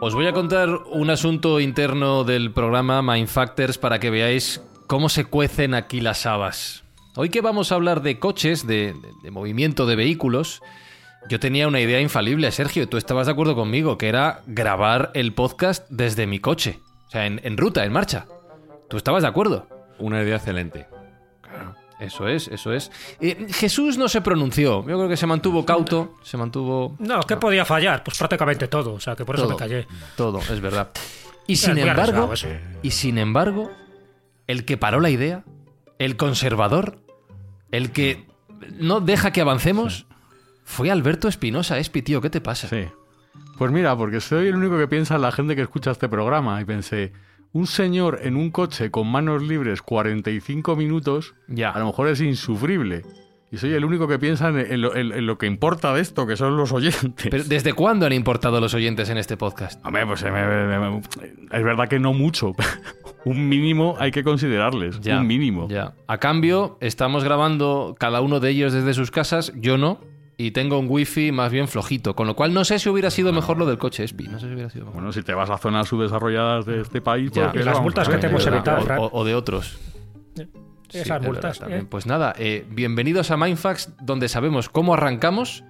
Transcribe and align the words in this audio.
Os 0.00 0.14
voy 0.14 0.28
a 0.28 0.32
contar 0.32 0.68
un 0.92 1.10
asunto 1.10 1.58
interno 1.58 2.22
del 2.22 2.52
programa 2.52 3.02
Mind 3.02 3.26
Factors 3.26 3.78
para 3.78 3.98
que 3.98 4.10
veáis 4.10 4.62
cómo 4.86 5.08
se 5.08 5.24
cuecen 5.24 5.74
aquí 5.74 6.00
las 6.00 6.24
habas. 6.24 6.84
Hoy 7.16 7.30
que 7.30 7.40
vamos 7.40 7.72
a 7.72 7.74
hablar 7.74 8.00
de 8.00 8.20
coches, 8.20 8.64
de, 8.64 8.94
movimiento 9.32 9.86
de 9.86 9.96
vehículos, 9.96 10.62
yo 11.28 11.40
tenía 11.40 11.66
una 11.66 11.80
idea 11.80 12.00
infalible, 12.00 12.52
Sergio, 12.52 12.88
tú 12.88 12.96
estabas 12.96 13.26
de 13.26 13.32
acuerdo 13.32 13.56
conmigo, 13.56 13.98
que 13.98 14.08
era 14.08 14.42
grabar 14.46 15.10
el 15.14 15.34
podcast 15.34 15.84
desde 15.90 16.28
mi 16.28 16.38
coche. 16.38 16.78
O 17.08 17.10
sea, 17.10 17.26
en 17.26 17.56
ruta, 17.56 17.84
en 17.84 17.92
marcha. 17.92 18.26
¿Tú 18.88 18.98
estabas 18.98 19.22
de 19.22 19.28
acuerdo? 19.28 19.66
Una 19.98 20.22
idea 20.22 20.36
excelente. 20.36 20.86
Eso 22.00 22.28
es, 22.28 22.48
eso 22.48 22.72
es. 22.72 22.90
Eh, 23.20 23.48
Jesús 23.50 23.98
no 23.98 24.08
se 24.08 24.20
pronunció. 24.20 24.80
Yo 24.86 24.96
creo 24.96 25.08
que 25.08 25.16
se 25.16 25.26
mantuvo 25.26 25.64
cauto, 25.66 26.14
se 26.22 26.36
mantuvo 26.36 26.94
No, 26.98 27.20
¿qué 27.22 27.36
podía 27.36 27.64
fallar? 27.64 28.04
Pues 28.04 28.18
prácticamente 28.18 28.68
todo, 28.68 28.94
o 28.94 29.00
sea 29.00 29.16
que 29.16 29.24
por 29.24 29.34
eso 29.34 29.44
todo, 29.44 29.54
me 29.54 29.58
callé. 29.58 29.86
todo, 30.16 30.38
es 30.38 30.60
verdad. 30.60 30.90
Y 31.46 31.54
Es 31.54 31.60
sin 31.62 31.78
embargo, 31.78 32.30
y 32.82 32.90
sin 32.90 33.18
embargo, 33.18 33.70
el 34.46 34.64
que 34.64 34.76
paró 34.76 35.00
la 35.00 35.10
idea, 35.10 35.44
el 35.98 36.16
conservador, 36.16 36.98
el 37.72 37.90
que 37.90 38.26
no 38.78 39.00
deja 39.00 39.32
que 39.32 39.40
avancemos, 39.40 40.06
fue 40.64 40.90
Alberto 40.90 41.26
Espinosa, 41.28 41.78
Espi, 41.78 42.02
tío, 42.02 42.20
¿qué 42.20 42.30
te 42.30 42.40
pasa? 42.40 42.68
Sí. 42.68 42.86
Pues 43.56 43.72
mira, 43.72 43.96
porque 43.96 44.20
soy 44.20 44.48
el 44.48 44.56
único 44.56 44.78
que 44.78 44.86
piensa 44.86 45.16
en 45.16 45.22
la 45.22 45.32
gente 45.32 45.56
que 45.56 45.62
escucha 45.62 45.90
este 45.90 46.08
programa 46.08 46.60
y 46.60 46.64
pensé, 46.64 47.12
un 47.52 47.66
señor 47.66 48.20
en 48.22 48.36
un 48.36 48.50
coche 48.50 48.90
con 48.90 49.06
manos 49.08 49.42
libres 49.42 49.82
45 49.82 50.76
minutos, 50.76 51.34
Ya. 51.48 51.70
a 51.70 51.78
lo 51.78 51.86
mejor 51.86 52.08
es 52.08 52.20
insufrible. 52.20 53.02
Y 53.50 53.56
soy 53.56 53.72
el 53.72 53.82
único 53.86 54.06
que 54.06 54.18
piensa 54.18 54.48
en, 54.50 54.82
lo, 54.82 54.94
en- 54.94 55.10
en 55.10 55.26
lo 55.26 55.38
que 55.38 55.46
importa 55.46 55.94
de 55.94 56.02
esto, 56.02 56.26
que 56.26 56.36
son 56.36 56.58
los 56.58 56.70
oyentes. 56.70 57.28
Pero, 57.30 57.44
¿Desde 57.44 57.72
cuándo 57.72 58.04
han 58.04 58.12
importado 58.12 58.60
los 58.60 58.74
oyentes 58.74 59.08
en 59.08 59.16
este 59.16 59.38
podcast? 59.38 59.84
Hombre, 59.86 60.04
pues 60.06 60.22
eh, 60.22 60.30
me- 60.30 60.66
me- 60.66 60.90
me- 60.90 61.00
es 61.50 61.64
verdad 61.64 61.88
que 61.88 61.98
no 61.98 62.12
mucho. 62.12 62.52
un 63.24 63.48
mínimo 63.48 63.96
hay 63.98 64.10
que 64.10 64.22
considerarles. 64.22 65.00
Ya, 65.00 65.18
un 65.20 65.26
mínimo. 65.26 65.66
Ya. 65.70 65.94
A 66.06 66.18
cambio, 66.18 66.76
estamos 66.82 67.24
grabando 67.24 67.96
cada 67.98 68.20
uno 68.20 68.38
de 68.38 68.50
ellos 68.50 68.74
desde 68.74 68.92
sus 68.92 69.10
casas, 69.10 69.50
yo 69.56 69.78
no, 69.78 69.98
y 70.40 70.52
tengo 70.52 70.78
un 70.78 70.86
wifi 70.88 71.32
más 71.32 71.50
bien 71.52 71.66
flojito, 71.68 72.14
con 72.14 72.26
lo 72.28 72.36
cual 72.36 72.54
no 72.54 72.64
sé 72.64 72.78
si 72.78 72.88
hubiera 72.88 73.10
sido 73.10 73.32
mejor 73.32 73.58
lo 73.58 73.66
del 73.66 73.76
coche, 73.76 74.04
Espi, 74.04 74.28
no 74.28 74.38
sé 74.38 74.46
si 74.46 74.52
hubiera 74.54 74.70
sido 74.70 74.84
mejor. 74.86 74.94
Bueno, 75.00 75.12
si 75.12 75.22
te 75.22 75.34
vas 75.34 75.50
a 75.50 75.58
zonas 75.58 75.88
subdesarrolladas 75.88 76.64
de 76.64 76.80
este 76.80 77.00
país, 77.00 77.30
Ya. 77.32 77.42
pues, 77.42 77.52
¿qué 77.54 77.58
Y 77.58 77.64
le 77.64 77.70
las 77.72 77.82
multas 77.82 78.08
que 78.08 78.18
te 78.18 78.28
hemos 78.28 78.46
O- 78.46 78.48
evitado, 78.48 79.10
o- 79.12 79.24
de 79.24 79.34
otros. 79.34 79.78
Sí, 80.36 80.46
Esas 81.00 81.20
es 81.20 81.26
multas. 81.26 81.42
verdad 81.42 81.58
también. 81.58 81.80
¿eh? 81.82 81.86
Pues 81.90 82.06
nada, 82.06 82.34
eh, 82.38 82.64
bienvenidos 82.70 83.30
a 83.32 83.36
Mindfax, 83.36 83.90
donde 84.00 84.28
sabemos 84.28 84.68
cómo 84.70 84.94
arrancamos, 84.94 85.64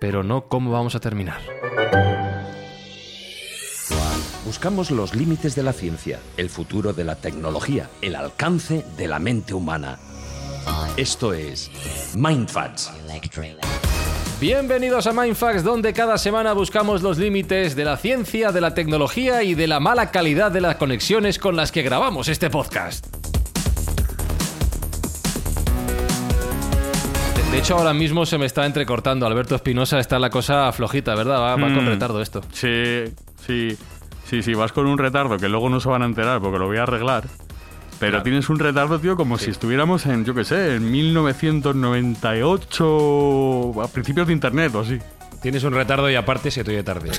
pero 0.00 0.22
no 0.22 0.42
cómo 0.48 0.70
vamos 0.70 0.94
a 0.94 1.00
terminar. 1.00 1.40
Buscamos 4.44 4.90
los 4.90 5.14
límites 5.14 5.54
de 5.56 5.62
la 5.62 5.72
ciencia, 5.72 6.20
el 6.36 6.50
futuro 6.50 6.92
de 6.92 7.04
la 7.04 7.16
tecnología, 7.16 7.88
el 8.02 8.16
alcance 8.16 8.84
de 8.96 9.08
la 9.08 9.18
mente 9.18 9.54
humana. 9.54 9.98
Esto 10.96 11.32
es 11.32 11.70
Mindfats. 12.14 12.92
Bienvenidos 14.40 15.06
a 15.06 15.12
Mindfax, 15.12 15.62
donde 15.64 15.92
cada 15.92 16.18
semana 16.18 16.52
buscamos 16.52 17.02
los 17.02 17.18
límites 17.18 17.74
de 17.76 17.84
la 17.84 17.96
ciencia, 17.96 18.52
de 18.52 18.60
la 18.60 18.74
tecnología 18.74 19.42
y 19.42 19.54
de 19.54 19.66
la 19.66 19.80
mala 19.80 20.10
calidad 20.10 20.50
de 20.52 20.60
las 20.60 20.76
conexiones 20.76 21.38
con 21.38 21.56
las 21.56 21.72
que 21.72 21.82
grabamos 21.82 22.28
este 22.28 22.50
podcast. 22.50 23.06
De- 27.50 27.58
hecho, 27.58 27.76
ahora 27.76 27.92
mismo 27.94 28.24
se 28.24 28.38
me 28.38 28.46
está 28.46 28.66
entrecortando. 28.66 29.26
Alberto 29.26 29.56
Espinosa 29.56 29.98
está 29.98 30.18
la 30.20 30.30
cosa 30.30 30.70
flojita, 30.72 31.14
¿verdad? 31.16 31.40
Va, 31.40 31.56
va 31.56 31.60
con 31.62 31.84
Mm. 31.84 31.88
retardo 31.88 32.20
esto. 32.22 32.42
Sí, 32.52 33.04
sí, 33.44 33.76
sí, 34.28 34.42
sí, 34.42 34.54
vas 34.54 34.70
con 34.72 34.86
un 34.86 34.96
retardo 34.98 35.36
que 35.38 35.48
luego 35.48 35.68
no 35.68 35.80
se 35.80 35.88
van 35.88 36.02
a 36.02 36.06
enterar 36.06 36.40
porque 36.40 36.58
lo 36.58 36.66
voy 36.66 36.76
a 36.76 36.84
arreglar. 36.84 37.24
Pero 37.98 38.22
tienes 38.22 38.48
un 38.48 38.60
retardo, 38.60 39.00
tío, 39.00 39.16
como 39.16 39.38
si 39.38 39.50
estuviéramos 39.50 40.06
en, 40.06 40.24
yo 40.24 40.32
qué 40.34 40.44
sé, 40.44 40.76
en 40.76 40.88
1998, 40.90 43.82
a 43.82 43.88
principios 43.88 44.28
de 44.28 44.32
internet 44.32 44.74
o 44.74 44.80
así. 44.80 44.98
Tienes 45.42 45.64
un 45.64 45.72
retardo 45.72 46.10
y 46.10 46.14
aparte 46.14 46.52
se 46.52 46.62
te 46.62 46.70
oye 46.70 46.84
tarde. 46.84 47.10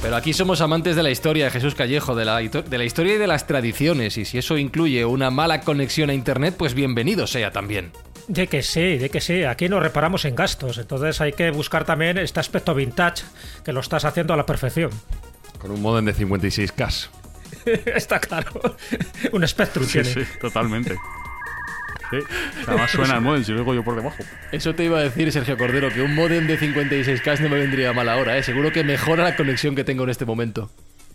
Pero 0.00 0.14
aquí 0.14 0.32
somos 0.32 0.60
amantes 0.60 0.94
de 0.94 1.02
la 1.02 1.10
historia, 1.10 1.50
Jesús 1.50 1.74
Callejo, 1.74 2.14
de 2.14 2.24
la, 2.24 2.38
de 2.38 2.78
la 2.78 2.84
historia 2.84 3.16
y 3.16 3.18
de 3.18 3.26
las 3.26 3.48
tradiciones. 3.48 4.16
Y 4.16 4.24
si 4.24 4.38
eso 4.38 4.56
incluye 4.56 5.04
una 5.04 5.32
mala 5.32 5.62
conexión 5.62 6.10
a 6.10 6.14
Internet, 6.14 6.54
pues 6.56 6.74
bienvenido 6.74 7.26
sea 7.26 7.50
también. 7.50 7.90
De 8.28 8.48
que 8.48 8.62
sí, 8.62 8.98
de 8.98 9.08
que 9.08 9.20
sí. 9.20 9.44
Aquí 9.44 9.68
nos 9.68 9.82
reparamos 9.82 10.24
en 10.24 10.34
gastos. 10.34 10.78
Entonces 10.78 11.20
hay 11.20 11.32
que 11.32 11.50
buscar 11.50 11.84
también 11.84 12.18
este 12.18 12.40
aspecto 12.40 12.74
vintage 12.74 13.24
que 13.64 13.72
lo 13.72 13.80
estás 13.80 14.04
haciendo 14.04 14.34
a 14.34 14.36
la 14.36 14.46
perfección. 14.46 14.90
Con 15.58 15.70
un 15.70 15.80
modem 15.80 16.04
de 16.04 16.14
56K. 16.14 17.08
Está 17.94 18.18
claro. 18.20 18.76
Un 19.32 19.46
Spectrum 19.46 19.86
Sí, 19.86 19.92
tiene. 20.02 20.08
sí, 20.12 20.20
totalmente. 20.40 20.96
Sí, 22.10 22.18
además 22.68 22.90
suena 22.92 23.14
el 23.16 23.20
modem 23.20 23.42
si 23.44 23.52
lo 23.52 23.58
digo 23.58 23.74
yo 23.74 23.82
por 23.84 23.96
debajo. 23.96 24.22
Eso 24.52 24.74
te 24.74 24.84
iba 24.84 24.98
a 24.98 25.02
decir, 25.02 25.30
Sergio 25.32 25.56
Cordero, 25.56 25.88
que 25.92 26.02
un 26.02 26.14
modem 26.14 26.46
de 26.46 26.58
56K 26.58 27.40
no 27.40 27.48
me 27.48 27.58
vendría 27.58 27.92
mal 27.92 28.08
ahora, 28.08 28.38
¿eh? 28.38 28.42
Seguro 28.44 28.70
que 28.72 28.84
mejora 28.84 29.24
la 29.24 29.34
conexión 29.36 29.74
que 29.74 29.82
tengo 29.84 30.04
en 30.04 30.10
este 30.10 30.24
momento. 30.24 30.70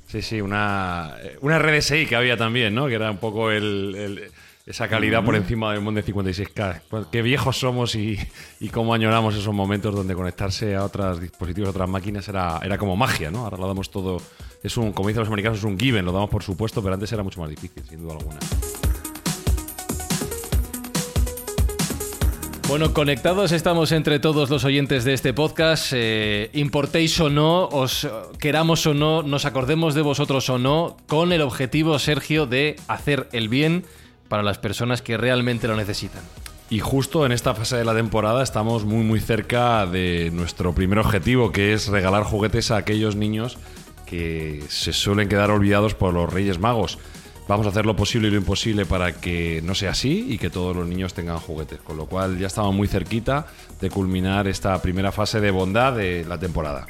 Sí, 0.08 0.22
sí, 0.22 0.42
una, 0.42 1.16
una 1.40 1.60
RDSI 1.60 2.06
que 2.08 2.16
había 2.18 2.36
también, 2.36 2.76
¿no? 2.76 2.88
Que 2.88 2.96
era 2.96 3.10
un 3.12 3.18
poco 3.20 3.52
el, 3.52 3.96
el- 3.96 4.32
esa 4.66 4.88
calidad 4.88 5.24
por 5.24 5.36
encima 5.36 5.74
del 5.74 5.82
modem 5.82 6.04
de 6.04 6.14
56K. 6.14 6.82
Pues 6.90 7.08
qué 7.12 7.22
viejos 7.22 7.58
somos 7.58 7.96
y, 7.96 8.18
y 8.60 8.70
cómo 8.70 8.94
añoramos 8.94 9.36
esos 9.36 9.54
momentos 9.54 9.96
donde 9.96 10.14
conectarse 10.14 10.76
a 10.76 10.84
otros 10.84 11.20
dispositivos, 11.20 11.70
a 11.70 11.72
otras 11.72 11.90
máquinas 11.90 12.28
era, 12.28 12.60
era 12.64 12.78
como 12.78 12.96
magia, 12.96 13.32
¿no? 13.32 13.46
Ahora 13.46 13.58
lo 13.58 13.68
damos 13.68 13.90
todo... 13.90 14.22
Es 14.64 14.78
un, 14.78 14.92
como 14.92 15.08
dicen 15.08 15.22
los 15.22 15.30
americanos, 15.30 15.58
es 15.58 15.64
un 15.64 15.80
given, 15.80 16.06
lo 16.06 16.12
damos 16.12 16.30
por 16.30 16.44
supuesto, 16.44 16.84
pero 16.84 16.94
antes 16.94 17.12
era 17.12 17.24
mucho 17.24 17.42
más 17.42 17.50
difícil, 17.50 17.84
sin 17.90 18.02
duda 18.02 18.14
alguna. 18.14 18.40
Bueno, 22.68 22.94
conectados 22.94 23.52
estamos 23.52 23.92
entre 23.92 24.20
todos 24.20 24.50
los 24.50 24.64
oyentes 24.64 25.04
de 25.04 25.14
este 25.14 25.34
podcast. 25.34 25.92
eh, 25.94 26.50
importéis 26.54 27.20
o 27.20 27.30
no, 27.30 27.66
os 27.66 28.08
queramos 28.40 28.86
o 28.86 28.94
no, 28.94 29.24
nos 29.24 29.44
acordemos 29.44 29.94
de 29.94 30.02
vosotros 30.02 30.50
o 30.50 30.58
no, 30.58 30.96
con 31.08 31.34
el 31.34 31.42
objetivo, 31.42 32.00
Sergio, 32.00 32.46
de 32.46 32.78
hacer 32.88 33.28
el 33.34 33.50
bien 33.50 33.84
para 34.31 34.44
las 34.44 34.59
personas 34.59 35.02
que 35.02 35.18
realmente 35.18 35.68
lo 35.68 35.75
necesitan. 35.75 36.22
Y 36.69 36.80
justo 36.80 37.25
en 37.25 37.34
esta 37.34 37.53
fase 37.53 37.75
de 37.75 37.84
la 37.84 37.94
temporada 37.94 38.42
estamos 38.44 38.86
muy 38.86 39.03
muy 39.03 39.19
cerca 39.19 39.86
de 39.86 40.31
nuestro 40.31 40.74
primer 40.74 41.00
objetivo, 41.00 41.52
que 41.52 41.74
es 41.74 41.90
regalar 41.90 42.24
juguetes 42.24 42.72
a 42.72 42.78
aquellos 42.78 43.18
niños 43.18 43.58
que 44.06 44.64
se 44.70 44.94
suelen 44.94 45.28
quedar 45.28 45.52
olvidados 45.52 45.96
por 45.96 46.14
los 46.14 46.32
Reyes 46.32 46.59
Magos. 46.59 46.97
Vamos 47.50 47.66
a 47.66 47.72
hacer 47.72 47.85
lo 47.85 47.97
posible 47.97 48.29
y 48.29 48.32
lo 48.32 48.38
imposible 48.38 48.85
para 48.85 49.11
que 49.11 49.61
no 49.66 49.76
sea 49.76 49.91
así 49.91 50.28
y 50.29 50.38
que 50.38 50.50
todos 50.50 50.73
los 50.78 50.88
niños 50.88 51.14
tengan 51.14 51.38
juguetes. 51.38 51.82
Con 51.82 51.97
lo 51.97 52.06
cual 52.06 52.40
ya 52.40 52.47
estamos 52.47 52.73
muy 52.73 52.88
cerquita 52.88 53.47
de 53.82 53.90
culminar 53.90 54.47
esta 54.47 54.82
primera 54.82 55.11
fase 55.11 55.41
de 55.41 55.52
bondad 55.52 55.97
de 55.97 56.23
la 56.23 56.40
temporada. 56.40 56.88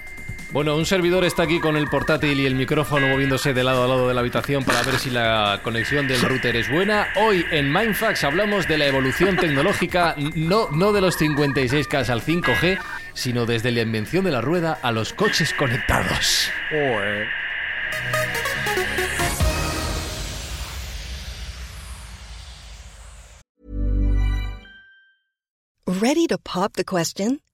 Bueno, 0.54 0.76
un 0.76 0.86
servidor 0.86 1.24
está 1.24 1.44
aquí 1.44 1.62
con 1.62 1.78
el 1.78 1.88
portátil 1.88 2.38
y 2.42 2.46
el 2.46 2.56
micrófono 2.56 3.08
moviéndose 3.08 3.54
de 3.54 3.64
lado 3.64 3.86
a 3.86 3.88
lado 3.88 4.10
de 4.10 4.14
la 4.14 4.20
habitación 4.20 4.66
para 4.66 4.84
ver 4.84 5.00
si 5.00 5.10
la 5.10 5.62
conexión 5.64 6.10
del 6.10 6.22
router 6.22 6.58
es 6.58 6.70
buena. 6.70 7.08
Hoy 7.16 7.46
en 7.52 7.72
Mindfax 7.72 8.26
hablamos 8.26 8.68
de 8.68 8.78
la 8.78 8.86
evolución 8.86 9.38
tecnológica, 9.38 10.14
no, 10.36 10.70
no 10.72 10.92
de 10.92 11.00
los 11.00 11.18
56K 11.18 12.10
al 12.10 12.22
5G, 12.22 12.78
sino 13.14 13.46
desde 13.46 13.72
la 13.72 13.80
invención 13.80 14.26
de 14.26 14.32
la 14.32 14.42
rueda 14.42 14.78
a 14.82 14.92
los 14.92 15.14
coches 15.14 15.54
conectados. 15.54 16.50
Ready 25.88 26.28
to 26.28 26.38
pop 26.38 26.74
the 26.74 26.84
question? 26.84 27.40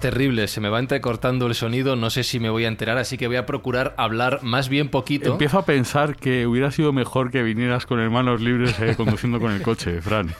Terrible, 0.00 0.46
se 0.46 0.60
me 0.60 0.68
va 0.68 0.78
entrecortando 0.78 1.46
el 1.46 1.54
sonido, 1.54 1.96
no 1.96 2.10
sé 2.10 2.22
si 2.22 2.38
me 2.38 2.50
voy 2.50 2.64
a 2.64 2.68
enterar, 2.68 2.98
así 2.98 3.18
que 3.18 3.26
voy 3.26 3.36
a 3.36 3.46
procurar 3.46 3.94
hablar 3.96 4.40
más 4.42 4.68
bien 4.68 4.90
poquito. 4.90 5.32
Empiezo 5.32 5.58
a 5.58 5.64
pensar 5.64 6.14
que 6.16 6.46
hubiera 6.46 6.70
sido 6.70 6.92
mejor 6.92 7.32
que 7.32 7.42
vinieras 7.42 7.84
con 7.84 7.98
el 7.98 8.08
manos 8.08 8.40
libres 8.40 8.78
eh, 8.78 8.94
conduciendo 8.96 9.40
con 9.40 9.50
el 9.52 9.62
coche, 9.62 10.00
Fran. 10.00 10.34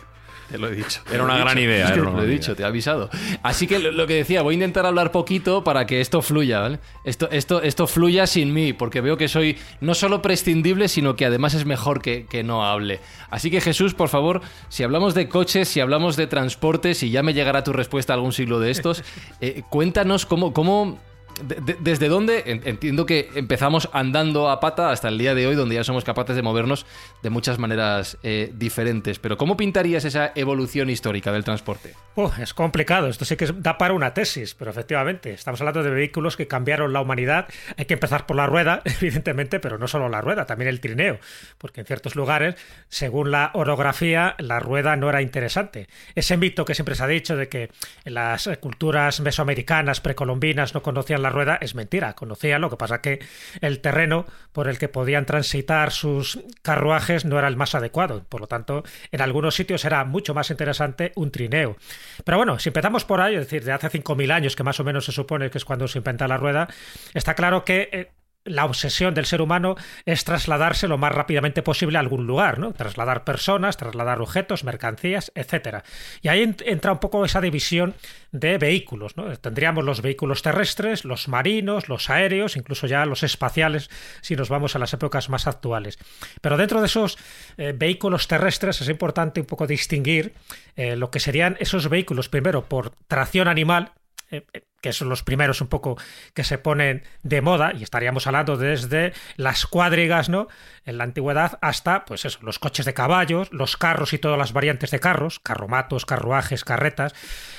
Te 0.48 0.56
lo 0.56 0.68
he 0.68 0.74
dicho. 0.74 1.02
Era 1.12 1.24
una 1.24 1.36
gran 1.36 1.58
idea. 1.58 1.86
Es 1.86 1.92
que 1.92 1.98
era 1.98 2.04
te 2.04 2.08
una 2.08 2.22
lo 2.22 2.24
he 2.24 2.26
dicho, 2.26 2.56
te 2.56 2.62
he 2.62 2.66
avisado. 2.66 3.10
Así 3.42 3.66
que 3.66 3.78
lo, 3.78 3.92
lo 3.92 4.06
que 4.06 4.14
decía, 4.14 4.42
voy 4.42 4.54
a 4.54 4.56
intentar 4.56 4.86
hablar 4.86 5.12
poquito 5.12 5.62
para 5.62 5.86
que 5.86 6.00
esto 6.00 6.22
fluya, 6.22 6.60
¿vale? 6.60 6.80
Esto, 7.04 7.28
esto, 7.30 7.62
esto 7.62 7.86
fluya 7.86 8.26
sin 8.26 8.54
mí, 8.54 8.72
porque 8.72 9.00
veo 9.00 9.16
que 9.16 9.28
soy 9.28 9.58
no 9.80 9.94
solo 9.94 10.22
prescindible, 10.22 10.88
sino 10.88 11.16
que 11.16 11.26
además 11.26 11.54
es 11.54 11.66
mejor 11.66 12.00
que, 12.00 12.26
que 12.26 12.42
no 12.42 12.64
hable. 12.64 13.00
Así 13.30 13.50
que 13.50 13.60
Jesús, 13.60 13.92
por 13.94 14.08
favor, 14.08 14.40
si 14.70 14.82
hablamos 14.84 15.14
de 15.14 15.28
coches, 15.28 15.68
si 15.68 15.80
hablamos 15.80 16.16
de 16.16 16.26
transportes, 16.26 17.02
y 17.02 17.10
ya 17.10 17.22
me 17.22 17.34
llegará 17.34 17.62
tu 17.62 17.72
respuesta 17.74 18.14
algún 18.14 18.32
siglo 18.32 18.58
de 18.58 18.70
estos, 18.70 19.04
eh, 19.40 19.62
cuéntanos 19.68 20.24
cómo... 20.26 20.52
cómo 20.52 20.98
de- 21.42 21.56
de- 21.56 21.76
¿Desde 21.80 22.08
dónde? 22.08 22.42
En- 22.46 22.62
Entiendo 22.64 23.06
que 23.06 23.28
empezamos 23.34 23.88
andando 23.92 24.50
a 24.50 24.60
pata 24.60 24.90
hasta 24.90 25.08
el 25.08 25.18
día 25.18 25.34
de 25.34 25.46
hoy, 25.46 25.54
donde 25.54 25.74
ya 25.74 25.84
somos 25.84 26.04
capaces 26.04 26.36
de 26.36 26.42
movernos 26.42 26.86
de 27.22 27.30
muchas 27.30 27.58
maneras 27.58 28.18
eh, 28.22 28.50
diferentes. 28.54 29.18
Pero 29.18 29.36
¿cómo 29.36 29.56
pintarías 29.56 30.04
esa 30.04 30.32
evolución 30.34 30.90
histórica 30.90 31.32
del 31.32 31.44
transporte? 31.44 31.94
Oh, 32.14 32.32
es 32.40 32.52
complicado, 32.54 33.06
esto 33.08 33.24
sí 33.24 33.36
que 33.36 33.46
da 33.46 33.78
para 33.78 33.94
una 33.94 34.12
tesis, 34.14 34.54
pero 34.54 34.70
efectivamente, 34.70 35.32
estamos 35.32 35.60
hablando 35.60 35.82
de 35.82 35.90
vehículos 35.90 36.36
que 36.36 36.46
cambiaron 36.48 36.92
la 36.92 37.00
humanidad. 37.00 37.46
Hay 37.76 37.84
que 37.84 37.94
empezar 37.94 38.26
por 38.26 38.36
la 38.36 38.46
rueda, 38.46 38.82
evidentemente, 39.00 39.60
pero 39.60 39.78
no 39.78 39.86
solo 39.88 40.08
la 40.08 40.20
rueda, 40.20 40.46
también 40.46 40.68
el 40.68 40.80
trineo, 40.80 41.18
porque 41.58 41.80
en 41.80 41.86
ciertos 41.86 42.16
lugares, 42.16 42.56
según 42.88 43.30
la 43.30 43.50
orografía, 43.54 44.34
la 44.38 44.60
rueda 44.60 44.96
no 44.96 45.08
era 45.08 45.22
interesante. 45.22 45.88
Ese 46.14 46.36
mito 46.36 46.64
que 46.64 46.74
siempre 46.74 46.94
se 46.94 47.04
ha 47.04 47.06
dicho 47.06 47.36
de 47.36 47.48
que 47.48 47.70
las 48.04 48.48
culturas 48.60 49.20
mesoamericanas 49.20 50.00
precolombinas 50.00 50.74
no 50.74 50.82
conocían 50.82 51.22
la 51.22 51.27
rueda 51.30 51.58
es 51.60 51.74
mentira, 51.74 52.14
conocían, 52.14 52.60
lo 52.60 52.70
que 52.70 52.76
pasa 52.76 53.00
que 53.00 53.20
el 53.60 53.80
terreno 53.80 54.26
por 54.52 54.68
el 54.68 54.78
que 54.78 54.88
podían 54.88 55.26
transitar 55.26 55.90
sus 55.90 56.40
carruajes 56.62 57.24
no 57.24 57.38
era 57.38 57.48
el 57.48 57.56
más 57.56 57.74
adecuado, 57.74 58.24
por 58.28 58.40
lo 58.40 58.46
tanto, 58.46 58.84
en 59.12 59.20
algunos 59.20 59.54
sitios 59.54 59.84
era 59.84 60.04
mucho 60.04 60.34
más 60.34 60.50
interesante 60.50 61.12
un 61.16 61.30
trineo. 61.30 61.76
Pero 62.24 62.38
bueno, 62.38 62.58
si 62.58 62.68
empezamos 62.68 63.04
por 63.04 63.20
ahí, 63.20 63.34
es 63.34 63.40
decir, 63.40 63.64
de 63.64 63.72
hace 63.72 63.88
5.000 63.88 64.32
años, 64.32 64.56
que 64.56 64.62
más 64.62 64.80
o 64.80 64.84
menos 64.84 65.04
se 65.04 65.12
supone 65.12 65.50
que 65.50 65.58
es 65.58 65.64
cuando 65.64 65.88
se 65.88 65.98
inventa 65.98 66.28
la 66.28 66.36
rueda, 66.36 66.68
está 67.14 67.34
claro 67.34 67.64
que 67.64 67.88
eh, 67.92 68.10
la 68.48 68.64
obsesión 68.64 69.14
del 69.14 69.26
ser 69.26 69.40
humano 69.42 69.76
es 70.04 70.24
trasladarse 70.24 70.88
lo 70.88 70.98
más 70.98 71.12
rápidamente 71.12 71.62
posible 71.62 71.98
a 71.98 72.00
algún 72.00 72.26
lugar, 72.26 72.58
¿no? 72.58 72.72
Trasladar 72.72 73.24
personas, 73.24 73.76
trasladar 73.76 74.20
objetos, 74.20 74.64
mercancías, 74.64 75.30
etcétera. 75.34 75.84
Y 76.22 76.28
ahí 76.28 76.42
ent- 76.42 76.62
entra 76.66 76.92
un 76.92 76.98
poco 76.98 77.24
esa 77.24 77.40
división 77.40 77.94
de 78.32 78.58
vehículos, 78.58 79.16
¿no? 79.16 79.36
Tendríamos 79.36 79.84
los 79.84 80.02
vehículos 80.02 80.42
terrestres, 80.42 81.04
los 81.04 81.28
marinos, 81.28 81.88
los 81.88 82.10
aéreos, 82.10 82.56
incluso 82.56 82.86
ya 82.86 83.06
los 83.06 83.22
espaciales, 83.22 83.90
si 84.20 84.36
nos 84.36 84.48
vamos 84.48 84.76
a 84.76 84.78
las 84.78 84.92
épocas 84.92 85.28
más 85.28 85.46
actuales. 85.46 85.98
Pero 86.40 86.56
dentro 86.56 86.80
de 86.80 86.86
esos 86.86 87.18
eh, 87.56 87.72
vehículos 87.76 88.28
terrestres 88.28 88.80
es 88.80 88.88
importante 88.88 89.40
un 89.40 89.46
poco 89.46 89.66
distinguir 89.66 90.34
eh, 90.76 90.96
lo 90.96 91.10
que 91.10 91.20
serían 91.20 91.56
esos 91.60 91.88
vehículos, 91.88 92.28
primero 92.28 92.64
por 92.68 92.90
tracción 93.06 93.48
animal, 93.48 93.92
eh, 94.30 94.44
que 94.80 94.92
son 94.92 95.08
los 95.08 95.22
primeros 95.22 95.60
un 95.60 95.68
poco 95.68 95.96
que 96.34 96.44
se 96.44 96.58
ponen 96.58 97.02
de 97.22 97.40
moda, 97.40 97.72
y 97.74 97.82
estaríamos 97.82 98.26
hablando 98.26 98.56
desde 98.56 99.12
las 99.36 99.66
cuadrigas, 99.66 100.28
¿no? 100.28 100.48
En 100.84 100.98
la 100.98 101.04
antigüedad 101.04 101.58
hasta, 101.62 102.04
pues 102.04 102.24
eso, 102.24 102.38
los 102.42 102.58
coches 102.58 102.86
de 102.86 102.94
caballos, 102.94 103.52
los 103.52 103.76
carros 103.76 104.12
y 104.12 104.18
todas 104.18 104.38
las 104.38 104.52
variantes 104.52 104.90
de 104.90 105.00
carros, 105.00 105.40
carromatos, 105.40 106.06
carruajes, 106.06 106.64
carretas, 106.64 107.14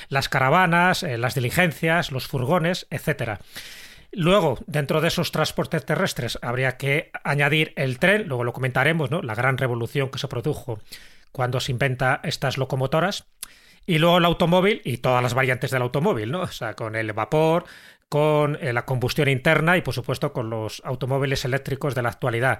las 0.08 0.28
caravanas, 0.28 1.02
eh, 1.02 1.18
las 1.18 1.34
diligencias, 1.34 2.10
los 2.10 2.26
furgones, 2.26 2.86
etcétera. 2.90 3.40
Luego, 4.12 4.58
dentro 4.66 5.00
de 5.00 5.08
esos 5.08 5.30
transportes 5.30 5.84
terrestres, 5.86 6.38
habría 6.42 6.76
que 6.76 7.12
añadir 7.22 7.72
el 7.76 8.00
tren, 8.00 8.26
luego 8.26 8.42
lo 8.42 8.52
comentaremos, 8.52 9.10
¿no? 9.10 9.22
La 9.22 9.36
gran 9.36 9.56
revolución 9.56 10.10
que 10.10 10.18
se 10.18 10.26
produjo 10.26 10.80
cuando 11.30 11.60
se 11.60 11.70
inventa 11.70 12.20
estas 12.24 12.58
locomotoras. 12.58 13.26
Y 13.86 13.98
luego 13.98 14.18
el 14.18 14.24
automóvil 14.24 14.82
y 14.84 14.98
todas 14.98 15.22
las 15.22 15.34
variantes 15.34 15.70
del 15.70 15.82
automóvil, 15.82 16.30
¿no? 16.30 16.42
O 16.42 16.46
sea, 16.48 16.74
con 16.74 16.96
el 16.96 17.12
vapor, 17.12 17.64
con 18.10 18.58
eh, 18.60 18.72
la 18.72 18.84
combustión 18.84 19.28
interna 19.28 19.76
y, 19.76 19.82
por 19.82 19.94
supuesto, 19.94 20.32
con 20.32 20.50
los 20.50 20.82
automóviles 20.84 21.44
eléctricos 21.44 21.94
de 21.94 22.02
la 22.02 22.08
actualidad. 22.08 22.58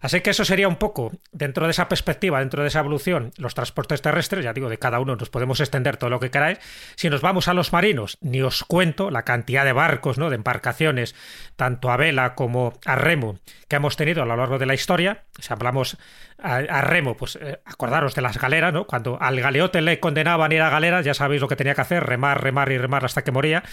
Así 0.00 0.20
que 0.20 0.30
eso 0.30 0.44
sería 0.44 0.68
un 0.68 0.76
poco, 0.76 1.10
dentro 1.32 1.66
de 1.66 1.72
esa 1.72 1.88
perspectiva, 1.88 2.38
dentro 2.38 2.62
de 2.62 2.68
esa 2.68 2.78
evolución, 2.78 3.32
los 3.36 3.52
transportes 3.54 4.00
terrestres, 4.00 4.44
ya 4.44 4.52
digo, 4.52 4.68
de 4.68 4.78
cada 4.78 5.00
uno 5.00 5.16
nos 5.16 5.28
podemos 5.28 5.58
extender 5.58 5.96
todo 5.96 6.08
lo 6.08 6.20
que 6.20 6.30
queráis. 6.30 6.58
Si 6.94 7.10
nos 7.10 7.20
vamos 7.20 7.48
a 7.48 7.54
los 7.54 7.72
marinos, 7.72 8.16
ni 8.20 8.42
os 8.42 8.62
cuento 8.62 9.10
la 9.10 9.24
cantidad 9.24 9.64
de 9.64 9.72
barcos, 9.72 10.18
¿no? 10.18 10.30
De 10.30 10.36
embarcaciones, 10.36 11.16
tanto 11.56 11.90
a 11.90 11.96
vela 11.96 12.36
como 12.36 12.72
a 12.86 12.94
remo, 12.94 13.40
que 13.66 13.76
hemos 13.76 13.96
tenido 13.96 14.22
a 14.22 14.26
lo 14.26 14.36
largo 14.36 14.60
de 14.60 14.66
la 14.66 14.74
historia. 14.74 15.24
Si 15.36 15.52
hablamos 15.52 15.98
a, 16.38 16.80
remo, 16.80 17.16
pues 17.16 17.36
eh, 17.42 17.60
acordaros 17.64 18.14
de 18.14 18.22
las 18.22 18.38
galeras, 18.38 18.72
¿no? 18.72 18.86
Cuando 18.86 19.20
al 19.20 19.40
galeote 19.40 19.82
le 19.82 19.98
condenaban 19.98 20.52
ir 20.52 20.62
a 20.62 20.70
galeras, 20.70 21.04
ya 21.04 21.14
sabéis 21.14 21.40
lo 21.40 21.48
que 21.48 21.56
tenía 21.56 21.74
que 21.74 21.80
hacer, 21.80 22.04
remar, 22.04 22.40
remar 22.40 22.70
y 22.70 22.78
remar 22.78 23.04
hasta 23.04 23.24
que 23.24 23.32
moría 23.32 23.64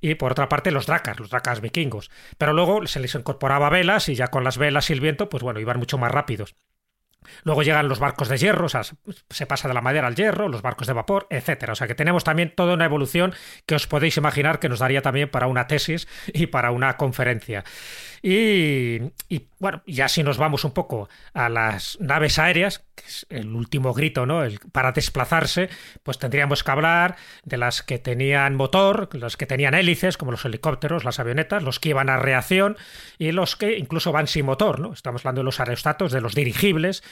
y 0.00 0.14
por 0.14 0.32
otra 0.32 0.48
parte 0.48 0.70
los 0.70 0.86
dracas, 0.86 1.18
los 1.18 1.30
dracas 1.30 1.60
vikingos. 1.60 2.10
Pero 2.36 2.52
luego 2.52 2.86
se 2.86 3.00
les 3.00 3.14
incorporaba 3.14 3.68
velas 3.68 4.08
y 4.08 4.14
ya 4.14 4.28
con 4.28 4.44
las 4.44 4.58
velas 4.58 4.90
y 4.90 4.92
el 4.92 5.00
viento, 5.00 5.28
pues 5.28 5.42
bueno, 5.42 5.60
iban 5.60 5.78
mucho 5.78 5.98
más 5.98 6.10
rápidos. 6.10 6.54
Luego 7.44 7.62
llegan 7.62 7.88
los 7.88 7.98
barcos 7.98 8.28
de 8.28 8.38
hierro, 8.38 8.66
o 8.66 8.68
sea, 8.68 8.82
se 8.82 9.46
pasa 9.46 9.68
de 9.68 9.74
la 9.74 9.80
madera 9.80 10.06
al 10.06 10.14
hierro, 10.14 10.48
los 10.48 10.62
barcos 10.62 10.86
de 10.86 10.92
vapor, 10.92 11.26
etcétera. 11.30 11.72
O 11.72 11.76
sea 11.76 11.86
que 11.86 11.94
tenemos 11.94 12.24
también 12.24 12.54
toda 12.54 12.74
una 12.74 12.84
evolución 12.84 13.34
que 13.66 13.74
os 13.74 13.86
podéis 13.86 14.16
imaginar 14.16 14.60
que 14.60 14.68
nos 14.68 14.78
daría 14.78 15.02
también 15.02 15.28
para 15.28 15.46
una 15.46 15.66
tesis 15.66 16.08
y 16.32 16.46
para 16.46 16.70
una 16.70 16.96
conferencia. 16.96 17.64
Y, 18.22 19.00
y, 19.28 19.46
bueno, 19.58 19.82
ya 19.86 20.08
si 20.08 20.22
nos 20.22 20.38
vamos 20.38 20.64
un 20.64 20.72
poco 20.72 21.08
a 21.34 21.48
las 21.48 21.98
naves 22.00 22.38
aéreas, 22.38 22.84
que 22.94 23.06
es 23.06 23.26
el 23.30 23.54
último 23.54 23.92
grito, 23.92 24.26
¿no? 24.26 24.44
El, 24.44 24.58
para 24.72 24.92
desplazarse, 24.92 25.68
pues 26.02 26.18
tendríamos 26.18 26.64
que 26.64 26.70
hablar 26.70 27.16
de 27.44 27.56
las 27.56 27.82
que 27.82 27.98
tenían 27.98 28.56
motor, 28.56 29.08
las 29.12 29.36
que 29.36 29.46
tenían 29.46 29.74
hélices, 29.74 30.16
como 30.16 30.30
los 30.30 30.44
helicópteros, 30.44 31.04
las 31.04 31.18
avionetas, 31.18 31.62
los 31.62 31.80
que 31.80 31.90
iban 31.90 32.08
a 32.08 32.16
reacción 32.16 32.76
y 33.18 33.32
los 33.32 33.56
que 33.56 33.78
incluso 33.78 34.12
van 34.12 34.26
sin 34.26 34.46
motor, 34.46 34.80
¿no? 34.80 34.92
Estamos 34.92 35.22
hablando 35.22 35.40
de 35.40 35.46
los 35.46 35.60
aerostatos, 35.60 36.12
de 36.12 36.20
los 36.20 36.34
dirigibles, 36.34 37.02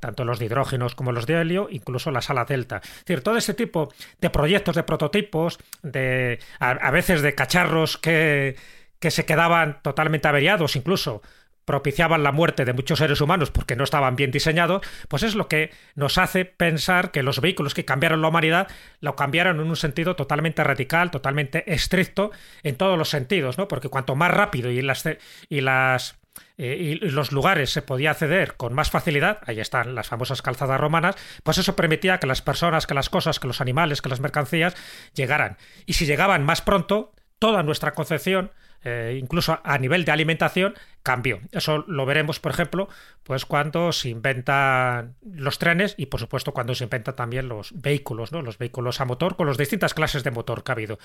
tanto 0.00 0.24
los 0.24 0.38
de 0.38 0.46
hidrógenos 0.46 0.94
como 0.94 1.12
los 1.12 1.26
de 1.26 1.40
helio, 1.40 1.68
incluso 1.70 2.10
la 2.10 2.20
sala 2.20 2.44
delta. 2.44 2.80
Es 2.84 3.04
decir, 3.04 3.22
todo 3.22 3.36
este 3.36 3.54
tipo 3.54 3.92
de 4.20 4.30
proyectos, 4.30 4.76
de 4.76 4.82
prototipos, 4.82 5.58
de 5.82 6.38
a 6.58 6.90
veces 6.90 7.22
de 7.22 7.34
cacharros 7.34 7.98
que 7.98 8.56
que 9.04 9.10
se 9.10 9.26
quedaban 9.26 9.82
totalmente 9.82 10.28
averiados, 10.28 10.76
incluso 10.76 11.20
propiciaban 11.66 12.22
la 12.22 12.32
muerte 12.32 12.64
de 12.64 12.72
muchos 12.72 13.00
seres 13.00 13.20
humanos 13.20 13.50
porque 13.50 13.76
no 13.76 13.84
estaban 13.84 14.16
bien 14.16 14.30
diseñados, 14.30 14.80
pues 15.08 15.22
es 15.24 15.34
lo 15.34 15.46
que 15.46 15.72
nos 15.94 16.16
hace 16.16 16.46
pensar 16.46 17.10
que 17.10 17.22
los 17.22 17.42
vehículos 17.42 17.74
que 17.74 17.84
cambiaron 17.84 18.22
la 18.22 18.28
humanidad 18.28 18.66
lo 19.00 19.14
cambiaron 19.14 19.60
en 19.60 19.66
un 19.66 19.76
sentido 19.76 20.16
totalmente 20.16 20.64
radical, 20.64 21.10
totalmente 21.10 21.70
estricto 21.70 22.30
en 22.62 22.76
todos 22.76 22.96
los 22.96 23.10
sentidos, 23.10 23.58
¿no? 23.58 23.68
Porque 23.68 23.90
cuanto 23.90 24.16
más 24.16 24.30
rápido 24.30 24.70
y 24.70 24.80
las 24.80 25.04
y 25.50 25.60
las 25.60 26.16
eh, 26.56 26.76
y 26.80 26.94
los 27.10 27.30
lugares 27.30 27.68
se 27.68 27.82
podía 27.82 28.12
acceder 28.12 28.54
con 28.56 28.72
más 28.72 28.90
facilidad, 28.90 29.40
ahí 29.44 29.60
están 29.60 29.94
las 29.94 30.08
famosas 30.08 30.40
calzadas 30.40 30.80
romanas, 30.80 31.14
pues 31.42 31.58
eso 31.58 31.76
permitía 31.76 32.20
que 32.20 32.26
las 32.26 32.40
personas, 32.40 32.86
que 32.86 32.94
las 32.94 33.10
cosas, 33.10 33.38
que 33.38 33.48
los 33.48 33.60
animales, 33.60 34.00
que 34.00 34.08
las 34.08 34.20
mercancías 34.20 34.74
llegaran. 35.12 35.58
Y 35.84 35.92
si 35.92 36.06
llegaban 36.06 36.42
más 36.42 36.62
pronto, 36.62 37.12
toda 37.38 37.62
nuestra 37.62 37.92
concepción 37.92 38.50
eh, 38.84 39.18
incluso 39.20 39.58
a 39.64 39.78
nivel 39.78 40.04
de 40.04 40.12
alimentación, 40.12 40.74
cambió. 41.02 41.40
Eso 41.52 41.84
lo 41.86 42.06
veremos, 42.06 42.40
por 42.40 42.52
ejemplo, 42.52 42.88
pues 43.22 43.44
cuando 43.44 43.92
se 43.92 44.10
inventan 44.10 45.16
los 45.22 45.58
trenes 45.58 45.94
y, 45.96 46.06
por 46.06 46.20
supuesto, 46.20 46.52
cuando 46.52 46.74
se 46.74 46.84
inventan 46.84 47.16
también 47.16 47.48
los 47.48 47.72
vehículos, 47.80 48.32
¿no? 48.32 48.42
Los 48.42 48.58
vehículos 48.58 49.00
a 49.00 49.04
motor 49.04 49.36
con 49.36 49.46
las 49.46 49.56
distintas 49.56 49.94
clases 49.94 50.24
de 50.24 50.30
motor 50.30 50.62
que 50.62 50.72
ha 50.72 50.74
habido. 50.74 50.98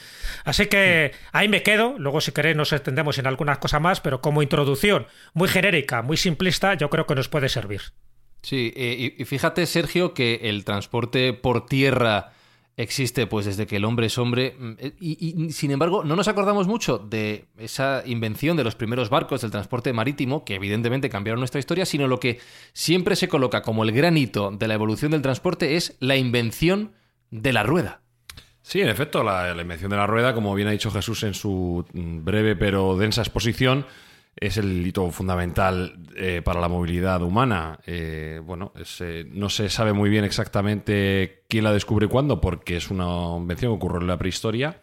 Así 0.46 0.68
que 0.68 1.14
ahí 1.32 1.48
me 1.48 1.64
quedo. 1.64 1.96
Luego, 1.98 2.22
si 2.22 2.32
queréis, 2.32 2.56
nos 2.56 2.74
extendemos 2.74 3.18
en 3.18 3.28
algunas 3.28 3.58
cosas 3.58 3.82
más, 3.82 4.02
pero 4.02 4.22
como 4.22 4.42
introducción 4.42 5.08
muy 5.34 5.48
genérica, 5.48 6.02
muy 6.02 6.18
simplista, 6.18 6.74
yo 6.76 6.90
creo 6.90 7.06
que 7.06 7.16
nos 7.16 7.30
puede 7.30 7.50
servir. 7.50 7.82
Sí, 8.42 8.74
eh, 8.76 9.16
y 9.18 9.26
fíjate, 9.26 9.66
Sergio, 9.66 10.14
que 10.14 10.40
el 10.44 10.64
transporte 10.64 11.34
por 11.34 11.66
tierra 11.66 12.32
existe 12.80 13.28
pues 13.28 13.46
desde 13.46 13.68
que 13.68 13.76
el 13.76 13.84
hombre 13.84 14.08
es 14.08 14.18
hombre 14.18 14.56
mm, 14.58 14.72
eh, 14.78 14.94
y, 15.02 15.52
sin 15.52 15.72
embargo 15.72 16.06
no 16.06 16.16
nos 16.16 16.30
acordamos 16.30 16.66
mucho 16.66 16.98
de 16.98 17.46
esa 17.58 18.04
invención 18.06 18.56
de 18.56 18.64
los 18.64 18.76
primeros 18.76 19.10
barcos 19.10 19.42
del 19.42 19.52
transporte 19.52 19.92
marítimo 19.92 20.46
que 20.46 20.56
evidentemente 20.56 21.10
cambiaron 21.10 21.42
nuestra 21.42 21.60
historia 21.60 21.86
sino 21.86 22.08
lo 22.08 22.22
que 22.22 22.40
siempre 22.72 23.18
se 23.18 23.28
coloca 23.28 23.62
como 23.62 23.84
el 23.84 23.92
gran 23.92 24.16
hito 24.16 24.52
de 24.52 24.68
la 24.70 24.76
evolución 24.76 25.12
del 25.12 25.22
transporte 25.22 25.76
es 25.76 25.98
la 26.00 26.16
invención 26.16 26.94
de 27.32 27.54
la 27.54 27.64
rueda. 27.64 28.02
Sí, 28.62 28.82
en 28.82 28.90
efecto, 28.90 29.24
la, 29.24 29.54
la 29.54 29.62
invención 29.62 29.90
de 29.90 29.98
la 29.98 30.08
rueda, 30.08 30.34
como 30.34 30.54
bien 30.56 30.68
ha 30.68 30.72
dicho 30.72 30.92
Jesús 30.92 31.24
en 31.24 31.34
su 31.34 31.86
mm, 31.92 32.24
breve 32.24 32.56
pero 32.56 32.98
densa 32.98 33.22
exposición, 33.22 33.86
es 34.36 34.58
el 34.58 34.86
hito 34.86 35.10
fundamental 35.12 36.00
eh, 36.16 36.42
para 36.44 36.62
la 36.62 36.68
movilidad 36.68 37.22
humana. 37.22 37.80
Eh, 37.86 38.42
bueno, 38.44 38.74
eh, 39.00 39.26
no 39.30 39.50
se 39.50 39.70
sabe 39.70 39.94
muy 39.94 40.10
bien 40.10 40.24
exactamente 40.24 41.44
quién 41.48 41.64
la 41.64 41.74
descubre 41.74 42.06
y 42.06 42.10
cuándo, 42.10 42.40
porque 42.40 42.78
es 42.78 42.90
una 42.90 43.36
invención 43.38 43.72
que 43.72 43.76
ocurrió 43.76 44.02
en 44.02 44.08
la 44.08 44.18
prehistoria. 44.18 44.82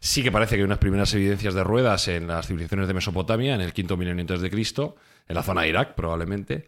Sí 0.00 0.22
que 0.24 0.32
parece 0.32 0.56
que 0.56 0.62
hay 0.62 0.64
unas 0.64 0.78
primeras 0.78 1.14
evidencias 1.14 1.54
de 1.54 1.62
ruedas 1.62 2.08
en 2.08 2.26
las 2.26 2.48
civilizaciones 2.48 2.88
de 2.88 2.94
Mesopotamia, 2.94 3.54
en 3.54 3.60
el 3.60 3.72
quinto 3.72 3.96
milenio 3.96 4.22
antes 4.22 4.40
de 4.40 4.50
Cristo, 4.50 4.96
en 5.28 5.36
la 5.36 5.44
zona 5.44 5.62
de 5.62 5.68
Irak 5.68 5.94
probablemente. 5.94 6.66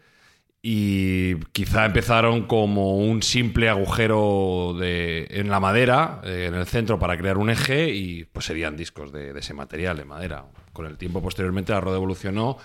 Y 0.66 1.36
quizá 1.52 1.84
empezaron 1.84 2.46
como 2.46 2.96
un 2.96 3.22
simple 3.22 3.68
agujero 3.68 4.74
de, 4.80 5.26
en 5.28 5.50
la 5.50 5.60
madera, 5.60 6.22
en 6.24 6.54
el 6.54 6.64
centro, 6.64 6.98
para 6.98 7.18
crear 7.18 7.36
un 7.36 7.50
eje, 7.50 7.90
y 7.90 8.24
pues 8.24 8.46
serían 8.46 8.74
discos 8.74 9.12
de, 9.12 9.34
de 9.34 9.40
ese 9.40 9.52
material, 9.52 9.98
de 9.98 10.06
madera, 10.06 10.46
con 10.72 10.86
el 10.86 10.96
tiempo, 10.96 11.20
posteriormente, 11.20 11.72
la 11.72 11.82
rueda 11.82 11.98
evolucionó 11.98 12.56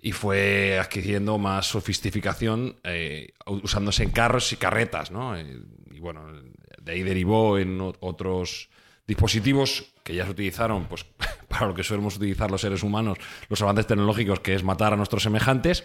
y 0.00 0.12
fue 0.12 0.78
adquiriendo 0.78 1.38
más 1.38 1.66
sofisticación 1.66 2.76
eh, 2.84 3.32
usándose 3.46 4.04
en 4.04 4.10
carros 4.10 4.52
y 4.52 4.56
carretas, 4.56 5.10
¿no? 5.10 5.36
Eh, 5.36 5.60
y 5.92 6.00
bueno, 6.00 6.26
de 6.80 6.92
ahí 6.92 7.02
derivó 7.02 7.58
en 7.58 7.80
otros 8.00 8.68
dispositivos 9.06 9.92
que 10.04 10.14
ya 10.14 10.24
se 10.24 10.30
utilizaron 10.30 10.86
pues, 10.86 11.04
para 11.48 11.66
lo 11.66 11.74
que 11.74 11.82
solemos 11.82 12.16
utilizar 12.16 12.50
los 12.50 12.60
seres 12.60 12.82
humanos, 12.82 13.18
los 13.48 13.60
avances 13.62 13.86
tecnológicos, 13.86 14.40
que 14.40 14.54
es 14.54 14.62
matar 14.62 14.92
a 14.92 14.96
nuestros 14.96 15.22
semejantes, 15.22 15.84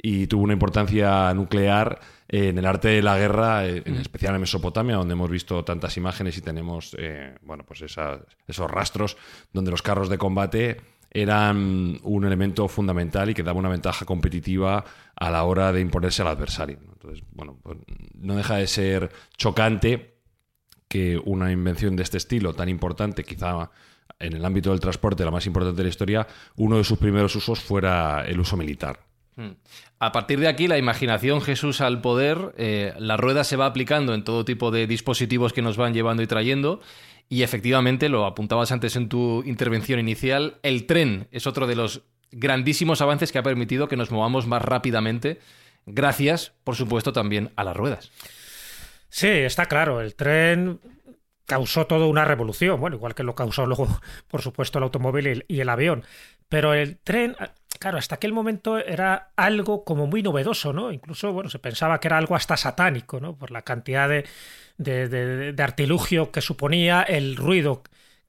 y 0.00 0.28
tuvo 0.28 0.44
una 0.44 0.52
importancia 0.52 1.32
nuclear 1.34 2.00
en 2.28 2.56
el 2.56 2.66
arte 2.66 2.88
de 2.88 3.02
la 3.02 3.18
guerra, 3.18 3.66
eh, 3.66 3.82
en 3.84 3.94
mm. 3.94 4.00
especial 4.00 4.34
en 4.34 4.40
Mesopotamia, 4.42 4.96
donde 4.96 5.12
hemos 5.12 5.30
visto 5.30 5.64
tantas 5.64 5.96
imágenes 5.96 6.36
y 6.38 6.40
tenemos 6.40 6.94
eh, 6.98 7.34
bueno, 7.42 7.64
pues 7.64 7.82
esos 7.82 8.70
rastros 8.70 9.16
donde 9.52 9.70
los 9.70 9.82
carros 9.82 10.08
de 10.08 10.18
combate 10.18 10.80
eran 11.10 11.98
un 12.02 12.24
elemento 12.24 12.68
fundamental 12.68 13.30
y 13.30 13.34
que 13.34 13.42
daba 13.42 13.58
una 13.58 13.70
ventaja 13.70 14.04
competitiva 14.04 14.84
a 15.16 15.30
la 15.30 15.44
hora 15.44 15.72
de 15.72 15.80
imponerse 15.80 16.22
al 16.22 16.28
adversario. 16.28 16.78
Entonces, 16.92 17.24
bueno, 17.32 17.58
pues 17.62 17.78
no 18.14 18.36
deja 18.36 18.56
de 18.56 18.66
ser 18.66 19.10
chocante 19.36 20.18
que 20.86 21.20
una 21.24 21.50
invención 21.50 21.96
de 21.96 22.02
este 22.02 22.18
estilo, 22.18 22.54
tan 22.54 22.68
importante, 22.68 23.24
quizá 23.24 23.70
en 24.18 24.34
el 24.34 24.44
ámbito 24.44 24.70
del 24.70 24.80
transporte, 24.80 25.24
la 25.24 25.30
más 25.30 25.46
importante 25.46 25.76
de 25.78 25.82
la 25.84 25.88
historia, 25.88 26.26
uno 26.56 26.76
de 26.76 26.84
sus 26.84 26.98
primeros 26.98 27.34
usos 27.36 27.60
fuera 27.60 28.24
el 28.26 28.40
uso 28.40 28.56
militar. 28.56 29.07
Hmm. 29.38 29.52
A 30.00 30.10
partir 30.10 30.40
de 30.40 30.48
aquí, 30.48 30.66
la 30.66 30.78
imaginación 30.78 31.40
Jesús 31.40 31.80
al 31.80 32.00
poder, 32.00 32.54
eh, 32.58 32.92
la 32.98 33.16
rueda 33.16 33.44
se 33.44 33.54
va 33.54 33.66
aplicando 33.66 34.12
en 34.12 34.24
todo 34.24 34.44
tipo 34.44 34.72
de 34.72 34.88
dispositivos 34.88 35.52
que 35.52 35.62
nos 35.62 35.76
van 35.76 35.94
llevando 35.94 36.24
y 36.24 36.26
trayendo. 36.26 36.80
Y 37.28 37.44
efectivamente, 37.44 38.08
lo 38.08 38.26
apuntabas 38.26 38.72
antes 38.72 38.96
en 38.96 39.08
tu 39.08 39.44
intervención 39.44 40.00
inicial, 40.00 40.58
el 40.64 40.86
tren 40.86 41.28
es 41.30 41.46
otro 41.46 41.68
de 41.68 41.76
los 41.76 42.02
grandísimos 42.32 43.00
avances 43.00 43.30
que 43.30 43.38
ha 43.38 43.44
permitido 43.44 43.86
que 43.86 43.96
nos 43.96 44.10
movamos 44.10 44.48
más 44.48 44.60
rápidamente, 44.60 45.38
gracias, 45.86 46.52
por 46.64 46.74
supuesto, 46.74 47.12
también 47.12 47.52
a 47.54 47.62
las 47.62 47.76
ruedas. 47.76 48.10
Sí, 49.08 49.28
está 49.28 49.66
claro, 49.66 50.00
el 50.00 50.16
tren 50.16 50.80
causó 51.46 51.86
toda 51.86 52.06
una 52.06 52.24
revolución, 52.24 52.80
bueno, 52.80 52.96
igual 52.96 53.14
que 53.14 53.22
lo 53.22 53.36
causó 53.36 53.66
luego, 53.66 53.86
por 54.28 54.42
supuesto, 54.42 54.78
el 54.78 54.84
automóvil 54.84 55.44
y 55.46 55.60
el 55.60 55.68
avión. 55.68 56.02
Pero 56.48 56.74
el 56.74 56.98
tren, 56.98 57.36
claro, 57.78 57.98
hasta 57.98 58.16
aquel 58.16 58.32
momento 58.32 58.78
era 58.78 59.30
algo 59.36 59.84
como 59.84 60.06
muy 60.06 60.22
novedoso, 60.22 60.72
¿no? 60.72 60.92
Incluso, 60.92 61.32
bueno, 61.32 61.50
se 61.50 61.58
pensaba 61.58 62.00
que 62.00 62.08
era 62.08 62.18
algo 62.18 62.34
hasta 62.34 62.56
satánico, 62.56 63.20
¿no? 63.20 63.36
Por 63.36 63.50
la 63.50 63.62
cantidad 63.62 64.08
de, 64.08 64.24
de, 64.78 65.62
artilugio 65.62 66.30
que 66.30 66.40
suponía, 66.40 67.02
el 67.02 67.36
ruido 67.36 67.82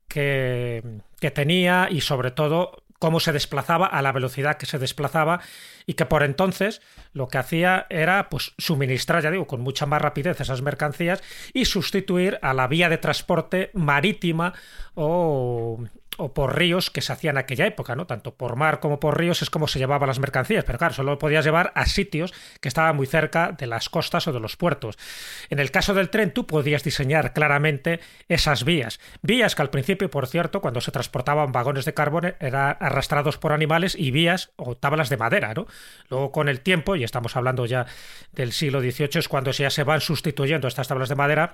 que, 0.08 0.84
que 1.20 1.32
tenía 1.32 1.88
y 1.92 2.02
sobre 2.02 2.32
todo 2.32 2.84
cómo 3.00 3.20
se 3.22 3.32
desplazaba, 3.32 3.88
a 3.88 4.02
la 4.02 4.12
velocidad 4.12 4.58
que 4.58 4.66
se 4.66 4.78
desplazaba 4.78 5.40
y 5.86 5.94
que 5.94 6.06
por 6.06 6.22
entonces 6.22 6.82
lo 7.14 7.30
que 7.30 7.38
hacía 7.38 7.88
era 7.90 8.30
pues 8.30 8.54
suministrar, 8.58 9.24
ya 9.24 9.32
digo, 9.32 9.48
con 9.48 9.62
mucha 9.62 9.86
más 9.86 10.02
rapidez 10.02 10.40
esas 10.42 10.62
mercancías 10.62 11.24
y 11.54 11.66
sustituir 11.66 12.38
a 12.42 12.54
la 12.54 12.68
vía 12.68 12.90
de 12.90 12.98
transporte 12.98 13.72
marítima 13.74 14.54
o 14.96 15.80
o 16.20 16.34
por 16.34 16.58
ríos 16.58 16.90
que 16.92 17.02
se 17.02 17.14
hacían 17.14 17.36
en 17.36 17.40
aquella 17.40 17.66
época, 17.66 17.96
¿no? 17.96 18.06
Tanto 18.06 18.36
por 18.36 18.56
mar 18.56 18.80
como 18.80 19.00
por 19.00 19.18
ríos 19.18 19.42
es 19.42 19.50
como 19.50 19.68
se 19.68 19.80
llevaban 19.80 20.08
las 20.08 20.20
mercancías, 20.20 20.64
pero 20.64 20.78
claro, 20.78 20.94
solo 20.94 21.18
podías 21.18 21.46
llevar 21.46 21.72
a 21.76 21.86
sitios 21.86 22.34
que 22.62 22.68
estaban 22.68 22.96
muy 22.96 23.08
cerca 23.08 23.52
de 23.52 23.68
las 23.68 23.90
costas 23.90 24.28
o 24.28 24.34
de 24.34 24.40
los 24.40 24.58
puertos. 24.58 24.98
En 25.50 25.60
el 25.60 25.72
caso 25.72 25.94
del 25.94 26.10
tren, 26.10 26.34
tú 26.34 26.46
podías 26.46 26.84
diseñar 26.84 27.34
claramente 27.34 28.00
esas 28.28 28.64
vías. 28.64 29.00
Vías 29.22 29.56
que 29.56 29.62
al 29.62 29.70
principio, 29.70 30.10
por 30.10 30.28
cierto, 30.28 30.62
cuando 30.62 30.82
se 30.82 30.92
transportaban 30.92 31.52
vagones 31.52 31.86
de 31.86 31.94
carbón, 31.94 32.36
eran 32.40 32.78
arrastrados 32.80 33.38
por 33.38 33.54
animales 33.54 33.96
y 33.96 34.12
vías 34.12 34.52
o 34.56 34.76
tablas 34.76 35.10
de 35.10 35.18
madera, 35.18 35.54
¿no? 35.54 35.68
Luego, 36.10 36.32
con 36.32 36.50
el 36.50 36.62
tiempo, 36.62 36.96
y 36.96 37.04
estamos 37.04 37.36
hablando 37.36 37.66
ya 37.66 37.86
del 38.34 38.52
siglo 38.52 38.82
XVIII, 38.82 39.20
es 39.20 39.28
cuando 39.28 39.52
ya 39.52 39.70
se 39.70 39.84
van 39.84 40.02
sustituyendo 40.02 40.68
estas 40.68 40.88
tablas 40.88 41.10
de 41.10 41.16
madera 41.16 41.54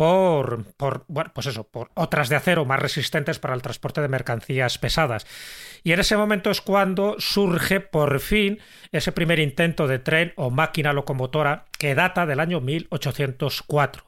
por, 0.00 0.64
por, 0.78 1.04
bueno, 1.08 1.30
pues 1.34 1.46
eso, 1.46 1.64
por 1.64 1.90
otras 1.92 2.30
de 2.30 2.36
acero 2.36 2.64
más 2.64 2.80
resistentes 2.80 3.38
para 3.38 3.52
el 3.52 3.60
transporte 3.60 4.00
de 4.00 4.08
mercancías 4.08 4.78
pesadas. 4.78 5.26
Y 5.84 5.92
en 5.92 6.00
ese 6.00 6.16
momento 6.16 6.50
es 6.50 6.62
cuando 6.62 7.16
surge 7.18 7.80
por 7.80 8.18
fin 8.20 8.60
ese 8.92 9.12
primer 9.12 9.38
intento 9.40 9.86
de 9.86 9.98
tren 9.98 10.32
o 10.36 10.48
máquina 10.48 10.94
locomotora 10.94 11.66
que 11.78 11.94
data 11.94 12.24
del 12.24 12.40
año 12.40 12.62
1804, 12.62 14.04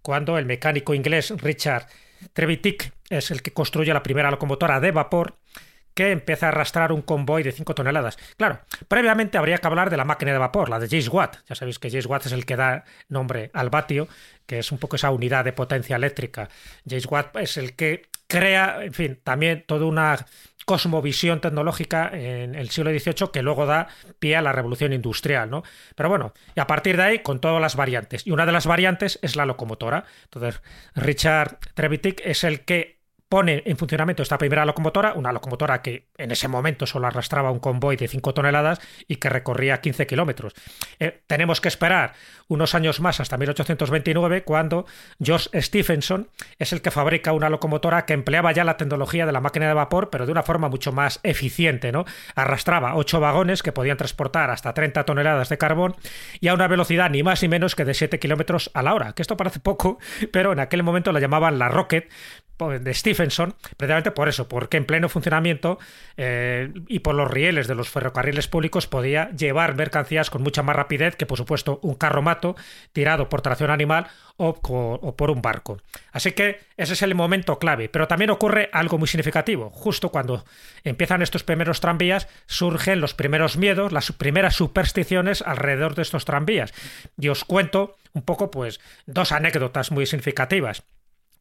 cuando 0.00 0.38
el 0.38 0.46
mecánico 0.46 0.94
inglés 0.94 1.34
Richard 1.36 1.88
Trevithick 2.34 2.92
es 3.10 3.32
el 3.32 3.42
que 3.42 3.52
construye 3.52 3.92
la 3.92 4.04
primera 4.04 4.30
locomotora 4.30 4.78
de 4.78 4.92
vapor 4.92 5.38
que 5.94 6.10
empieza 6.10 6.46
a 6.46 6.48
arrastrar 6.50 6.92
un 6.92 7.02
convoy 7.02 7.42
de 7.42 7.52
5 7.52 7.74
toneladas. 7.74 8.18
Claro, 8.36 8.60
previamente 8.88 9.38
habría 9.38 9.58
que 9.58 9.66
hablar 9.66 9.90
de 9.90 9.96
la 9.96 10.04
máquina 10.04 10.32
de 10.32 10.38
vapor, 10.38 10.68
la 10.68 10.78
de 10.78 10.88
James 10.88 11.08
Watt. 11.08 11.36
Ya 11.48 11.54
sabéis 11.54 11.78
que 11.78 11.90
James 11.90 12.06
Watt 12.06 12.26
es 12.26 12.32
el 12.32 12.46
que 12.46 12.56
da 12.56 12.84
nombre 13.08 13.50
al 13.52 13.70
vatio, 13.70 14.08
que 14.46 14.58
es 14.58 14.72
un 14.72 14.78
poco 14.78 14.96
esa 14.96 15.10
unidad 15.10 15.44
de 15.44 15.52
potencia 15.52 15.96
eléctrica. 15.96 16.48
James 16.88 17.06
Watt 17.06 17.36
es 17.36 17.56
el 17.56 17.74
que 17.74 18.06
crea, 18.26 18.82
en 18.82 18.94
fin, 18.94 19.20
también 19.22 19.64
toda 19.66 19.86
una 19.86 20.26
cosmovisión 20.64 21.40
tecnológica 21.40 22.10
en 22.12 22.54
el 22.54 22.70
siglo 22.70 22.90
XVIII 22.90 23.30
que 23.32 23.42
luego 23.42 23.66
da 23.66 23.88
pie 24.18 24.36
a 24.36 24.42
la 24.42 24.52
revolución 24.52 24.92
industrial, 24.92 25.50
¿no? 25.50 25.62
Pero 25.94 26.08
bueno, 26.08 26.32
y 26.54 26.60
a 26.60 26.66
partir 26.66 26.96
de 26.96 27.02
ahí, 27.02 27.18
con 27.18 27.40
todas 27.40 27.60
las 27.60 27.76
variantes. 27.76 28.26
Y 28.26 28.30
una 28.30 28.46
de 28.46 28.52
las 28.52 28.66
variantes 28.66 29.18
es 29.22 29.36
la 29.36 29.44
locomotora. 29.44 30.04
Entonces, 30.24 30.62
Richard 30.94 31.58
Trevithick 31.74 32.22
es 32.24 32.44
el 32.44 32.60
que 32.60 33.01
pone 33.32 33.62
en 33.64 33.78
funcionamiento 33.78 34.22
esta 34.22 34.36
primera 34.36 34.66
locomotora, 34.66 35.14
una 35.14 35.32
locomotora 35.32 35.80
que 35.80 36.08
en 36.18 36.32
ese 36.32 36.48
momento 36.48 36.84
solo 36.84 37.06
arrastraba 37.06 37.50
un 37.50 37.60
convoy 37.60 37.96
de 37.96 38.06
5 38.06 38.34
toneladas 38.34 38.78
y 39.08 39.16
que 39.16 39.30
recorría 39.30 39.80
15 39.80 40.06
kilómetros. 40.06 40.52
Eh, 41.00 41.22
tenemos 41.26 41.62
que 41.62 41.68
esperar 41.68 42.12
unos 42.48 42.74
años 42.74 43.00
más 43.00 43.20
hasta 43.20 43.38
1829 43.38 44.44
cuando 44.44 44.84
George 45.18 45.48
Stephenson 45.62 46.28
es 46.58 46.74
el 46.74 46.82
que 46.82 46.90
fabrica 46.90 47.32
una 47.32 47.48
locomotora 47.48 48.04
que 48.04 48.12
empleaba 48.12 48.52
ya 48.52 48.64
la 48.64 48.76
tecnología 48.76 49.24
de 49.24 49.32
la 49.32 49.40
máquina 49.40 49.66
de 49.66 49.72
vapor 49.72 50.10
pero 50.10 50.26
de 50.26 50.32
una 50.32 50.42
forma 50.42 50.68
mucho 50.68 50.92
más 50.92 51.18
eficiente. 51.22 51.90
¿no? 51.90 52.04
Arrastraba 52.34 52.96
8 52.96 53.18
vagones 53.18 53.62
que 53.62 53.72
podían 53.72 53.96
transportar 53.96 54.50
hasta 54.50 54.74
30 54.74 55.04
toneladas 55.04 55.48
de 55.48 55.56
carbón 55.56 55.96
y 56.38 56.48
a 56.48 56.54
una 56.54 56.68
velocidad 56.68 57.08
ni 57.08 57.22
más 57.22 57.40
ni 57.40 57.48
menos 57.48 57.74
que 57.76 57.86
de 57.86 57.94
7 57.94 58.18
kilómetros 58.18 58.70
a 58.74 58.82
la 58.82 58.92
hora, 58.92 59.14
que 59.14 59.22
esto 59.22 59.38
parece 59.38 59.58
poco, 59.58 59.98
pero 60.30 60.52
en 60.52 60.60
aquel 60.60 60.82
momento 60.82 61.12
la 61.12 61.20
llamaban 61.20 61.58
la 61.58 61.70
Rocket 61.70 62.10
de 62.58 62.94
Stephenson, 62.94 63.54
precisamente 63.76 64.12
por 64.12 64.28
eso, 64.28 64.48
porque 64.48 64.76
en 64.76 64.84
pleno 64.84 65.08
funcionamiento 65.08 65.78
eh, 66.16 66.72
y 66.86 67.00
por 67.00 67.14
los 67.14 67.30
rieles 67.30 67.66
de 67.66 67.74
los 67.74 67.88
ferrocarriles 67.88 68.46
públicos 68.46 68.86
podía 68.86 69.30
llevar 69.30 69.74
mercancías 69.74 70.30
con 70.30 70.42
mucha 70.42 70.62
más 70.62 70.76
rapidez 70.76 71.16
que, 71.16 71.26
por 71.26 71.38
supuesto, 71.38 71.80
un 71.82 71.94
carromato 71.94 72.54
tirado 72.92 73.28
por 73.28 73.42
tracción 73.42 73.70
animal 73.70 74.06
o, 74.36 74.58
o, 74.62 75.16
por 75.16 75.30
un 75.30 75.42
barco. 75.42 75.78
Así 76.12 76.32
que 76.32 76.60
ese 76.76 76.92
es 76.92 77.02
el 77.02 77.14
momento 77.14 77.58
clave. 77.58 77.88
Pero 77.88 78.08
también 78.08 78.30
ocurre 78.30 78.70
algo 78.72 78.98
muy 78.98 79.08
significativo. 79.08 79.70
Justo 79.70 80.10
cuando 80.10 80.44
empiezan 80.84 81.22
estos 81.22 81.44
primeros 81.44 81.80
tranvías, 81.80 82.28
surgen 82.46 83.00
los 83.00 83.14
primeros 83.14 83.56
miedos, 83.56 83.92
las 83.92 84.12
primeras 84.12 84.54
supersticiones 84.54 85.42
alrededor 85.42 85.94
de 85.94 86.02
estos 86.02 86.24
tranvías. 86.24 86.72
Y 87.18 87.28
os 87.28 87.44
cuento 87.44 87.96
un 88.12 88.22
poco, 88.22 88.50
pues, 88.50 88.80
dos 89.06 89.32
anécdotas 89.32 89.90
muy 89.90 90.06
significativas. 90.06 90.84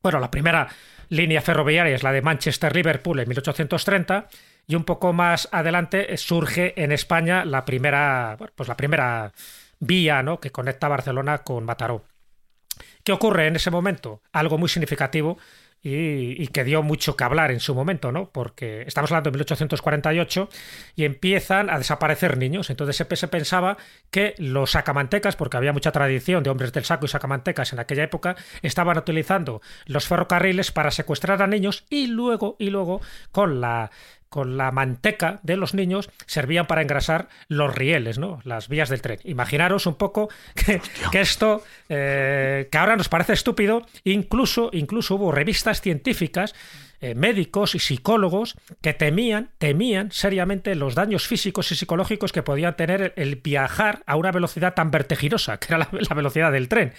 Bueno, 0.01 0.19
la 0.19 0.31
primera 0.31 0.67
línea 1.09 1.41
ferroviaria 1.41 1.93
es 1.93 2.03
la 2.03 2.11
de 2.11 2.21
Manchester-Liverpool 2.21 3.19
en 3.19 3.29
1830 3.29 4.27
y 4.67 4.75
un 4.75 4.83
poco 4.83 5.13
más 5.13 5.47
adelante 5.51 6.15
surge 6.17 6.73
en 6.81 6.91
España 6.91 7.45
la 7.45 7.65
primera, 7.65 8.37
pues 8.55 8.69
la 8.69 8.77
primera 8.77 9.31
vía 9.79 10.23
¿no? 10.23 10.39
que 10.39 10.51
conecta 10.51 10.87
Barcelona 10.87 11.39
con 11.39 11.65
Mataró. 11.65 12.05
¿Qué 13.03 13.11
ocurre 13.11 13.47
en 13.47 13.55
ese 13.55 13.71
momento? 13.71 14.21
Algo 14.31 14.57
muy 14.57 14.69
significativo 14.69 15.37
y, 15.83 16.47
que 16.47 16.63
dio 16.63 16.83
mucho 16.83 17.15
que 17.15 17.23
hablar 17.23 17.51
en 17.51 17.59
su 17.59 17.73
momento, 17.73 18.11
¿no? 18.11 18.29
Porque 18.29 18.83
estamos 18.85 19.11
hablando 19.11 19.31
de 19.31 19.35
1848 19.35 20.49
y 20.95 21.05
empiezan 21.05 21.69
a 21.69 21.77
desaparecer 21.77 22.37
niños. 22.37 22.69
Entonces 22.69 22.95
se 22.95 23.27
pensaba 23.27 23.77
que 24.11 24.35
los 24.37 24.71
sacamantecas, 24.71 25.35
porque 25.35 25.57
había 25.57 25.73
mucha 25.73 25.91
tradición 25.91 26.43
de 26.43 26.51
hombres 26.51 26.71
del 26.71 26.85
saco 26.85 27.05
y 27.05 27.09
sacamantecas 27.09 27.73
en 27.73 27.79
aquella 27.79 28.03
época, 28.03 28.35
estaban 28.61 28.97
utilizando 28.97 29.61
los 29.85 30.07
ferrocarriles 30.07 30.71
para 30.71 30.91
secuestrar 30.91 31.41
a 31.41 31.47
niños 31.47 31.85
y 31.89 32.07
luego, 32.07 32.55
y 32.59 32.69
luego, 32.69 33.01
con 33.31 33.59
la 33.59 33.89
con 34.31 34.55
la 34.55 34.71
manteca 34.71 35.41
de 35.43 35.57
los 35.57 35.73
niños 35.73 36.09
servían 36.25 36.65
para 36.65 36.81
engrasar 36.81 37.27
los 37.49 37.75
rieles, 37.75 38.17
¿no? 38.17 38.39
Las 38.45 38.69
vías 38.69 38.87
del 38.87 39.01
tren. 39.01 39.19
Imaginaros 39.25 39.87
un 39.87 39.95
poco 39.95 40.29
que, 40.55 40.79
esto, 41.19 41.61
eh, 41.89 42.69
que 42.71 42.77
ahora 42.77 42.95
nos 42.95 43.09
parece 43.09 43.33
estúpido, 43.33 43.85
incluso, 44.05 44.69
incluso 44.71 45.15
hubo 45.15 45.33
revistas 45.33 45.81
científicas 45.81 46.55
eh, 47.03 47.15
médicos 47.15 47.73
y 47.73 47.79
psicólogos 47.79 48.55
que 48.79 48.93
temían, 48.93 49.49
temían 49.57 50.11
seriamente 50.11 50.75
los 50.75 50.93
daños 50.93 51.27
físicos 51.27 51.71
y 51.71 51.75
psicológicos 51.75 52.31
que 52.31 52.43
podía 52.43 52.73
tener 52.73 53.13
el, 53.15 53.37
viajar 53.37 54.03
a 54.05 54.15
una 54.17 54.31
velocidad 54.31 54.75
tan 54.75 54.91
vertiginosa, 54.91 55.57
que 55.57 55.73
era 55.73 55.89
la, 55.91 56.15
velocidad 56.15 56.51
del 56.51 56.69
tren. 56.69 56.93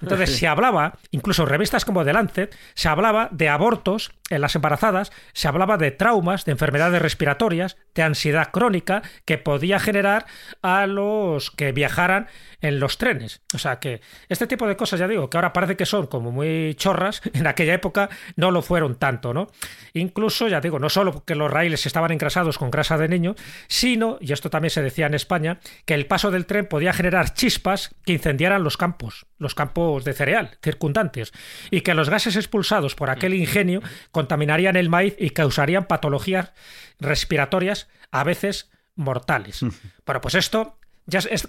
Entonces 0.00 0.36
se 0.38 0.48
hablaba, 0.48 0.98
incluso 1.10 1.42
en 1.42 1.50
revistas 1.50 1.84
como 1.84 2.02
The 2.02 2.14
Lancet, 2.14 2.56
se 2.72 2.88
hablaba 2.88 3.28
de 3.30 3.50
abortos 3.50 4.12
en 4.32 4.40
las 4.40 4.54
embarazadas, 4.54 5.12
se 5.32 5.48
hablaba 5.48 5.76
de 5.76 5.90
traumas, 5.90 6.44
de 6.44 6.52
enfermedades 6.52 7.00
respiratorias, 7.00 7.76
de 7.94 8.02
ansiedad 8.02 8.50
crónica 8.50 9.02
que 9.24 9.38
podía 9.38 9.78
generar 9.78 10.26
a 10.62 10.86
los 10.86 11.50
que 11.50 11.72
viajaran 11.72 12.28
en 12.60 12.80
los 12.80 12.96
trenes. 12.96 13.42
O 13.54 13.58
sea 13.58 13.78
que 13.78 14.00
este 14.28 14.46
tipo 14.46 14.66
de 14.66 14.76
cosas, 14.76 15.00
ya 15.00 15.08
digo, 15.08 15.28
que 15.28 15.36
ahora 15.36 15.52
parece 15.52 15.76
que 15.76 15.86
son 15.86 16.06
como 16.06 16.30
muy 16.30 16.74
chorras, 16.76 17.20
en 17.32 17.46
aquella 17.46 17.74
época 17.74 18.08
no 18.36 18.50
lo 18.50 18.62
fueron 18.62 18.96
tanto, 18.96 19.34
¿no? 19.34 19.48
Incluso, 19.92 20.48
ya 20.48 20.60
digo, 20.60 20.78
no 20.78 20.88
solo 20.88 21.12
porque 21.12 21.34
los 21.34 21.50
raíles 21.50 21.84
estaban 21.86 22.12
engrasados 22.12 22.58
con 22.58 22.70
grasa 22.70 22.96
de 22.96 23.08
niño, 23.08 23.34
sino, 23.68 24.18
y 24.20 24.32
esto 24.32 24.50
también 24.50 24.70
se 24.70 24.82
decía 24.82 25.06
en 25.06 25.14
España, 25.14 25.58
que 25.84 25.94
el 25.94 26.06
paso 26.06 26.30
del 26.30 26.46
tren 26.46 26.66
podía 26.66 26.92
generar 26.92 27.34
chispas 27.34 27.94
que 28.04 28.12
incendiaran 28.12 28.64
los 28.64 28.76
campos, 28.76 29.26
los 29.38 29.54
campos 29.54 30.04
de 30.04 30.12
cereal 30.12 30.56
circundantes, 30.62 31.32
y 31.70 31.82
que 31.82 31.94
los 31.94 32.08
gases 32.08 32.36
expulsados 32.36 32.94
por 32.94 33.10
aquel 33.10 33.34
ingenio 33.34 33.82
contaminarían 34.22 34.76
el 34.76 34.88
maíz 34.88 35.16
y 35.18 35.30
causarían 35.30 35.86
patologías 35.86 36.52
respiratorias 37.00 37.88
a 38.12 38.22
veces 38.22 38.70
mortales. 38.94 39.64
Bueno, 40.06 40.20
pues 40.20 40.36
esto 40.36 40.78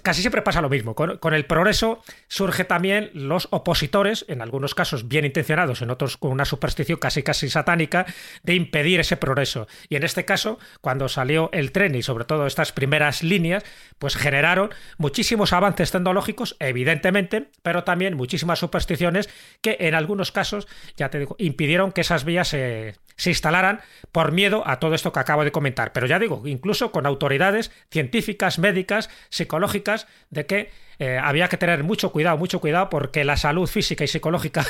casi 0.02 0.20
siempre 0.20 0.42
pasa 0.42 0.60
lo 0.60 0.68
mismo. 0.68 0.94
Con, 0.94 1.34
el 1.34 1.46
progreso 1.46 2.02
surge 2.28 2.64
también 2.64 3.10
los 3.14 3.48
opositores, 3.50 4.24
en 4.28 4.42
algunos 4.42 4.74
casos 4.74 5.08
bien 5.08 5.24
intencionados, 5.24 5.82
en 5.82 5.90
otros 5.90 6.16
con 6.16 6.32
una 6.32 6.44
superstición 6.44 6.98
casi 6.98 7.22
casi 7.22 7.48
satánica, 7.48 8.06
de 8.42 8.54
impedir 8.54 9.00
ese 9.00 9.16
progreso. 9.16 9.66
Y 9.88 9.96
en 9.96 10.02
este 10.02 10.24
caso, 10.24 10.58
cuando 10.80 11.08
salió 11.08 11.50
el 11.52 11.72
tren 11.72 11.94
y 11.94 12.02
sobre 12.02 12.24
todo 12.24 12.46
estas 12.46 12.72
primeras 12.72 13.22
líneas, 13.22 13.64
pues 13.98 14.16
generaron 14.16 14.70
muchísimos 14.98 15.52
avances 15.52 15.90
tecnológicos, 15.92 16.56
evidentemente, 16.58 17.50
pero 17.62 17.84
también 17.84 18.16
muchísimas 18.16 18.58
supersticiones 18.58 19.28
que 19.60 19.76
en 19.80 19.94
algunos 19.94 20.32
casos, 20.32 20.66
ya 20.96 21.10
te 21.10 21.20
digo, 21.20 21.36
impidieron 21.38 21.92
que 21.92 22.00
esas 22.00 22.24
vías 22.24 22.48
se, 22.48 22.96
se 23.16 23.30
instalaran 23.30 23.80
por 24.12 24.32
miedo 24.32 24.62
a 24.66 24.78
todo 24.78 24.94
esto 24.94 25.12
que 25.12 25.20
acabo 25.20 25.44
de 25.44 25.52
comentar. 25.52 25.92
Pero 25.92 26.06
ya 26.06 26.18
digo, 26.18 26.42
incluso 26.46 26.92
con 26.92 27.06
autoridades 27.06 27.70
científicas, 27.90 28.58
médicas, 28.58 29.10
psicológicas, 29.44 30.06
de 30.30 30.46
que 30.46 30.70
eh, 30.98 31.18
había 31.22 31.48
que 31.48 31.56
tener 31.56 31.84
mucho 31.84 32.10
cuidado, 32.12 32.38
mucho 32.38 32.60
cuidado, 32.60 32.88
porque 32.90 33.24
la 33.24 33.36
salud 33.36 33.66
física 33.66 34.04
y 34.04 34.08
psicológica 34.08 34.64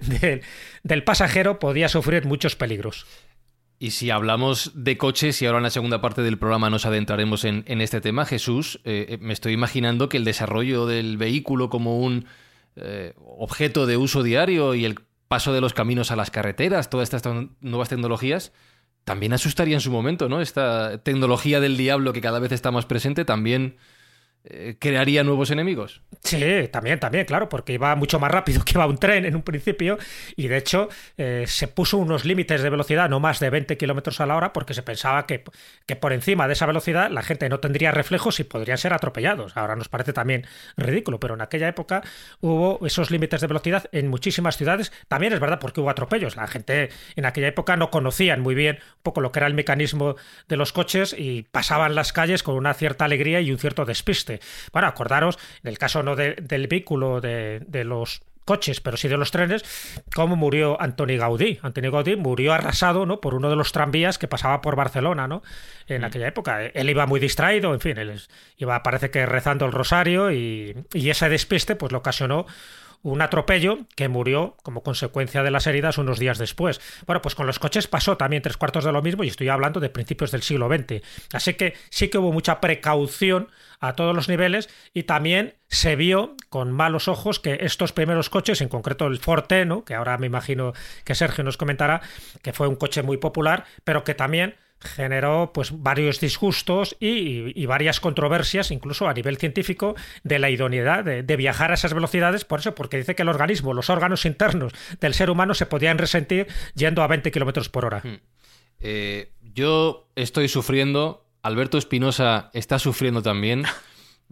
del, 0.82 1.04
pasajero 1.04 1.58
podía 1.58 1.88
sufrir 1.88 2.24
muchos 2.24 2.56
peligros. 2.56 3.06
Y 3.78 3.90
si 3.90 4.10
hablamos 4.10 4.70
de 4.74 4.96
coches, 4.96 5.42
y 5.42 5.46
ahora 5.46 5.58
en 5.58 5.64
la 5.64 5.70
segunda 5.70 6.00
parte 6.00 6.22
del 6.22 6.38
programa 6.38 6.70
nos 6.70 6.86
adentraremos 6.86 7.44
en, 7.44 7.64
este 7.80 8.00
tema, 8.00 8.24
Jesús, 8.24 8.80
eh, 8.84 9.06
eh, 9.08 9.18
me 9.20 9.32
estoy 9.32 9.54
imaginando 9.54 10.08
que 10.08 10.18
el 10.18 10.24
desarrollo 10.24 10.86
del 10.86 11.16
vehículo 11.16 11.68
como 11.68 11.98
un 11.98 12.26
objeto 13.36 13.84
de 13.84 13.98
uso 13.98 14.22
diario 14.22 14.74
y 14.74 14.86
el 14.86 14.94
paso 15.28 15.52
de 15.52 15.60
los 15.60 15.74
caminos 15.74 16.10
a 16.10 16.16
las 16.16 16.30
carreteras, 16.30 16.88
todas 16.88 17.12
estas 17.12 17.34
nuevas 17.60 17.90
tecnologías, 17.90 18.50
también 19.04 19.32
asustaría 19.32 19.74
en 19.74 19.80
su 19.80 19.90
momento, 19.90 20.28
¿no? 20.28 20.40
Esta 20.40 21.02
tecnología 21.02 21.60
del 21.60 21.76
diablo 21.76 22.14
que 22.14 22.22
cada 22.22 22.38
vez 22.38 22.52
está 22.52 22.70
más 22.70 22.86
presente 22.86 23.24
también 23.24 23.76
crearía 24.78 25.22
nuevos 25.24 25.50
enemigos. 25.50 26.02
Sí, 26.22 26.68
también, 26.70 27.00
también, 27.00 27.24
claro, 27.24 27.48
porque 27.48 27.72
iba 27.72 27.94
mucho 27.96 28.20
más 28.20 28.30
rápido 28.30 28.62
que 28.64 28.72
iba 28.74 28.86
un 28.86 28.98
tren 28.98 29.24
en 29.24 29.34
un 29.34 29.42
principio 29.42 29.98
y 30.36 30.48
de 30.48 30.56
hecho 30.56 30.88
eh, 31.16 31.44
se 31.46 31.68
puso 31.68 31.98
unos 31.98 32.24
límites 32.24 32.62
de 32.62 32.70
velocidad 32.70 33.08
no 33.08 33.18
más 33.18 33.40
de 33.40 33.50
20 33.50 33.76
kilómetros 33.76 34.20
a 34.20 34.26
la 34.26 34.36
hora 34.36 34.52
porque 34.52 34.74
se 34.74 34.82
pensaba 34.82 35.26
que, 35.26 35.42
que, 35.86 35.96
por 35.96 36.12
encima 36.12 36.46
de 36.46 36.54
esa 36.54 36.66
velocidad 36.66 37.10
la 37.10 37.22
gente 37.22 37.48
no 37.48 37.60
tendría 37.60 37.90
reflejos 37.90 38.38
y 38.40 38.44
podrían 38.44 38.78
ser 38.78 38.92
atropellados. 38.92 39.56
Ahora 39.56 39.76
nos 39.76 39.88
parece 39.88 40.12
también 40.12 40.46
ridículo, 40.76 41.18
pero 41.18 41.34
en 41.34 41.40
aquella 41.40 41.68
época 41.68 42.02
hubo 42.40 42.84
esos 42.86 43.10
límites 43.10 43.40
de 43.40 43.46
velocidad 43.48 43.84
en 43.92 44.08
muchísimas 44.08 44.56
ciudades. 44.56 44.92
También 45.08 45.32
es 45.32 45.40
verdad 45.40 45.58
porque 45.58 45.80
hubo 45.80 45.90
atropellos. 45.90 46.36
La 46.36 46.46
gente 46.46 46.90
en 47.16 47.24
aquella 47.26 47.48
época 47.48 47.76
no 47.76 47.90
conocían 47.90 48.40
muy 48.40 48.54
bien 48.54 48.76
un 48.76 49.02
poco 49.02 49.20
lo 49.20 49.32
que 49.32 49.40
era 49.40 49.46
el 49.48 49.54
mecanismo 49.54 50.16
de 50.48 50.56
los 50.56 50.72
coches 50.72 51.14
y 51.16 51.42
pasaban 51.50 51.94
las 51.94 52.12
calles 52.12 52.42
con 52.42 52.54
una 52.54 52.74
cierta 52.74 53.04
alegría 53.04 53.40
y 53.40 53.50
un 53.50 53.58
cierto 53.58 53.84
despiste. 53.84 54.31
Bueno, 54.72 54.88
acordaros, 54.88 55.38
en 55.62 55.68
el 55.68 55.78
caso 55.78 56.02
no 56.02 56.16
del 56.16 56.66
vehículo 56.68 57.20
de, 57.20 57.84
los 57.84 58.22
coches, 58.44 58.80
pero 58.80 58.96
sí 58.96 59.06
de 59.06 59.16
los 59.16 59.30
trenes, 59.30 59.64
cómo 60.14 60.34
murió 60.34 60.80
Antoni 60.80 61.16
Gaudí. 61.16 61.60
Antoni 61.62 61.90
Gaudí 61.90 62.16
murió 62.16 62.52
arrasado 62.52 63.06
¿no? 63.06 63.20
por 63.20 63.34
uno 63.34 63.48
de 63.48 63.56
los 63.56 63.70
tranvías 63.70 64.18
que 64.18 64.26
pasaba 64.26 64.60
por 64.60 64.74
Barcelona 64.74 65.28
¿no? 65.28 65.42
en 65.86 66.02
mm. 66.02 66.04
aquella 66.04 66.28
época. 66.28 66.64
Él 66.66 66.90
iba 66.90 67.06
muy 67.06 67.20
distraído, 67.20 67.72
en 67.72 67.80
fin, 67.80 67.98
él 67.98 68.20
iba, 68.56 68.82
parece 68.82 69.10
que 69.10 69.26
rezando 69.26 69.64
el 69.64 69.72
rosario 69.72 70.32
y, 70.32 70.76
y 70.92 71.10
ese 71.10 71.28
despiste 71.28 71.76
pues 71.76 71.92
lo 71.92 71.98
ocasionó 71.98 72.46
un 73.02 73.20
atropello 73.20 73.80
que 73.96 74.08
murió 74.08 74.56
como 74.62 74.82
consecuencia 74.82 75.42
de 75.42 75.50
las 75.50 75.66
heridas 75.66 75.98
unos 75.98 76.18
días 76.18 76.38
después. 76.38 76.80
Bueno, 77.06 77.20
pues 77.22 77.34
con 77.34 77.46
los 77.46 77.58
coches 77.58 77.88
pasó 77.88 78.16
también 78.16 78.42
tres 78.42 78.56
cuartos 78.56 78.84
de 78.84 78.92
lo 78.92 79.02
mismo 79.02 79.24
y 79.24 79.28
estoy 79.28 79.48
hablando 79.48 79.80
de 79.80 79.90
principios 79.90 80.30
del 80.30 80.42
siglo 80.42 80.68
XX. 80.68 81.02
Así 81.32 81.54
que 81.54 81.74
sí 81.90 82.08
que 82.08 82.18
hubo 82.18 82.32
mucha 82.32 82.60
precaución 82.60 83.48
a 83.80 83.94
todos 83.94 84.14
los 84.14 84.28
niveles 84.28 84.68
y 84.94 85.02
también 85.02 85.54
se 85.68 85.96
vio 85.96 86.36
con 86.48 86.70
malos 86.70 87.08
ojos 87.08 87.40
que 87.40 87.58
estos 87.62 87.92
primeros 87.92 88.30
coches, 88.30 88.60
en 88.60 88.68
concreto 88.68 89.06
el 89.06 89.18
Forte, 89.18 89.64
¿no? 89.64 89.84
que 89.84 89.94
ahora 89.94 90.16
me 90.18 90.26
imagino 90.26 90.72
que 91.04 91.16
Sergio 91.16 91.42
nos 91.42 91.56
comentará, 91.56 92.00
que 92.42 92.52
fue 92.52 92.68
un 92.68 92.76
coche 92.76 93.02
muy 93.02 93.16
popular, 93.16 93.64
pero 93.82 94.04
que 94.04 94.14
también 94.14 94.54
generó 94.82 95.52
pues 95.52 95.82
varios 95.82 96.20
disgustos 96.20 96.96
y, 97.00 97.66
varias 97.66 98.00
controversias, 98.00 98.70
incluso 98.70 99.08
a 99.08 99.14
nivel 99.14 99.36
científico, 99.36 99.94
de 100.24 100.38
la 100.38 100.50
idoneidad 100.50 101.04
de, 101.04 101.36
viajar 101.36 101.70
a 101.70 101.74
esas 101.74 101.94
velocidades, 101.94 102.44
por 102.44 102.60
eso, 102.60 102.74
porque 102.74 102.98
dice 102.98 103.14
que 103.14 103.22
el 103.22 103.28
organismo, 103.28 103.74
los 103.74 103.90
órganos 103.90 104.26
internos 104.26 104.72
del 105.00 105.14
ser 105.14 105.30
humano 105.30 105.54
se 105.54 105.66
podían 105.66 105.98
resentir 105.98 106.46
yendo 106.74 107.02
a 107.02 107.06
20 107.06 107.30
kilómetros 107.32 107.68
por 107.68 107.84
hora. 107.84 108.00
Hmm. 108.04 108.20
Eh, 108.80 109.32
yo 109.40 110.08
estoy 110.16 110.48
sufriendo, 110.48 111.26
Alberto 111.42 111.78
Espinosa 111.78 112.50
está 112.52 112.78
sufriendo 112.78 113.22
también. 113.22 113.64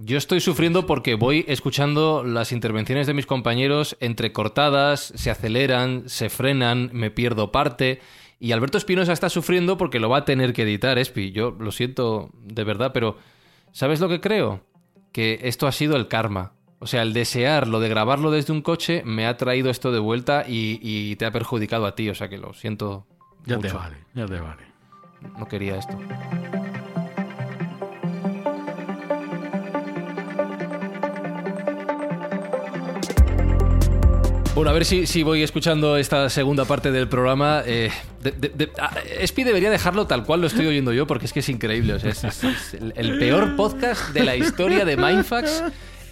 Yo 0.02 0.16
estoy 0.16 0.40
sufriendo 0.40 0.86
porque 0.86 1.14
voy 1.14 1.44
escuchando 1.46 2.24
las 2.24 2.52
intervenciones 2.52 3.06
de 3.06 3.12
mis 3.12 3.26
compañeros 3.26 3.98
entrecortadas, 4.00 5.12
se 5.14 5.30
aceleran, 5.30 6.08
se 6.08 6.30
frenan, 6.30 6.88
me 6.94 7.10
pierdo 7.10 7.52
parte. 7.52 8.00
Y 8.40 8.52
Alberto 8.52 8.78
Espinosa 8.78 9.12
está 9.12 9.28
sufriendo 9.28 9.76
porque 9.76 10.00
lo 10.00 10.08
va 10.08 10.18
a 10.18 10.24
tener 10.24 10.54
que 10.54 10.62
editar, 10.62 10.98
Espi. 10.98 11.30
Yo 11.30 11.50
lo 11.60 11.70
siento 11.70 12.30
de 12.42 12.64
verdad, 12.64 12.92
pero 12.94 13.18
¿sabes 13.70 14.00
lo 14.00 14.08
que 14.08 14.20
creo? 14.20 14.62
Que 15.12 15.40
esto 15.42 15.66
ha 15.66 15.72
sido 15.72 15.96
el 15.96 16.08
karma. 16.08 16.54
O 16.78 16.86
sea, 16.86 17.02
el 17.02 17.12
desear 17.12 17.68
lo 17.68 17.80
de 17.80 17.90
grabarlo 17.90 18.30
desde 18.30 18.54
un 18.54 18.62
coche 18.62 19.02
me 19.04 19.26
ha 19.26 19.36
traído 19.36 19.68
esto 19.68 19.92
de 19.92 19.98
vuelta 19.98 20.46
y, 20.48 20.80
y 20.82 21.16
te 21.16 21.26
ha 21.26 21.30
perjudicado 21.30 21.84
a 21.84 21.94
ti. 21.94 22.08
O 22.08 22.14
sea 22.14 22.30
que 22.30 22.38
lo 22.38 22.54
siento. 22.54 23.06
Ya 23.44 23.58
te 23.58 23.70
vale, 23.70 23.98
ya 24.14 24.24
te 24.24 24.40
vale. 24.40 24.62
No 25.38 25.46
quería 25.46 25.76
esto. 25.76 25.98
Bueno, 34.54 34.70
a 34.70 34.74
ver 34.74 34.84
si, 34.84 35.06
si 35.06 35.22
voy 35.22 35.42
escuchando 35.42 35.96
esta 35.96 36.28
segunda 36.28 36.64
parte 36.64 36.90
del 36.90 37.08
programa. 37.08 37.62
Eh, 37.64 37.90
de- 38.20 38.32
de- 38.32 38.48
de- 38.48 38.70
ah, 38.78 38.90
Espi 39.18 39.44
debería 39.44 39.70
dejarlo 39.70 40.06
tal 40.06 40.24
cual 40.24 40.40
lo 40.40 40.48
estoy 40.48 40.66
oyendo 40.66 40.92
yo, 40.92 41.06
porque 41.06 41.26
es 41.26 41.32
que 41.32 41.38
es 41.40 41.48
increíble. 41.48 41.94
O 41.94 41.98
sea, 42.00 42.10
es, 42.10 42.24
es- 42.24 42.44
es 42.44 42.74
el, 42.74 42.92
el 42.96 43.18
peor 43.18 43.54
podcast 43.56 44.10
de 44.12 44.24
la 44.24 44.36
historia 44.36 44.84
de 44.84 44.96
Mindfax. 44.96 45.62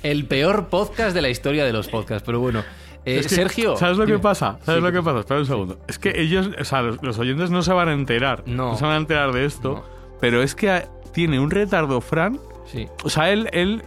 El 0.04 0.24
peor 0.26 0.68
podcast 0.68 1.14
de 1.14 1.20
la 1.22 1.28
historia 1.28 1.64
de 1.64 1.72
los 1.72 1.88
podcasts. 1.88 2.22
Pero 2.24 2.38
bueno, 2.38 2.60
eh, 3.04 3.18
Es 3.18 3.26
que, 3.26 3.34
Sergio. 3.34 3.76
¿Sabes 3.76 3.98
lo 3.98 4.06
que 4.06 4.18
pasa? 4.20 4.58
¿Sabes 4.64 4.80
Sí, 4.80 4.86
lo 4.86 4.92
que 4.92 5.02
pasa? 5.02 5.18
Espera 5.18 5.40
un 5.40 5.46
segundo. 5.46 5.80
Es 5.88 5.98
que 5.98 6.12
ellos, 6.20 6.48
o 6.58 6.64
sea, 6.64 6.82
los, 6.82 7.02
los 7.02 7.18
oyentes 7.18 7.50
no 7.50 7.62
se 7.62 7.72
van 7.72 7.88
a 7.88 7.92
enterar. 7.92 8.44
No. 8.46 8.76
se 8.78 8.84
van 8.84 8.94
a 8.94 8.96
enterar 8.98 9.32
de 9.32 9.44
esto. 9.44 9.74
No. 9.74 9.84
Pero 10.20 10.42
es 10.42 10.54
que 10.54 10.84
tiene 11.12 11.40
un 11.40 11.50
retardo, 11.50 12.00
Fran. 12.00 12.38
Sí. 12.72 12.86
O 13.02 13.10
sea, 13.10 13.30
él, 13.32 13.48
él. 13.52 13.82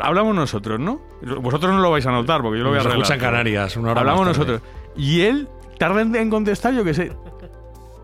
Hablamos 0.00 0.34
nosotros, 0.34 0.80
¿no? 0.80 1.00
Vosotros 1.40 1.72
no 1.72 1.80
lo 1.80 1.90
vais 1.90 2.06
a 2.06 2.12
notar 2.12 2.40
porque 2.40 2.58
yo 2.58 2.64
lo 2.64 2.70
voy 2.70 2.78
a 2.78 2.80
arreglar. 2.80 3.02
escuchan 3.02 3.20
Canarias, 3.20 3.76
una 3.76 3.90
hora 3.90 4.00
Hablamos 4.00 4.26
nosotros. 4.26 4.62
Y 4.96 5.22
él 5.22 5.48
tarda 5.78 6.00
en, 6.00 6.30
contestar, 6.30 6.72
yo 6.74 6.84
que 6.84 6.94
sé, 6.94 7.12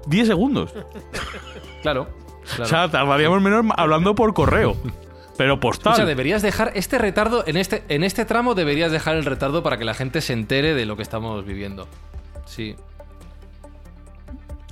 10 0.07 0.27
segundos. 0.27 0.73
Claro. 1.83 2.09
claro. 2.57 2.63
O 2.63 2.67
sea, 2.67 2.91
tardaríamos 2.91 3.41
menos 3.41 3.65
hablando 3.77 4.15
por 4.15 4.35
correo. 4.35 4.77
Pero 5.39 5.61
postal. 5.61 5.93
O 5.93 5.97
sea, 5.97 6.05
deberías 6.05 6.43
dejar 6.43 6.73
este 6.75 6.99
retardo, 6.99 7.45
en 7.47 7.57
este, 7.57 7.85
en 7.89 8.03
este 8.03 8.25
tramo 8.25 8.57
deberías 8.57 8.91
dejar 8.91 9.15
el 9.15 9.25
retardo 9.25 9.63
para 9.63 9.79
que 9.79 9.85
la 9.85 9.95
gente 9.95 10.21
se 10.21 10.33
entere 10.33 10.75
de 10.75 10.85
lo 10.85 10.97
que 10.97 11.03
estamos 11.03 11.47
viviendo. 11.47 11.87
Sí. 12.45 12.75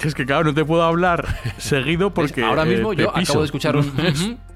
Es 0.00 0.14
que, 0.14 0.26
claro, 0.26 0.42
no 0.44 0.54
te 0.54 0.64
puedo 0.64 0.82
hablar 0.82 1.24
seguido 1.58 2.12
porque. 2.12 2.44
Ahora 2.44 2.64
eh, 2.64 2.66
mismo 2.66 2.90
te 2.94 3.02
yo 3.02 3.12
piso. 3.12 3.32
acabo 3.32 3.42
de 3.42 3.46
escuchar 3.46 3.76
un... 3.76 3.92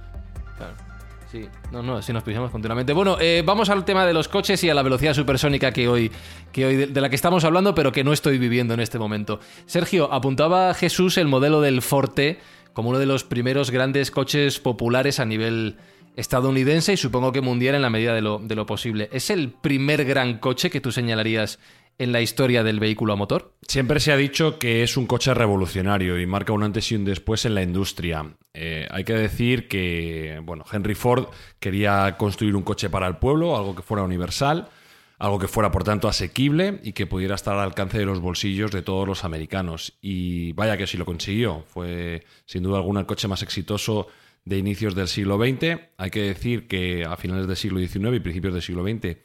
Sí, 1.30 1.48
no, 1.70 1.80
no, 1.80 1.98
así 1.98 2.12
nos 2.12 2.24
pisamos 2.24 2.50
continuamente. 2.50 2.92
Bueno, 2.92 3.16
eh, 3.20 3.42
vamos 3.46 3.70
al 3.70 3.84
tema 3.84 4.04
de 4.04 4.12
los 4.12 4.26
coches 4.26 4.64
y 4.64 4.70
a 4.70 4.74
la 4.74 4.82
velocidad 4.82 5.14
supersónica 5.14 5.70
que 5.70 5.86
hoy, 5.86 6.10
que 6.50 6.66
hoy 6.66 6.76
de, 6.76 6.86
de 6.88 7.00
la 7.00 7.08
que 7.08 7.14
estamos 7.14 7.44
hablando, 7.44 7.72
pero 7.72 7.92
que 7.92 8.02
no 8.02 8.12
estoy 8.12 8.38
viviendo 8.38 8.74
en 8.74 8.80
este 8.80 8.98
momento. 8.98 9.38
Sergio, 9.66 10.12
apuntaba 10.12 10.74
Jesús 10.74 11.18
el 11.18 11.28
modelo 11.28 11.60
del 11.60 11.82
Forte 11.82 12.40
como 12.72 12.90
uno 12.90 12.98
de 12.98 13.06
los 13.06 13.24
primeros 13.24 13.70
grandes 13.70 14.10
coches 14.10 14.58
populares 14.58 15.20
a 15.20 15.24
nivel 15.24 15.76
estadounidense 16.16 16.92
y 16.92 16.96
supongo 16.96 17.32
que 17.32 17.40
mundial 17.40 17.74
en 17.74 17.82
la 17.82 17.90
medida 17.90 18.14
de 18.14 18.20
lo, 18.20 18.38
de 18.38 18.54
lo 18.54 18.66
posible. 18.66 19.08
¿Es 19.12 19.30
el 19.30 19.50
primer 19.50 20.04
gran 20.04 20.38
coche 20.38 20.70
que 20.70 20.80
tú 20.80 20.92
señalarías 20.92 21.58
en 22.00 22.12
la 22.12 22.22
historia 22.22 22.64
del 22.64 22.80
vehículo 22.80 23.12
a 23.12 23.16
motor? 23.16 23.52
Siempre 23.68 24.00
se 24.00 24.10
ha 24.10 24.16
dicho 24.16 24.58
que 24.58 24.82
es 24.82 24.96
un 24.96 25.06
coche 25.06 25.34
revolucionario 25.34 26.18
y 26.18 26.26
marca 26.26 26.54
un 26.54 26.62
antes 26.62 26.90
y 26.90 26.96
un 26.96 27.04
después 27.04 27.44
en 27.44 27.54
la 27.54 27.62
industria. 27.62 28.24
Eh, 28.54 28.88
hay 28.90 29.04
que 29.04 29.12
decir 29.12 29.68
que, 29.68 30.40
bueno, 30.42 30.64
Henry 30.72 30.94
Ford 30.94 31.26
quería 31.58 32.16
construir 32.16 32.56
un 32.56 32.62
coche 32.62 32.88
para 32.88 33.06
el 33.06 33.18
pueblo, 33.18 33.54
algo 33.54 33.76
que 33.76 33.82
fuera 33.82 34.02
universal, 34.02 34.70
algo 35.18 35.38
que 35.38 35.46
fuera, 35.46 35.70
por 35.70 35.84
tanto, 35.84 36.08
asequible 36.08 36.80
y 36.82 36.94
que 36.94 37.06
pudiera 37.06 37.34
estar 37.34 37.54
al 37.54 37.64
alcance 37.64 37.98
de 37.98 38.06
los 38.06 38.20
bolsillos 38.20 38.70
de 38.70 38.80
todos 38.80 39.06
los 39.06 39.22
americanos. 39.24 39.98
Y 40.00 40.52
vaya 40.54 40.78
que 40.78 40.86
sí 40.86 40.96
lo 40.96 41.04
consiguió. 41.04 41.64
Fue, 41.68 42.24
sin 42.46 42.62
duda 42.62 42.78
alguna, 42.78 43.00
el 43.00 43.06
coche 43.06 43.28
más 43.28 43.42
exitoso 43.42 44.06
de 44.46 44.56
inicios 44.56 44.94
del 44.94 45.06
siglo 45.06 45.36
XX. 45.36 45.78
Hay 45.98 46.10
que 46.10 46.22
decir 46.22 46.66
que 46.66 47.04
a 47.04 47.18
finales 47.18 47.46
del 47.46 47.56
siglo 47.56 47.78
XIX 47.78 48.16
y 48.16 48.20
principios 48.20 48.54
del 48.54 48.62
siglo 48.62 48.82
XX 48.84 49.18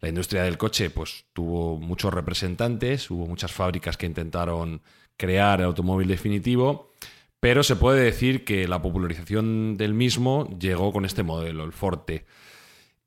la 0.00 0.08
industria 0.08 0.42
del 0.44 0.58
coche 0.58 0.90
pues 0.90 1.24
tuvo 1.32 1.76
muchos 1.76 2.12
representantes, 2.12 3.10
hubo 3.10 3.26
muchas 3.26 3.52
fábricas 3.52 3.96
que 3.96 4.06
intentaron 4.06 4.80
crear 5.16 5.60
el 5.60 5.66
automóvil 5.66 6.08
definitivo, 6.08 6.90
pero 7.38 7.62
se 7.62 7.76
puede 7.76 8.02
decir 8.02 8.44
que 8.44 8.66
la 8.66 8.80
popularización 8.80 9.76
del 9.76 9.94
mismo 9.94 10.48
llegó 10.58 10.92
con 10.92 11.04
este 11.04 11.22
modelo, 11.22 11.64
el 11.64 11.72
Forte. 11.72 12.24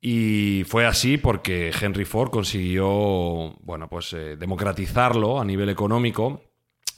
Y 0.01 0.63
fue 0.67 0.86
así 0.86 1.17
porque 1.17 1.71
Henry 1.79 2.06
Ford 2.06 2.29
consiguió, 2.29 3.56
bueno, 3.62 3.88
pues 3.89 4.13
eh, 4.13 4.36
democratizarlo 4.38 5.39
a 5.39 5.45
nivel 5.45 5.69
económico 5.69 6.41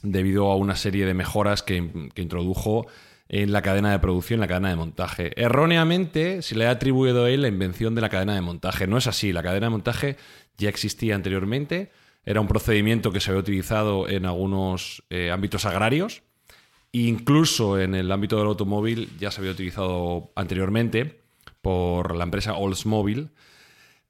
debido 0.02 0.50
a 0.50 0.56
una 0.56 0.76
serie 0.76 1.06
de 1.06 1.14
mejoras 1.14 1.62
que, 1.62 2.10
que 2.14 2.22
introdujo 2.22 2.86
en 3.28 3.52
la 3.52 3.62
cadena 3.62 3.90
de 3.90 3.98
producción, 3.98 4.38
en 4.38 4.42
la 4.42 4.48
cadena 4.48 4.70
de 4.70 4.76
montaje. 4.76 5.32
Erróneamente 5.40 6.42
se 6.42 6.54
le 6.54 6.66
ha 6.66 6.70
atribuido 6.70 7.24
a 7.24 7.30
él 7.30 7.42
la 7.42 7.48
invención 7.48 7.94
de 7.94 8.00
la 8.00 8.08
cadena 8.08 8.34
de 8.34 8.40
montaje. 8.40 8.86
No 8.86 8.98
es 8.98 9.06
así, 9.06 9.32
la 9.32 9.42
cadena 9.42 9.66
de 9.66 9.70
montaje 9.70 10.16
ya 10.58 10.68
existía 10.68 11.14
anteriormente, 11.14 11.90
era 12.24 12.40
un 12.40 12.48
procedimiento 12.48 13.12
que 13.12 13.20
se 13.20 13.30
había 13.30 13.40
utilizado 13.40 14.08
en 14.08 14.26
algunos 14.26 15.04
eh, 15.10 15.30
ámbitos 15.30 15.64
agrarios, 15.64 16.22
incluso 16.92 17.78
en 17.78 17.94
el 17.94 18.10
ámbito 18.10 18.38
del 18.38 18.46
automóvil 18.46 19.10
ya 19.18 19.30
se 19.30 19.40
había 19.40 19.52
utilizado 19.52 20.30
anteriormente 20.34 21.20
por 21.62 22.16
la 22.16 22.24
empresa 22.24 22.54
Oldsmobile, 22.54 23.28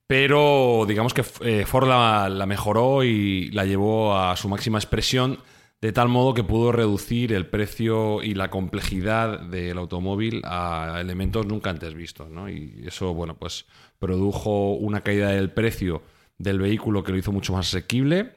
pero 0.07 0.85
digamos 0.87 1.13
que 1.15 1.25
eh, 1.41 1.65
Ford 1.67 1.89
la, 1.89 2.29
la 2.29 2.47
mejoró 2.47 3.03
y 3.03 3.51
la 3.51 3.65
llevó 3.65 4.17
a 4.17 4.37
su 4.37 4.49
máxima 4.49 4.79
expresión 4.79 5.41
de 5.81 5.93
tal 5.93 6.09
modo 6.09 6.35
que 6.35 6.43
pudo 6.43 6.73
reducir 6.73 7.33
el 7.33 7.47
precio 7.47 8.23
y 8.23 8.35
la 8.35 8.51
complejidad 8.51 9.41
del 9.41 9.79
automóvil 9.79 10.41
a 10.45 10.99
elementos 11.01 11.47
nunca 11.47 11.71
antes 11.71 11.95
vistos. 11.95 12.31
¿no? 12.31 12.49
Y 12.49 12.85
eso, 12.87 13.13
bueno, 13.15 13.37
pues 13.37 13.67
produjo 13.99 14.75
una 14.75 15.03
caída 15.03 15.31
del 15.31 15.51
precio 15.51 16.03
del 16.39 16.59
vehículo 16.59 17.03
que 17.03 17.13
lo 17.13 17.19
hizo 17.19 17.33
mucho 17.33 17.53
más 17.53 17.69
asequible. 17.69 18.37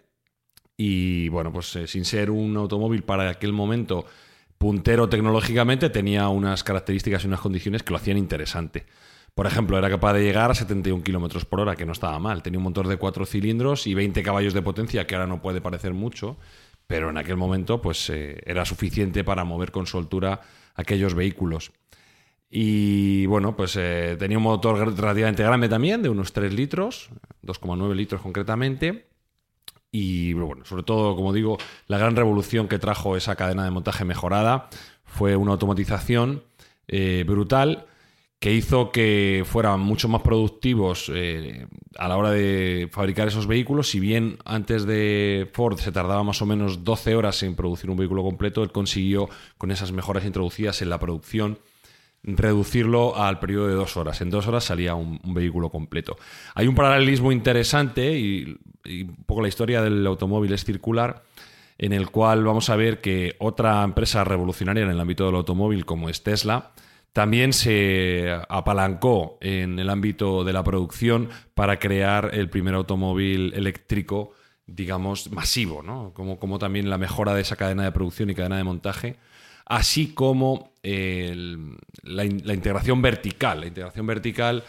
Y 0.77 1.29
bueno, 1.29 1.51
pues 1.51 1.75
eh, 1.75 1.87
sin 1.87 2.05
ser 2.05 2.31
un 2.31 2.55
automóvil 2.57 3.03
para 3.03 3.29
aquel 3.29 3.53
momento 3.53 4.05
puntero 4.57 5.07
tecnológicamente, 5.07 5.89
tenía 5.89 6.27
unas 6.27 6.63
características 6.63 7.23
y 7.23 7.27
unas 7.27 7.39
condiciones 7.39 7.83
que 7.83 7.91
lo 7.91 7.97
hacían 7.97 8.17
interesante. 8.17 8.85
Por 9.33 9.47
ejemplo, 9.47 9.77
era 9.77 9.89
capaz 9.89 10.13
de 10.13 10.23
llegar 10.23 10.51
a 10.51 10.55
71 10.55 11.03
kilómetros 11.03 11.45
por 11.45 11.61
hora, 11.61 11.75
que 11.75 11.85
no 11.85 11.93
estaba 11.93 12.19
mal. 12.19 12.43
Tenía 12.43 12.57
un 12.57 12.65
motor 12.65 12.87
de 12.87 12.97
cuatro 12.97 13.25
cilindros 13.25 13.87
y 13.87 13.93
20 13.93 14.21
caballos 14.21 14.53
de 14.53 14.61
potencia, 14.61 15.07
que 15.07 15.15
ahora 15.15 15.27
no 15.27 15.41
puede 15.41 15.61
parecer 15.61 15.93
mucho, 15.93 16.37
pero 16.89 17.11
en 17.11 17.17
aquel 17.17 17.37
momento 17.37 17.79
pues 17.79 18.09
eh, 18.09 18.41
era 18.47 18.65
suficiente 18.65 19.23
para 19.23 19.43
mover 19.43 19.71
con 19.71 19.85
soltura 19.85 20.41
aquellos 20.73 21.13
vehículos. 21.13 21.71
Y 22.49 23.27
bueno, 23.27 23.55
pues 23.55 23.75
eh, 23.75 24.15
tenía 24.17 24.39
un 24.39 24.43
motor 24.43 24.97
relativamente 24.97 25.43
grande 25.43 25.69
también, 25.69 26.01
de 26.01 26.09
unos 26.09 26.33
3 26.33 26.51
litros, 26.51 27.11
2,9 27.43 27.93
litros 27.93 28.21
concretamente. 28.23 29.05
Y 29.91 30.33
bueno, 30.33 30.65
sobre 30.65 30.81
todo, 30.81 31.15
como 31.15 31.31
digo, 31.31 31.59
la 31.85 31.99
gran 31.99 32.15
revolución 32.15 32.67
que 32.67 32.79
trajo 32.79 33.15
esa 33.15 33.35
cadena 33.35 33.65
de 33.65 33.69
montaje 33.69 34.03
mejorada 34.03 34.67
fue 35.05 35.35
una 35.35 35.51
automatización 35.51 36.41
eh, 36.87 37.23
brutal 37.27 37.85
que 38.39 38.53
hizo 38.53 38.91
que 38.91 39.43
fueran 39.45 39.81
mucho 39.81 40.07
más 40.07 40.21
productivos 40.21 41.11
eh, 41.13 41.67
a 41.97 42.07
la 42.07 42.15
hora 42.15 42.31
de 42.31 42.87
fabricar 42.89 43.27
esos 43.27 43.47
vehículos. 43.47 43.89
Si 43.89 43.99
bien 43.99 44.37
antes 44.45 44.85
de 44.85 45.49
Ford 45.51 45.77
se 45.77 45.91
tardaba 45.91 46.23
más 46.23 46.41
o 46.41 46.45
menos 46.45 46.85
12 46.85 47.15
horas 47.15 47.43
en 47.43 47.55
producir 47.55 47.89
un 47.89 47.97
vehículo 47.97 48.23
completo, 48.23 48.63
él 48.63 48.71
consiguió, 48.71 49.29
con 49.57 49.71
esas 49.71 49.91
mejoras 49.91 50.23
introducidas 50.23 50.81
en 50.81 50.89
la 50.89 50.99
producción, 50.99 51.59
reducirlo 52.23 53.17
al 53.17 53.39
periodo 53.39 53.67
de 53.67 53.73
dos 53.73 53.97
horas. 53.97 54.21
En 54.21 54.29
dos 54.29 54.47
horas 54.47 54.63
salía 54.63 54.95
un, 54.95 55.19
vehículo 55.33 55.69
completo. 55.69 56.15
Hay 56.55 56.67
un 56.67 56.75
paralelismo 56.75 57.33
interesante 57.33 58.17
y, 58.17 58.57
y, 58.85 59.03
un 59.03 59.23
poco 59.25 59.41
la 59.41 59.49
historia 59.49 59.81
del 59.81 60.07
automóvil 60.07 60.53
es 60.53 60.63
circular, 60.63 61.23
en 61.77 61.91
el 61.91 62.09
cual 62.09 62.45
vamos 62.45 62.69
a 62.69 62.77
ver 62.77 63.01
que 63.01 63.35
otra 63.39 63.83
empresa 63.83 64.23
revolucionaria 64.23 64.83
en 64.83 64.91
el 64.91 64.99
ámbito 64.99 65.25
del 65.25 65.35
automóvil, 65.35 65.85
como 65.85 66.09
es 66.09 66.23
Tesla, 66.23 66.71
también 67.13 67.53
se 67.53 68.37
apalancó 68.49 69.37
en 69.41 69.79
el 69.79 69.89
ámbito 69.89 70.43
de 70.43 70.53
la 70.53 70.63
producción 70.63 71.29
para 71.53 71.79
crear 71.79 72.31
el 72.33 72.49
primer 72.49 72.75
automóvil 72.75 73.53
eléctrico, 73.55 74.33
digamos, 74.65 75.31
masivo, 75.31 75.81
¿no? 75.81 76.13
Como, 76.13 76.39
como 76.39 76.59
también 76.59 76.89
la 76.89 76.97
mejora 76.97 77.33
de 77.33 77.41
esa 77.41 77.55
cadena 77.55 77.83
de 77.83 77.91
producción 77.91 78.29
y 78.29 78.35
cadena 78.35 78.57
de 78.57 78.63
montaje 78.63 79.17
así 79.69 80.07
como 80.07 80.73
la, 80.81 82.25
integración 82.25 83.01
vertical. 83.01 83.61
La 83.61 83.67
integración 83.67 84.05
vertical 84.05 84.63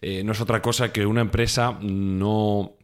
eh, 0.00 0.24
no 0.24 0.32
es 0.32 0.40
otra 0.40 0.60
cosa 0.60 0.92
que 0.92 1.06
una 1.06 1.20
empresa 1.20 1.78
no 1.80 2.75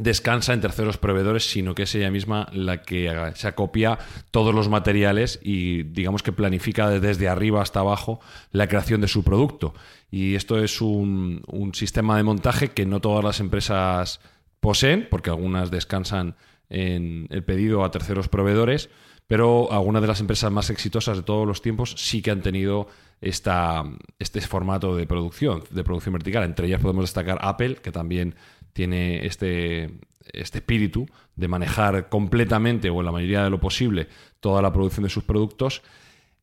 descansa 0.00 0.52
en 0.52 0.60
terceros 0.60 0.98
proveedores, 0.98 1.44
sino 1.44 1.74
que 1.74 1.84
es 1.84 1.94
ella 1.94 2.10
misma 2.10 2.48
la 2.52 2.82
que 2.82 3.32
se 3.34 3.48
acopia 3.48 3.98
todos 4.30 4.54
los 4.54 4.68
materiales 4.68 5.38
y 5.42 5.82
digamos 5.84 6.22
que 6.22 6.32
planifica 6.32 6.88
desde 6.88 7.28
arriba 7.28 7.62
hasta 7.62 7.80
abajo 7.80 8.20
la 8.52 8.66
creación 8.66 9.00
de 9.00 9.08
su 9.08 9.22
producto. 9.22 9.74
Y 10.10 10.34
esto 10.34 10.58
es 10.62 10.80
un, 10.80 11.42
sistema 11.74 12.16
de 12.16 12.22
montaje 12.22 12.68
que 12.68 12.86
no 12.86 13.00
todas 13.00 13.24
las 13.24 13.40
empresas 13.40 14.20
poseen, 14.60 15.06
porque 15.10 15.30
algunas 15.30 15.70
descansan 15.70 16.36
en 16.68 17.26
el 17.30 17.44
pedido 17.44 17.84
a 17.84 17.90
terceros 17.90 18.28
proveedores, 18.28 18.90
pero 19.26 19.70
algunas 19.70 20.02
de 20.02 20.08
las 20.08 20.20
empresas 20.20 20.50
más 20.50 20.70
exitosas 20.70 21.18
de 21.18 21.22
todos 21.22 21.46
los 21.46 21.62
tiempos 21.62 21.94
sí 21.96 22.20
que 22.20 22.32
han 22.32 22.42
tenido 22.42 22.88
esta, 23.20 23.84
este 24.18 24.40
formato 24.40 24.96
de 24.96 25.06
producción, 25.06 25.62
de 25.70 25.84
producción 25.84 26.14
vertical. 26.14 26.44
Entre 26.44 26.66
ellas 26.66 26.80
podemos 26.80 27.04
destacar 27.04 27.38
Apple, 27.42 27.76
que 27.76 27.92
también 27.92 28.34
tiene 28.72 29.26
este, 29.26 29.98
este 30.32 30.58
espíritu 30.58 31.06
de 31.36 31.48
manejar 31.48 32.08
completamente 32.08 32.90
o 32.90 33.00
en 33.00 33.06
la 33.06 33.12
mayoría 33.12 33.44
de 33.44 33.50
lo 33.50 33.60
posible 33.60 34.08
toda 34.40 34.62
la 34.62 34.72
producción 34.72 35.04
de 35.04 35.10
sus 35.10 35.24
productos. 35.24 35.82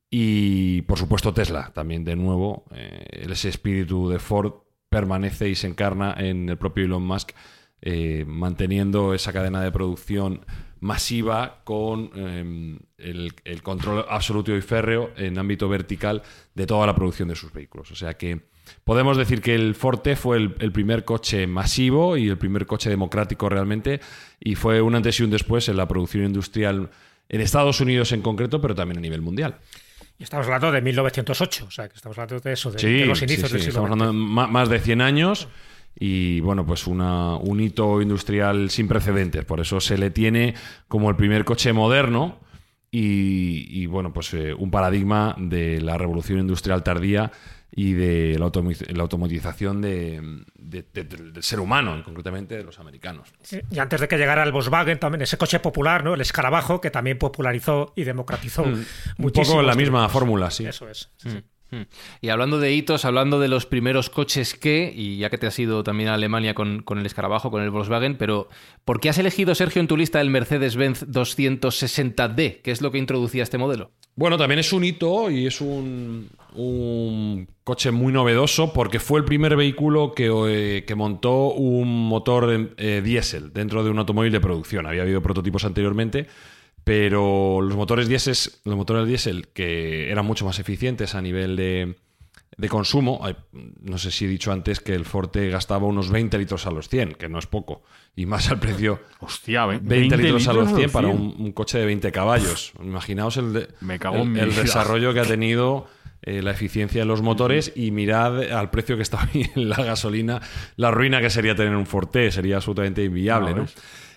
Y 0.10 0.84
por 0.84 0.98
supuesto 0.98 1.34
Tesla, 1.34 1.72
también 1.74 2.04
de 2.06 2.16
nuevo, 2.16 2.66
eh, 2.72 3.28
ese 3.30 3.50
espíritu 3.50 4.10
de 4.10 4.20
Ford 4.20 4.54
permanece 4.90 5.50
y 5.50 5.56
se 5.56 5.68
encarna 5.68 6.16
en 6.18 6.48
el 6.50 6.58
propio 6.58 6.86
Elon 6.86 7.04
Musk, 7.04 7.32
eh, 7.82 8.24
manteniendo 8.26 9.14
esa 9.14 9.34
cadena 9.34 9.62
de 9.62 9.72
producción 9.72 10.46
masiva 10.80 11.62
con 11.64 12.12
em, 12.16 12.80
el, 12.98 13.34
control 13.64 14.06
absoluto 14.10 14.56
y 14.56 14.62
férreo 14.62 15.12
en 15.18 15.38
ámbito 15.38 15.68
vertical 15.68 16.24
de 16.54 16.66
toda 16.66 16.86
la 16.88 16.96
producción 16.96 17.28
de 17.28 17.36
sus 17.36 17.52
vehículos. 17.52 17.92
O 17.92 17.96
sea 17.96 18.16
que 18.16 18.48
podemos 18.84 19.18
decir 19.18 19.42
que 19.42 19.56
el 19.56 19.76
Forte 19.76 20.16
fue 20.16 20.38
el, 20.38 20.72
primer 20.72 21.06
coche 21.06 21.48
masivo 21.48 22.18
y 22.18 22.30
el 22.30 22.38
primer 22.38 22.66
coche 22.66 22.90
democrático 22.90 23.50
realmente 23.50 24.00
y 24.40 24.56
fue 24.56 24.82
un 24.82 24.96
antes 24.96 25.20
y 25.20 25.24
un 25.24 25.30
después 25.30 25.70
en 25.70 25.78
la 25.78 25.88
producción 25.88 26.26
industrial 26.26 26.90
en 27.30 27.42
Estados 27.42 27.82
Unidos 27.82 28.12
en 28.12 28.22
concreto, 28.22 28.62
pero 28.62 28.76
también 28.76 29.00
a 29.00 29.02
nivel 29.02 29.22
mundial. 29.22 29.58
Y 30.20 30.24
estamos 30.24 30.48
hablando 30.48 30.72
de 30.72 30.82
1908, 30.82 31.66
o 31.68 31.72
sea, 31.72 31.88
que 31.88 31.96
estamos 31.96 32.18
hablando 32.18 32.40
de 32.40 32.54
eso, 32.54 32.72
de, 32.72 33.06
los 33.06 33.22
inicios 33.22 33.52
del 33.52 33.62
siglo 33.62 33.70
Estamos 33.70 33.92
hablando 33.92 34.08
de 34.08 34.48
más 34.52 34.70
de 34.70 34.80
100 34.80 35.02
años 35.02 35.48
y 36.00 36.40
bueno, 36.42 36.66
pues 36.66 36.88
una, 36.88 37.36
un 37.36 37.60
hito 37.60 38.02
industrial 38.02 38.70
sin 38.70 38.88
precedentes. 38.88 39.46
Por 39.46 39.60
eso 39.60 39.80
se 39.80 39.98
le 39.98 40.12
tiene 40.12 40.54
como 40.88 41.10
el 41.10 41.16
primer 41.16 41.46
coche 41.46 41.74
moderno 41.74 42.40
y, 42.90 43.86
bueno, 43.88 44.14
pues 44.14 44.34
eh, 44.34 44.54
un 44.54 44.72
paradigma 44.72 45.36
de 45.38 45.82
la 45.82 45.98
revolución 45.98 46.40
industrial 46.40 46.84
tardía 46.84 47.32
y 47.70 47.94
de 47.94 48.40
la, 48.40 48.46
automatización 49.04 49.82
del 49.82 50.46
ser 51.42 51.60
humano, 51.60 52.02
concretamente 52.04 52.58
de 52.58 52.64
los 52.64 52.80
americanos. 52.80 53.34
y 53.70 53.80
antes 53.80 54.02
de 54.02 54.08
que 54.08 54.18
llegara 54.18 54.44
el 54.44 54.52
Volkswagen, 54.52 55.00
también 55.00 55.22
ese 55.22 55.38
coche 55.38 55.60
popular, 55.60 56.04
¿no? 56.04 56.14
el 56.14 56.22
escarabajo, 56.22 56.82
que 56.82 56.90
también 56.90 57.18
popularizó 57.18 57.94
y 57.96 58.04
democratizó 58.04 58.66
mm, 58.66 58.86
Un 59.20 59.32
poco 59.32 59.62
la 59.62 59.76
misma 59.76 60.08
fórmula, 60.10 60.50
sí. 60.50 60.66
Eso 60.66 60.90
es. 60.90 61.12
Mm. 61.24 61.30
Hmm. 61.30 61.44
Y 62.22 62.30
hablando 62.30 62.60
de 62.60 62.74
hitos, 62.74 63.06
hablando 63.06 63.40
de 63.40 63.48
los 63.48 63.66
primeros 63.66 64.10
coches 64.10 64.54
que, 64.54 64.92
y 64.96 65.18
ya 65.18 65.30
que 65.30 65.38
te 65.38 65.48
has 65.48 65.60
ido 65.60 65.84
también 65.84 66.10
a 66.10 66.14
Alemania 66.14 66.54
con, 66.54 66.84
el 66.90 67.06
escarabajo, 67.06 67.52
con 67.52 67.62
el 67.62 67.70
Volkswagen, 67.70 68.18
pero 68.18 68.48
¿por 68.86 69.00
qué 69.00 69.10
has 69.10 69.18
elegido, 69.18 69.54
Sergio, 69.56 69.82
en 69.82 69.88
tu 69.88 69.98
lista 69.98 70.22
el 70.22 70.30
Mercedes-Benz 70.30 71.08
260D? 71.08 72.62
¿Qué 72.62 72.72
es 72.72 72.82
lo 72.82 72.92
que 72.92 72.98
introducía 72.98 73.44
este 73.44 73.58
modelo? 73.58 73.92
Bueno, 74.16 74.38
también 74.38 74.60
es 74.60 74.74
un 74.74 74.84
hito 74.84 75.30
y 75.30 75.46
es 75.46 75.62
un, 75.62 76.30
coche 77.64 77.92
muy 77.92 78.12
novedoso 78.12 78.74
porque 78.74 79.00
fue 79.00 79.20
el 79.20 79.26
primer 79.26 79.56
vehículo 79.56 80.14
que, 80.16 80.32
eh, 80.48 80.96
montó 80.96 81.50
un 81.50 82.08
motor 82.08 82.74
eh, 82.78 83.02
diésel 83.04 83.54
dentro 83.54 83.84
de 83.84 83.92
un 83.92 84.00
automóvil 84.00 84.32
de 84.32 84.40
producción. 84.40 84.88
Había 84.88 85.04
habido 85.04 85.22
prototipos 85.22 85.66
anteriormente 85.66 86.28
pero 86.88 87.60
los 87.60 87.76
motores 87.76 88.08
diésel, 88.08 88.38
los 88.64 88.78
motores 88.78 89.06
diésel 89.06 89.50
que 89.50 90.10
eran 90.10 90.26
mucho 90.26 90.46
más 90.46 90.58
eficientes 90.58 91.16
a 91.16 91.22
nivel 91.22 91.58
de, 91.58 91.98
consumo, 92.70 93.20
no 93.82 93.98
sé 93.98 94.10
si 94.10 94.24
he 94.24 94.28
dicho 94.30 94.54
antes 94.54 94.80
que 94.80 94.94
el 94.96 95.04
Forte 95.04 95.50
gastaba 95.50 95.86
unos 95.86 96.10
20 96.10 96.38
litros 96.38 96.66
a 96.66 96.72
los 96.72 96.88
100, 96.88 97.16
que 97.16 97.28
no 97.28 97.40
es 97.40 97.46
poco, 97.46 97.84
y 98.16 98.26
más 98.26 98.50
al 98.50 98.62
precio. 98.62 99.02
Hostia, 99.20 99.66
20, 99.66 100.16
litros, 100.16 100.48
a 100.48 100.54
los 100.54 100.74
100, 100.74 100.90
para 100.90 101.10
un, 101.10 101.52
coche 101.52 101.78
de 101.78 101.86
20 101.88 102.10
caballos. 102.14 102.72
Imaginaos 102.82 103.36
el, 103.36 103.68
el, 103.82 104.56
desarrollo 104.56 105.14
que 105.14 105.20
ha 105.20 105.26
tenido 105.26 105.88
eh, 106.28 106.42
la 106.42 106.52
eficiencia 106.52 107.02
de 107.02 107.06
los 107.06 107.22
motores 107.22 107.72
y 107.74 107.92
mirad 107.92 108.52
al 108.52 108.70
precio 108.70 108.98
que 108.98 109.04
está 109.04 109.30
hoy 109.34 109.50
en 109.56 109.70
la 109.70 109.78
gasolina, 109.78 110.42
la 110.76 110.92
ruina 110.92 111.22
que 111.22 111.30
sería 111.30 111.56
tener 111.56 111.74
un 111.74 111.86
Forte, 111.86 112.32
sería 112.32 112.58
absolutamente 112.58 113.02
inviable, 113.02 113.54
¿no? 113.54 113.66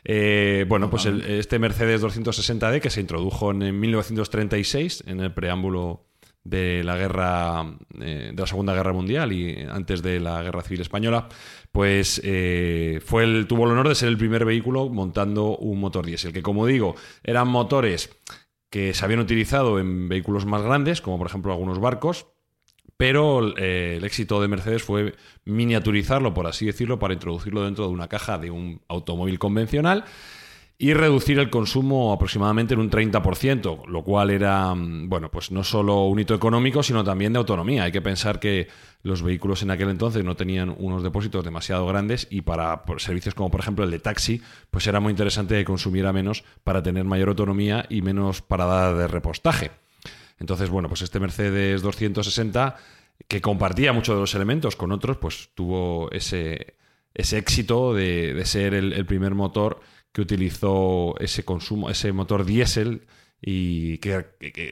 Eh, 0.04 0.64
bueno, 0.68 0.90
pues 0.90 1.06
este 1.06 1.60
Mercedes 1.60 2.02
260D 2.02 2.80
que 2.80 2.90
se 2.90 3.00
introdujo 3.00 3.52
en, 3.52 3.78
1936 3.78 5.04
en 5.06 5.20
el 5.20 5.32
preámbulo 5.32 6.06
de 6.42 6.82
la 6.82 6.96
guerra 6.96 7.76
eh, 8.00 8.32
de 8.34 8.40
la 8.40 8.46
Segunda 8.46 8.74
Guerra 8.74 8.92
Mundial 8.92 9.32
y 9.32 9.66
antes 9.70 10.02
de 10.02 10.18
la 10.18 10.42
Guerra 10.42 10.62
Civil 10.62 10.80
Española, 10.80 11.28
pues 11.70 12.20
eh, 12.24 13.00
fue 13.04 13.24
el, 13.24 13.46
tuvo 13.46 13.66
el 13.66 13.72
honor 13.72 13.88
de 13.88 13.94
ser 13.94 14.08
el 14.08 14.16
primer 14.16 14.44
vehículo 14.44 14.88
montando 14.88 15.56
un 15.58 15.78
motor 15.78 16.06
diésel, 16.06 16.32
que 16.32 16.42
como 16.42 16.66
digo, 16.66 16.96
eran 17.22 17.46
motores 17.46 18.10
que 18.70 18.94
se 18.94 19.04
habían 19.04 19.20
utilizado 19.20 19.78
en 19.78 20.08
vehículos 20.08 20.46
más 20.46 20.62
grandes, 20.62 21.00
como 21.00 21.18
por 21.18 21.26
ejemplo 21.26 21.52
algunos 21.52 21.80
barcos, 21.80 22.28
pero 22.96 23.56
eh, 23.56 23.96
el 23.96 24.04
éxito 24.04 24.40
de 24.40 24.48
Mercedes 24.48 24.82
fue 24.82 25.14
miniaturizarlo, 25.44 26.34
por 26.34 26.46
así 26.46 26.66
decirlo, 26.66 26.98
para 26.98 27.14
introducirlo 27.14 27.64
dentro 27.64 27.86
de 27.86 27.92
una 27.92 28.08
caja 28.08 28.38
de 28.38 28.50
un 28.50 28.82
automóvil 28.88 29.38
convencional 29.38 30.04
y 30.82 30.94
reducir 30.94 31.38
el 31.38 31.50
consumo 31.50 32.12
aproximadamente 32.12 32.72
en 32.72 32.80
un 32.80 32.90
30%, 32.90 33.86
lo 33.86 34.02
cual 34.02 34.30
era, 34.30 34.74
mm, 34.74 35.10
bueno, 35.10 35.30
pues 35.30 35.50
no 35.50 35.62
solo 35.62 36.04
un 36.04 36.20
hito 36.20 36.34
económico, 36.34 36.82
sino 36.82 37.04
también 37.04 37.34
de 37.34 37.38
autonomía. 37.38 37.84
Hay 37.84 37.92
que 37.92 38.00
pensar 38.00 38.40
que 38.40 38.68
los 39.02 39.22
vehículos 39.22 39.62
en 39.62 39.70
aquel 39.70 39.88
entonces 39.88 40.24
no 40.24 40.36
tenían 40.36 40.74
unos 40.78 41.02
depósitos 41.02 41.44
demasiado 41.44 41.86
grandes 41.86 42.26
y 42.30 42.42
para 42.42 42.82
servicios 42.98 43.34
como 43.34 43.50
por 43.50 43.60
ejemplo 43.60 43.84
el 43.84 43.90
de 43.90 43.98
taxi, 43.98 44.42
pues 44.70 44.86
era 44.86 45.00
muy 45.00 45.10
interesante 45.10 45.56
que 45.56 45.64
consumiera 45.64 46.12
menos 46.12 46.44
para 46.64 46.82
tener 46.82 47.04
mayor 47.04 47.30
autonomía 47.30 47.86
y 47.88 48.02
menos 48.02 48.42
parada 48.42 48.94
de 48.94 49.08
repostaje. 49.08 49.70
Entonces, 50.38 50.70
bueno, 50.70 50.88
pues 50.88 51.02
este 51.02 51.20
Mercedes 51.20 51.82
260, 51.82 52.76
que 53.28 53.40
compartía 53.40 53.92
muchos 53.92 54.16
de 54.16 54.20
los 54.20 54.34
elementos 54.34 54.74
con 54.74 54.90
otros, 54.90 55.18
pues 55.18 55.50
tuvo 55.54 56.10
ese, 56.12 56.74
ese 57.14 57.38
éxito 57.38 57.94
de, 57.94 58.40
ser 58.44 58.74
el, 58.74 59.04
primer 59.06 59.34
motor 59.34 59.80
que 60.12 60.22
utilizó 60.22 61.14
ese 61.20 61.44
consumo, 61.44 61.90
ese 61.90 62.12
motor 62.12 62.44
diésel 62.44 63.06
y 63.40 63.98
que, 63.98 64.26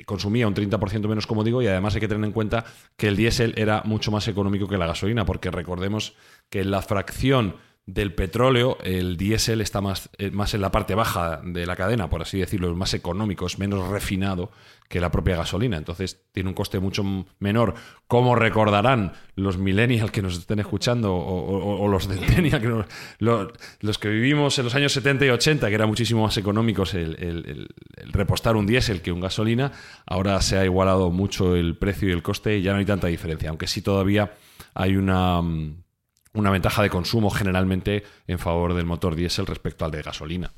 consumía 0.05 0.47
un 0.47 0.55
30% 0.55 1.09
menos, 1.09 1.27
como 1.27 1.45
digo, 1.45 1.63
y 1.63 1.67
además 1.67 1.95
hay 1.95 2.01
que 2.01 2.09
tener 2.09 2.25
en 2.25 2.33
cuenta 2.33 2.65
que 2.97 3.09
el 3.09 3.17
diésel 3.17 3.55
era 3.57 3.83
mucho 3.85 4.11
más 4.11 4.29
económico 4.29 4.69
que 4.69 4.77
la 4.77 4.87
gasolina, 4.87 5.25
porque 5.25 5.51
recordemos 5.51 6.15
que 6.51 6.65
la 6.65 6.83
fracción 6.83 7.57
del 7.89 8.15
petróleo, 8.15 8.77
el 8.83 9.17
diésel 9.17 9.63
está 9.63 9.81
más, 9.81 10.11
eh, 10.19 10.31
más 10.31 10.53
en 10.53 10.61
la 10.61 10.71
parte 10.71 10.95
baja 10.95 11.41
de 11.43 11.65
la 11.65 11.75
cadena, 11.75 12.11
por 12.11 12.21
así 12.21 12.39
decirlo, 12.39 12.71
es 12.71 12.77
más 12.77 12.93
económico, 12.93 13.47
es 13.47 13.59
menos 13.59 13.89
refinado 13.89 14.51
que 14.91 15.01
la 15.01 15.11
propia 15.11 15.37
gasolina. 15.37 15.79
Entonces 15.79 16.21
tiene 16.33 16.51
un 16.51 16.55
coste 16.55 16.81
mucho 16.81 17.03
menor. 17.39 17.73
Como 18.07 18.35
recordarán 18.35 19.15
los 19.37 19.57
millennials 19.57 20.11
que 20.11 20.21
nos 20.21 20.37
estén 20.37 20.59
escuchando 20.59 21.15
o, 21.15 21.89
los 21.89 22.09
que 22.09 23.49
los, 23.81 23.99
que 23.99 24.09
vivimos 24.11 24.59
en 24.59 24.67
los 24.67 24.75
años 24.75 24.93
70 24.93 25.25
y 25.25 25.31
80, 25.31 25.69
que 25.69 25.75
era 25.75 25.87
muchísimo 25.87 26.25
más 26.25 26.37
económicos 26.37 26.93
el, 26.93 27.69
repostar 28.13 28.57
un 28.57 28.67
diésel 28.67 29.01
que 29.01 29.13
un 29.13 29.21
gasolina, 29.21 29.73
ahora 30.05 30.39
se 30.43 30.59
ha 30.59 30.65
igualado 30.67 31.11
mucho 31.11 31.57
el 31.57 31.79
precio 31.79 32.11
y 32.11 32.13
el 32.13 32.23
coste 32.23 32.59
y 32.59 32.63
ya 32.63 32.73
no 32.73 32.81
hay 32.81 32.85
tanta 32.85 33.07
diferencia, 33.07 33.49
aunque 33.49 33.67
sí 33.67 33.81
todavía 33.81 34.35
hay 34.75 34.97
una 34.97 35.41
mm, 35.41 35.88
una 36.33 36.51
ventaja 36.51 36.83
de 36.83 36.91
consumo 36.91 37.31
generalmente 37.31 38.05
en 38.27 38.39
favor 38.39 38.75
del 38.75 38.87
motor 38.87 39.15
diésel 39.15 39.47
respecto 39.47 39.85
al 39.85 39.91
de 39.91 40.03
gasolina. 40.03 40.53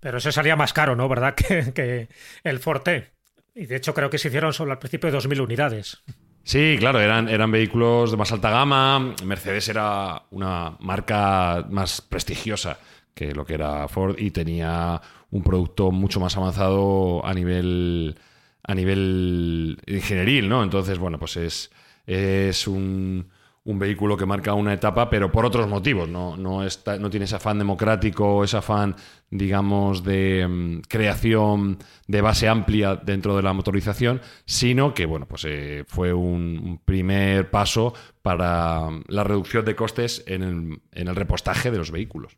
Pero 0.00 0.18
eso 0.18 0.32
salía 0.32 0.56
más 0.56 0.72
caro, 0.72 0.96
¿no? 0.96 1.08
¿Verdad? 1.08 1.34
Que, 1.74 2.08
el 2.42 2.58
Forte. 2.58 3.12
Y 3.54 3.66
de 3.66 3.76
hecho 3.76 3.94
creo 3.94 4.10
que 4.10 4.18
se 4.18 4.28
hicieron 4.28 4.52
solo 4.52 4.72
al 4.72 4.78
principio 4.78 5.10
de 5.10 5.18
2.000 5.18 5.40
unidades. 5.40 6.02
Sí, 6.44 6.76
claro, 6.78 7.00
eran, 7.00 7.28
eran 7.28 7.52
vehículos 7.52 8.10
de 8.10 8.16
más 8.16 8.32
alta 8.32 8.50
gama. 8.50 9.14
Mercedes 9.24 9.68
era 9.68 10.24
una 10.30 10.76
marca 10.80 11.64
más 11.70 12.00
prestigiosa 12.00 12.78
que 13.14 13.32
lo 13.32 13.44
que 13.44 13.54
era 13.54 13.86
Ford 13.88 14.16
y 14.18 14.30
tenía 14.32 15.00
un 15.30 15.42
producto 15.42 15.90
mucho 15.90 16.18
más 16.18 16.36
avanzado 16.36 17.24
a 17.24 17.32
nivel 17.34 18.16
a 18.64 18.74
nivel 18.74 19.78
ingenieril, 19.86 20.48
¿no? 20.48 20.62
Entonces, 20.62 20.98
bueno, 20.98 21.18
pues 21.18 21.36
es, 21.36 21.70
es 22.06 22.66
un, 22.66 23.28
un 23.64 23.78
vehículo 23.78 24.16
que 24.16 24.26
marca 24.26 24.54
una 24.54 24.72
etapa, 24.72 25.08
pero 25.08 25.30
por 25.30 25.44
otros 25.44 25.68
motivos. 25.68 26.08
No, 26.08 26.36
no, 26.36 26.64
está, 26.64 26.98
no 26.98 27.10
tiene 27.10 27.24
ese 27.24 27.36
afán 27.36 27.58
democrático, 27.58 28.42
ese 28.42 28.56
afán, 28.56 28.96
digamos, 29.30 30.02
de 30.02 30.46
mm, 30.48 30.80
creación 30.88 31.78
de 32.08 32.20
base 32.20 32.48
amplia 32.48 32.96
dentro 32.96 33.36
de 33.36 33.42
la 33.42 33.52
motorización, 33.52 34.20
sino 34.44 34.94
que, 34.94 35.06
bueno, 35.06 35.26
pues 35.26 35.44
eh, 35.46 35.84
fue 35.86 36.12
un, 36.12 36.80
primer 36.84 37.50
paso 37.50 37.94
para 38.22 38.88
la 39.06 39.24
reducción 39.24 39.64
de 39.64 39.76
costes 39.76 40.24
en 40.26 40.42
el, 40.42 40.80
en 40.92 41.08
el 41.08 41.16
repostaje 41.16 41.70
de 41.70 41.78
los 41.78 41.90
vehículos. 41.90 42.36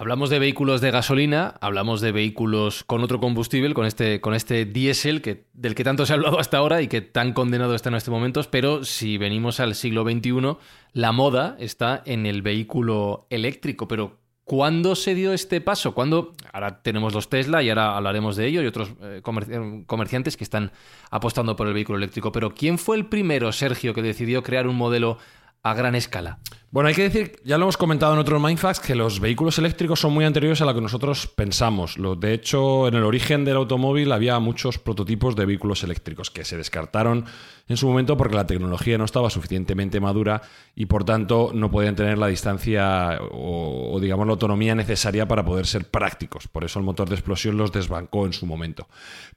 Hablamos 0.00 0.30
de 0.30 0.38
vehículos 0.38 0.80
de 0.80 0.92
gasolina, 0.92 1.56
hablamos 1.60 2.00
de 2.00 2.12
vehículos 2.12 2.84
con 2.84 3.02
otro 3.02 3.18
combustible, 3.18 3.74
con 3.74 3.84
este, 3.84 4.20
con 4.20 4.32
este 4.32 4.64
diésel 4.64 5.22
que, 5.22 5.46
del 5.54 5.74
que 5.74 5.82
tanto 5.82 6.06
se 6.06 6.12
ha 6.12 6.16
hablado 6.16 6.38
hasta 6.38 6.56
ahora 6.56 6.80
y 6.82 6.86
que 6.86 7.00
tan 7.00 7.32
condenado 7.32 7.74
está 7.74 7.88
en 7.88 7.96
estos 7.96 8.12
momentos, 8.12 8.46
pero 8.46 8.84
si 8.84 9.18
venimos 9.18 9.58
al 9.58 9.74
siglo 9.74 10.04
XXI, 10.04 10.56
la 10.92 11.10
moda 11.10 11.56
está 11.58 12.00
en 12.06 12.26
el 12.26 12.42
vehículo 12.42 13.26
eléctrico. 13.28 13.88
Pero, 13.88 14.18
¿Cuándo 14.44 14.94
se 14.96 15.14
dio 15.14 15.34
este 15.34 15.60
paso? 15.60 15.92
¿Cuándo? 15.92 16.32
Ahora 16.54 16.80
tenemos 16.80 17.12
los 17.12 17.28
Tesla 17.28 17.62
y 17.62 17.68
ahora 17.68 17.94
hablaremos 17.98 18.34
de 18.34 18.46
ello 18.46 18.62
y 18.62 18.66
otros 18.66 18.94
eh, 19.02 19.20
comerci- 19.22 19.84
comerciantes 19.84 20.38
que 20.38 20.44
están 20.44 20.72
apostando 21.10 21.54
por 21.54 21.66
el 21.66 21.74
vehículo 21.74 21.98
eléctrico. 21.98 22.32
Pero 22.32 22.54
¿quién 22.54 22.78
fue 22.78 22.96
el 22.96 23.04
primero, 23.04 23.52
Sergio, 23.52 23.92
que 23.92 24.00
decidió 24.00 24.42
crear 24.42 24.66
un 24.66 24.76
modelo 24.76 25.18
a 25.62 25.74
gran 25.74 25.94
escala? 25.94 26.38
Bueno, 26.70 26.88
hay 26.88 26.94
que 26.94 27.04
decir, 27.04 27.40
ya 27.44 27.56
lo 27.56 27.64
hemos 27.64 27.78
comentado 27.78 28.12
en 28.12 28.18
otros 28.18 28.42
Mindfacts, 28.42 28.80
que 28.80 28.94
los 28.94 29.20
vehículos 29.20 29.58
eléctricos 29.58 30.00
son 30.00 30.12
muy 30.12 30.26
anteriores 30.26 30.60
a 30.60 30.66
lo 30.66 30.74
que 30.74 30.82
nosotros 30.82 31.26
pensamos. 31.26 31.96
De 32.18 32.34
hecho, 32.34 32.88
en 32.88 32.94
el 32.94 33.04
origen 33.04 33.46
del 33.46 33.56
automóvil 33.56 34.12
había 34.12 34.38
muchos 34.38 34.78
prototipos 34.78 35.34
de 35.34 35.46
vehículos 35.46 35.82
eléctricos 35.82 36.30
que 36.30 36.44
se 36.44 36.58
descartaron 36.58 37.24
en 37.68 37.76
su 37.78 37.88
momento 37.88 38.18
porque 38.18 38.36
la 38.36 38.46
tecnología 38.46 38.98
no 38.98 39.06
estaba 39.06 39.30
suficientemente 39.30 39.98
madura 39.98 40.42
y 40.74 40.84
por 40.84 41.04
tanto 41.04 41.52
no 41.54 41.70
podían 41.70 41.96
tener 41.96 42.18
la 42.18 42.26
distancia 42.26 43.18
o, 43.30 43.94
o, 43.94 44.00
digamos 44.00 44.26
la 44.26 44.34
autonomía 44.34 44.74
necesaria 44.74 45.26
para 45.26 45.46
poder 45.46 45.66
ser 45.66 45.86
prácticos. 45.86 46.48
Por 46.48 46.64
eso 46.64 46.78
el 46.78 46.84
motor 46.84 47.08
de 47.08 47.14
explosión 47.14 47.56
los 47.56 47.72
desbancó 47.72 48.26
en 48.26 48.34
su 48.34 48.44
momento. 48.44 48.88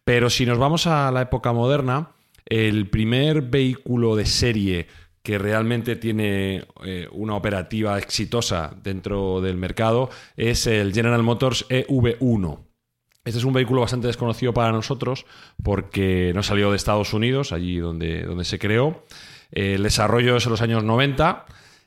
Pero 0.04 0.30
si 0.30 0.46
nos 0.46 0.58
vamos 0.58 0.86
a 0.86 1.10
la 1.12 1.22
época 1.22 1.54
moderna, 1.54 2.10
el 2.46 2.90
primer 2.90 3.42
vehículo 3.42 4.18
de 4.18 4.26
serie 4.26 4.88
que 5.24 5.38
realmente 5.38 5.96
tiene 5.96 6.66
eh, 6.84 7.08
una 7.12 7.36
operativa 7.36 7.98
exitosa 7.98 8.76
dentro 8.82 9.42
del 9.42 9.56
mercado 9.58 10.10
es 10.36 10.68
el 10.68 10.94
General 10.94 11.22
Motors 11.24 11.68
EV1. 11.70 12.60
Este 13.24 13.38
es 13.38 13.46
un 13.46 13.54
vehículo 13.54 13.82
bastante 13.82 14.08
desconocido 14.08 14.54
para 14.54 14.72
nosotros 14.72 15.26
porque 15.64 16.32
no 16.34 16.42
salió 16.42 16.72
de 16.72 16.78
Estados 16.78 17.14
Unidos, 17.14 17.52
allí 17.52 17.78
donde, 17.78 18.24
donde 18.24 18.46
se 18.46 18.58
creó. 18.58 19.06
El 19.52 19.84
desarrollo 19.84 20.38
es 20.38 20.46
en 20.46 20.52
los 20.52 20.62
años 20.62 20.84
90 20.84 21.46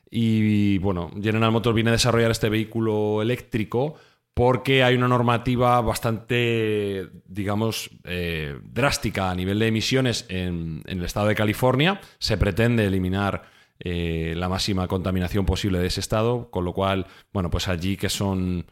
y 0.09 0.77
bueno, 0.77 1.11
General 1.21 1.51
Motors 1.51 1.75
viene 1.75 1.89
a 1.89 1.93
desarrollar 1.93 2.31
este 2.31 2.47
vehículo 2.47 3.21
eléctrico 3.21 3.95
porque 4.35 4.83
hay 4.83 4.95
una 4.95 5.07
normativa 5.07 5.79
bastante, 5.79 7.09
digamos, 7.25 7.89
eh, 8.03 8.59
drástica 8.63 9.31
a 9.31 9.35
nivel 9.35 9.59
de 9.59 9.67
emisiones 9.67 10.25
en, 10.27 10.83
el 10.85 11.05
estado 11.05 11.27
de 11.27 11.35
California. 11.35 12.01
Se 12.19 12.37
pretende 12.37 12.85
eliminar 12.85 13.43
eh, 13.79 14.33
la 14.35 14.49
máxima 14.49 14.89
contaminación 14.89 15.45
posible 15.45 15.79
de 15.79 15.87
ese 15.87 16.01
estado, 16.01 16.51
con 16.51 16.65
lo 16.65 16.73
cual, 16.73 17.07
bueno, 17.31 17.49
pues 17.49 17.69
allí 17.69 17.95
que 17.95 18.09
son 18.09 18.65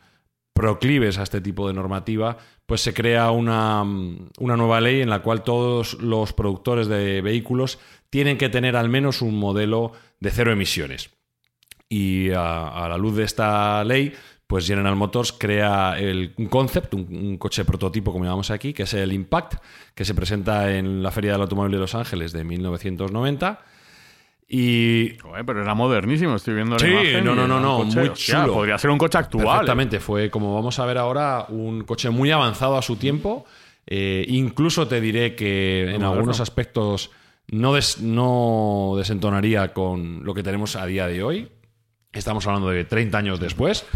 proclives 0.51 1.17
a 1.17 1.23
este 1.23 1.39
tipo 1.39 1.69
de 1.69 1.73
normativa, 1.73 2.37
pues 2.65 2.81
se 2.81 2.93
crea 2.93 3.31
una, 3.31 3.83
una 3.83 4.57
nueva 4.57 4.81
ley 4.81 4.99
en 4.99 5.09
la 5.09 5.21
cual 5.21 5.43
todos 5.43 5.93
los 5.93 6.33
productores 6.33 6.89
de 6.89 7.21
vehículos 7.21 7.79
tienen 8.09 8.37
que 8.37 8.49
tener 8.49 8.75
al 8.75 8.89
menos 8.89 9.21
un 9.21 9.39
modelo 9.39 9.93
de 10.19 10.29
cero 10.29 10.51
emisiones. 10.51 11.09
Y 11.87 12.31
a 12.31 12.87
la 12.89 12.97
luz 12.97 13.15
de 13.15 13.23
esta 13.23 13.83
ley, 13.83 14.13
pues 14.53 14.67
General 14.67 14.95
Motors 14.95 15.31
crea 15.31 15.97
el, 15.97 16.31
un 16.37 16.45
concept, 16.45 16.93
un, 16.93 17.07
un, 17.09 17.37
coche 17.39 17.65
prototipo, 17.65 18.11
como 18.11 18.23
llamamos 18.23 18.51
aquí, 18.51 18.71
que 18.71 18.83
es 18.83 18.93
el 18.93 19.11
Impact, 19.11 19.55
que 19.95 20.05
se 20.05 20.13
presenta 20.13 20.71
en 20.75 21.01
la 21.01 21.09
Feria 21.09 21.31
del 21.31 21.41
Automóvil 21.41 21.71
de 21.71 21.79
Los 21.79 21.95
Ángeles 21.95 22.33
de 22.33 22.43
1990. 22.43 23.61
Y. 24.47 25.17
Joder, 25.23 25.43
pero 25.43 25.63
era 25.63 25.73
modernísimo, 25.73 26.35
estoy 26.35 26.53
viendo 26.53 26.75
la 26.75 26.79
sí, 26.81 26.85
imagen. 26.85 27.25
no, 27.25 27.33
no, 27.33 27.47
no, 27.47 27.59
no, 27.59 27.77
coche, 27.79 27.99
muy 27.99 28.09
hostia, 28.09 28.41
chulo. 28.41 28.53
podría 28.53 28.77
ser 28.77 28.91
un 28.91 28.99
coche 28.99 29.17
actual. 29.17 29.47
Perfectamente, 29.47 29.99
fue 29.99 30.29
como 30.29 30.53
vamos 30.53 30.77
a 30.77 30.85
ver 30.85 30.99
ahora, 30.99 31.47
un 31.49 31.83
coche 31.83 32.11
muy 32.11 32.29
avanzado 32.29 32.77
a 32.77 32.83
su 32.83 32.97
tiempo. 32.97 33.47
Eh, 33.87 34.23
incluso 34.27 34.87
te 34.87 35.01
diré 35.01 35.33
que 35.33 35.95
en 35.95 36.03
algunos 36.03 36.39
aspectos 36.39 37.09
no, 37.47 37.73
des, 37.73 38.01
no 38.01 38.93
desentonaría 38.97 39.73
con 39.73 40.23
lo 40.23 40.35
que 40.35 40.43
tenemos 40.43 40.75
a 40.75 40.85
día 40.85 41.07
de 41.07 41.23
hoy. 41.23 41.49
Estamos 42.11 42.45
hablando 42.45 42.69
de 42.69 42.85
30 42.85 43.17
años 43.17 43.39
después. 43.39 43.87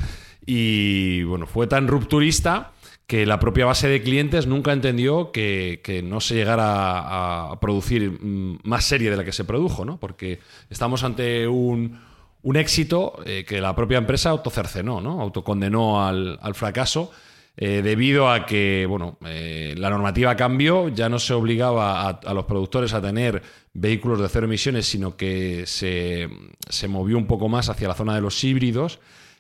Y 0.48 1.24
bueno, 1.24 1.46
fue 1.46 1.68
tan 1.68 1.90
rupturista 1.90 2.72
que 3.06 3.26
la 3.26 3.38
propia 3.40 3.66
base 3.66 3.90
de 3.90 4.02
clientes 4.02 4.48
nunca 4.48 4.72
entendió 4.72 5.32
que, 5.32 5.82
que 5.84 6.02
no 6.02 6.22
se 6.22 6.36
llegara 6.36 7.52
a, 7.52 7.60
producir 7.60 8.12
mm, 8.12 8.60
más 8.64 8.86
serie 8.86 9.12
de 9.12 9.18
la 9.18 9.26
que 9.26 9.34
se 9.34 9.44
produjo, 9.44 9.84
¿no? 9.86 10.00
Porque 10.00 10.40
estamos 10.70 11.04
ante 11.04 11.48
un, 11.48 12.00
un 12.44 12.56
éxito 12.56 13.20
eh, 13.26 13.46
que 13.46 13.60
la 13.60 13.76
propia 13.76 13.98
empresa 13.98 14.30
autocercenó, 14.30 15.02
¿no? 15.02 15.22
Autocondenó 15.22 16.06
al, 16.06 16.40
al 16.42 16.56
fracaso. 16.56 17.12
Eh, 17.60 17.82
debido 17.82 18.30
a 18.30 18.46
que 18.46 18.86
bueno, 18.88 19.18
eh, 19.26 19.74
la 19.78 19.90
normativa 19.90 20.36
cambió, 20.36 20.90
ya 20.90 21.10
no 21.10 21.18
se 21.18 21.34
obligaba 21.34 22.02
a, 22.02 22.10
a, 22.10 22.34
los 22.34 22.46
productores 22.46 22.94
a 22.94 23.02
tener 23.02 23.42
vehículos 23.74 24.22
de 24.22 24.30
cero 24.30 24.46
emisiones, 24.46 24.86
sino 24.86 25.18
que 25.18 25.66
se, 25.66 26.30
se 26.70 26.88
movió 26.88 27.18
un 27.18 27.26
poco 27.26 27.50
más 27.50 27.70
hacia 27.70 27.88
la 27.88 27.96
zona 27.96 28.16
de 28.16 28.22
los 28.22 28.44
híbridos. 28.44 29.00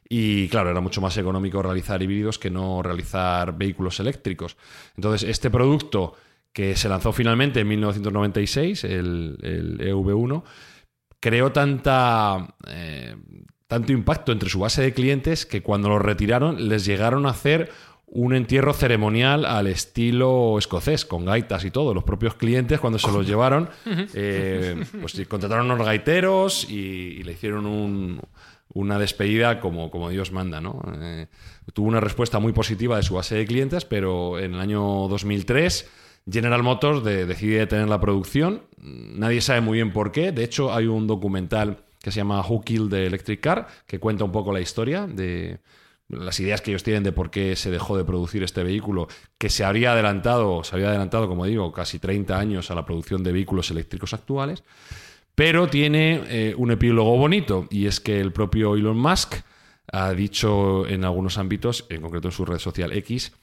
Y 0.09 0.47
claro, 0.49 0.69
era 0.69 0.79
mucho 0.79 1.01
más 1.01 1.17
económico 1.17 1.61
realizar 1.61 2.01
híbridos 2.01 2.39
que 2.39 2.49
no 2.49 2.81
realizar 2.81 3.57
vehículos 3.57 3.99
eléctricos. 3.99 4.57
Entonces, 4.95 5.29
este 5.29 5.49
producto 5.49 6.13
que 6.53 6.75
se 6.75 6.89
lanzó 6.89 7.11
finalmente 7.11 7.59
en 7.59 7.67
1996, 7.67 8.83
el, 8.85 9.37
el 9.43 9.79
EV1, 9.79 10.43
creó 11.19 11.51
tanta, 11.51 12.55
eh, 12.67 13.15
tanto 13.67 13.91
impacto 13.91 14.31
entre 14.31 14.49
su 14.49 14.59
base 14.59 14.81
de 14.81 14.93
clientes 14.93 15.45
que 15.45 15.61
cuando 15.61 15.89
lo 15.89 15.99
retiraron 15.99 16.69
les 16.69 16.85
llegaron 16.85 17.25
a 17.25 17.31
hacer 17.31 17.69
un 18.05 18.33
entierro 18.33 18.73
ceremonial 18.73 19.45
al 19.45 19.67
estilo 19.67 20.57
escocés, 20.57 21.03
con 21.03 21.25
gaitas 21.25 21.65
y 21.65 21.71
todo. 21.71 21.93
Los 21.93 22.05
propios 22.05 22.35
clientes, 22.35 22.79
cuando 22.79 22.97
se 22.97 23.11
los 23.11 23.27
llevaron, 23.27 23.69
eh, 24.13 24.81
pues 25.01 25.21
contrataron 25.27 25.69
unos 25.69 25.85
gaiteros 25.85 26.69
y, 26.69 27.17
y 27.19 27.23
le 27.23 27.33
hicieron 27.33 27.65
un, 27.65 28.21
una 28.73 28.99
despedida 28.99 29.59
como, 29.59 29.89
como 29.91 30.09
Dios 30.09 30.31
manda. 30.31 30.61
¿no? 30.61 30.81
Eh, 31.01 31.27
tuvo 31.73 31.87
una 31.87 31.99
respuesta 31.99 32.39
muy 32.39 32.53
positiva 32.53 32.97
de 32.97 33.03
su 33.03 33.15
base 33.15 33.35
de 33.35 33.45
clientes, 33.45 33.85
pero 33.85 34.39
en 34.39 34.53
el 34.53 34.59
año 34.59 34.81
2003 35.07 35.89
General 36.29 36.61
Motors 36.61 37.03
de, 37.03 37.25
decide 37.25 37.59
detener 37.59 37.87
la 37.87 38.01
producción. 38.01 38.63
Nadie 38.77 39.41
sabe 39.41 39.61
muy 39.61 39.77
bien 39.77 39.93
por 39.93 40.11
qué. 40.11 40.31
De 40.31 40.43
hecho, 40.43 40.73
hay 40.73 40.87
un 40.87 41.07
documental 41.07 41.77
que 42.01 42.11
se 42.11 42.17
llama 42.17 42.41
Who 42.41 42.61
Killed 42.61 42.89
the 42.89 43.05
Electric 43.05 43.39
Car, 43.39 43.67
que 43.85 43.99
cuenta 43.99 44.23
un 44.23 44.31
poco 44.31 44.51
la 44.51 44.59
historia 44.59 45.07
de 45.07 45.59
las 46.09 46.39
ideas 46.39 46.61
que 46.61 46.71
ellos 46.71 46.83
tienen 46.83 47.03
de 47.03 47.11
por 47.11 47.31
qué 47.31 47.55
se 47.55 47.69
dejó 47.69 47.97
de 47.97 48.05
producir 48.05 48.43
este 48.43 48.63
vehículo, 48.63 49.07
que 49.37 49.49
se 49.49 49.63
habría 49.63 49.91
adelantado, 49.91 50.63
se 50.63 50.75
había 50.75 50.89
adelantado, 50.89 51.27
como 51.27 51.45
digo, 51.45 51.71
casi 51.73 51.99
30 51.99 52.37
años 52.37 52.71
a 52.71 52.75
la 52.75 52.85
producción 52.85 53.23
de 53.23 53.31
vehículos 53.31 53.71
eléctricos 53.71 54.13
actuales. 54.13 54.63
Pero 55.37 55.67
tiene 55.67 56.23
eh, 56.29 56.55
un 56.57 56.71
epílogo 56.71 57.15
bonito, 57.15 57.67
y 57.69 57.85
es 57.85 57.99
que 57.99 58.19
el 58.19 58.31
propio 58.31 58.73
Elon 58.73 58.97
Musk 58.97 59.35
ha 59.91 60.11
dicho 60.13 60.87
en 60.87 61.05
algunos 61.05 61.37
ámbitos, 61.37 61.85
en 61.89 62.01
concreto 62.01 62.29
en 62.29 62.31
su 62.31 62.43
red 62.43 62.57
social 62.57 62.91
X, 62.91 63.33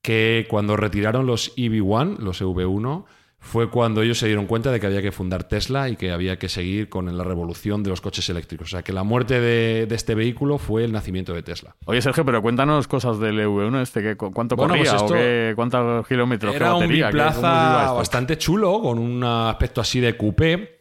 que 0.00 0.46
cuando 0.48 0.76
retiraron 0.76 1.26
los 1.26 1.56
EV1, 1.56 2.18
los 2.18 2.40
EV1, 2.40 3.04
fue 3.40 3.68
cuando 3.68 4.00
ellos 4.00 4.20
se 4.20 4.26
dieron 4.26 4.46
cuenta 4.46 4.70
de 4.70 4.78
que 4.78 4.86
había 4.86 5.02
que 5.02 5.10
fundar 5.10 5.42
Tesla 5.42 5.88
y 5.88 5.96
que 5.96 6.12
había 6.12 6.38
que 6.38 6.48
seguir 6.48 6.88
con 6.88 7.18
la 7.18 7.24
revolución 7.24 7.82
de 7.82 7.90
los 7.90 8.00
coches 8.00 8.28
eléctricos. 8.28 8.68
O 8.68 8.70
sea, 8.70 8.82
que 8.82 8.92
la 8.92 9.02
muerte 9.02 9.40
de, 9.40 9.86
de 9.86 9.94
este 9.96 10.14
vehículo 10.14 10.56
fue 10.56 10.84
el 10.84 10.92
nacimiento 10.92 11.34
de 11.34 11.42
Tesla. 11.42 11.74
Oye, 11.86 12.00
Sergio, 12.00 12.24
pero 12.24 12.42
cuéntanos 12.42 12.86
cosas 12.86 13.18
del 13.18 13.40
EV1 13.40 13.82
este, 13.82 14.02
que, 14.02 14.16
¿cuánto 14.16 14.54
Bueno, 14.54 14.74
corría 14.74 14.92
pues 14.92 15.02
o 15.02 15.08
qué, 15.08 15.52
cuántos 15.56 16.06
kilómetros? 16.06 16.54
Era 16.54 16.66
qué 16.66 16.72
un 16.74 16.80
batería, 16.80 17.06
biplaza 17.08 17.90
bastante 17.90 18.38
chulo, 18.38 18.80
con 18.80 19.00
un 19.00 19.24
aspecto 19.24 19.80
así 19.80 19.98
de 19.98 20.16
coupé. 20.16 20.79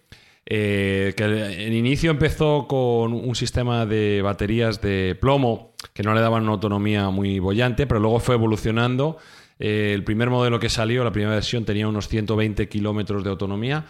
Eh, 0.51 1.13
que 1.15 1.23
en 1.67 1.73
inicio 1.73 2.09
empezó 2.09 2.65
con 2.67 3.13
un 3.13 3.35
sistema 3.35 3.85
de 3.85 4.21
baterías 4.23 4.81
de 4.81 5.15
plomo 5.21 5.75
que 5.93 6.01
no 6.01 6.13
le 6.15 6.21
daban 6.21 6.41
una 6.43 6.53
autonomía 6.53 7.09
muy 7.11 7.37
bollante, 7.39 7.85
pero 7.85 7.99
luego 7.99 8.19
fue 8.19 8.33
evolucionando. 8.35 9.17
Eh, 9.59 9.91
el 9.93 10.03
primer 10.03 10.29
modelo 10.31 10.59
que 10.59 10.69
salió, 10.69 11.03
la 11.03 11.11
primera 11.11 11.33
versión, 11.35 11.65
tenía 11.65 11.87
unos 11.87 12.07
120 12.07 12.67
kilómetros 12.67 13.23
de 13.23 13.29
autonomía. 13.29 13.85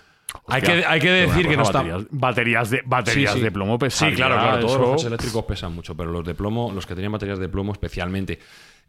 Hay 0.48 0.62
que, 0.62 0.84
hay 0.86 1.00
que 1.00 1.10
decir 1.10 1.48
que 1.48 1.56
no 1.58 1.64
está. 1.64 1.80
Baterías, 1.82 2.08
baterías 2.12 2.70
de, 2.70 2.82
baterías 2.86 3.32
Sí, 3.34 3.38
sí. 3.40 3.44
de 3.46 3.52
plomo 3.52 3.80
pesadas. 3.80 4.12
Sí, 4.14 4.16
claro, 4.18 4.36
claro. 4.36 4.60
Todos 4.60 4.72
eso- 4.74 4.80
los 4.82 4.90
coches 4.92 5.06
eléctricos 5.06 5.46
pesan 5.46 5.74
mucho, 5.74 5.96
pero 5.96 6.12
los 6.12 6.26
de 6.26 6.36
plomo, 6.36 6.72
los 6.74 6.86
que 6.86 6.94
tenían 6.94 7.12
baterías 7.14 7.40
de 7.40 7.50
plomo 7.50 7.72
especialmente. 7.72 8.38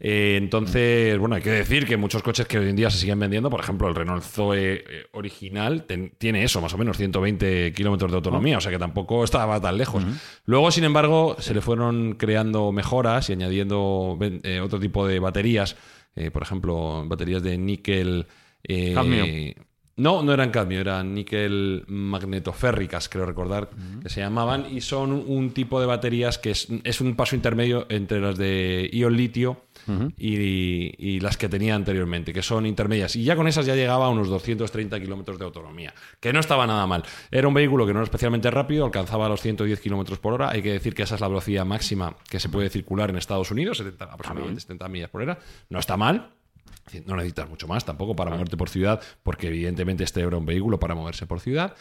Eh, 0.03 0.35
entonces, 0.37 1.17
bueno, 1.19 1.35
hay 1.35 1.43
que 1.43 1.51
decir 1.51 1.85
que 1.85 1.95
muchos 1.95 2.23
coches 2.23 2.47
que 2.47 2.57
hoy 2.57 2.67
en 2.69 2.75
día 2.75 2.89
se 2.89 2.97
siguen 2.97 3.19
vendiendo, 3.19 3.51
por 3.51 3.59
ejemplo, 3.59 3.87
el 3.87 3.93
Renault 3.93 4.23
Zoe 4.23 4.73
eh, 4.73 4.83
original 5.11 5.83
ten- 5.83 6.13
tiene 6.17 6.43
eso, 6.43 6.59
más 6.59 6.73
o 6.73 6.77
menos 6.79 6.97
120 6.97 7.71
kilómetros 7.73 8.09
de 8.11 8.15
autonomía, 8.17 8.57
o 8.57 8.61
sea 8.61 8.71
que 8.71 8.79
tampoco 8.79 9.23
estaba 9.23 9.61
tan 9.61 9.77
lejos. 9.77 10.03
Luego, 10.45 10.71
sin 10.71 10.85
embargo, 10.85 11.35
se 11.39 11.53
le 11.53 11.61
fueron 11.61 12.15
creando 12.15 12.71
mejoras 12.71 13.29
y 13.29 13.33
añadiendo 13.33 14.17
eh, 14.21 14.59
otro 14.59 14.79
tipo 14.79 15.05
de 15.07 15.19
baterías, 15.19 15.75
eh, 16.15 16.31
por 16.31 16.41
ejemplo, 16.41 17.05
baterías 17.07 17.43
de 17.43 17.57
níquel. 17.59 18.25
eh. 18.63 19.55
No, 20.01 20.23
no 20.23 20.33
eran 20.33 20.49
cadmio, 20.49 20.81
eran 20.81 21.13
níquel 21.13 21.83
magnetoférricas, 21.87 23.07
creo 23.07 23.23
recordar 23.23 23.69
que 24.01 24.09
se 24.09 24.19
llamaban, 24.19 24.65
y 24.65 24.81
son 24.81 25.11
un 25.11 25.51
tipo 25.51 25.79
de 25.79 25.85
baterías 25.85 26.39
que 26.39 26.49
es, 26.49 26.67
es 26.83 27.01
un 27.01 27.15
paso 27.15 27.35
intermedio 27.35 27.85
entre 27.87 28.19
las 28.19 28.35
de 28.35 28.89
ion 28.91 29.15
litio 29.15 29.61
y, 30.17 30.95
y 30.97 31.19
las 31.19 31.37
que 31.37 31.49
tenía 31.49 31.75
anteriormente, 31.75 32.33
que 32.33 32.41
son 32.41 32.65
intermedias. 32.65 33.15
Y 33.15 33.23
ya 33.23 33.35
con 33.35 33.47
esas 33.47 33.67
ya 33.67 33.75
llegaba 33.75 34.07
a 34.07 34.09
unos 34.09 34.27
230 34.27 34.99
kilómetros 34.99 35.37
de 35.37 35.45
autonomía, 35.45 35.93
que 36.19 36.33
no 36.33 36.39
estaba 36.39 36.65
nada 36.65 36.87
mal. 36.87 37.03
Era 37.29 37.47
un 37.47 37.53
vehículo 37.53 37.85
que 37.85 37.93
no 37.93 37.99
era 37.99 38.05
especialmente 38.05 38.49
rápido, 38.49 38.85
alcanzaba 38.85 39.29
los 39.29 39.41
110 39.41 39.79
kilómetros 39.81 40.17
por 40.17 40.33
hora. 40.33 40.49
Hay 40.49 40.63
que 40.63 40.71
decir 40.71 40.95
que 40.95 41.03
esa 41.03 41.13
es 41.13 41.21
la 41.21 41.27
velocidad 41.27 41.63
máxima 41.63 42.15
que 42.27 42.39
se 42.39 42.49
puede 42.49 42.71
circular 42.71 43.11
en 43.11 43.17
Estados 43.17 43.51
Unidos, 43.51 43.77
70, 43.77 44.05
aproximadamente 44.05 44.61
70 44.61 44.89
millas 44.89 45.11
por 45.11 45.21
hora. 45.21 45.37
No 45.69 45.77
está 45.77 45.95
mal, 45.95 46.31
no 47.05 47.15
necesitas 47.15 47.49
mucho 47.49 47.67
más 47.67 47.85
tampoco 47.85 48.15
para 48.15 48.31
moverte 48.31 48.57
por 48.57 48.69
ciudad, 48.69 49.01
porque 49.23 49.47
evidentemente 49.47 50.03
este 50.03 50.21
era 50.21 50.37
un 50.37 50.45
vehículo 50.45 50.79
para 50.79 50.95
moverse 50.95 51.25
por 51.25 51.39
ciudad. 51.39 51.75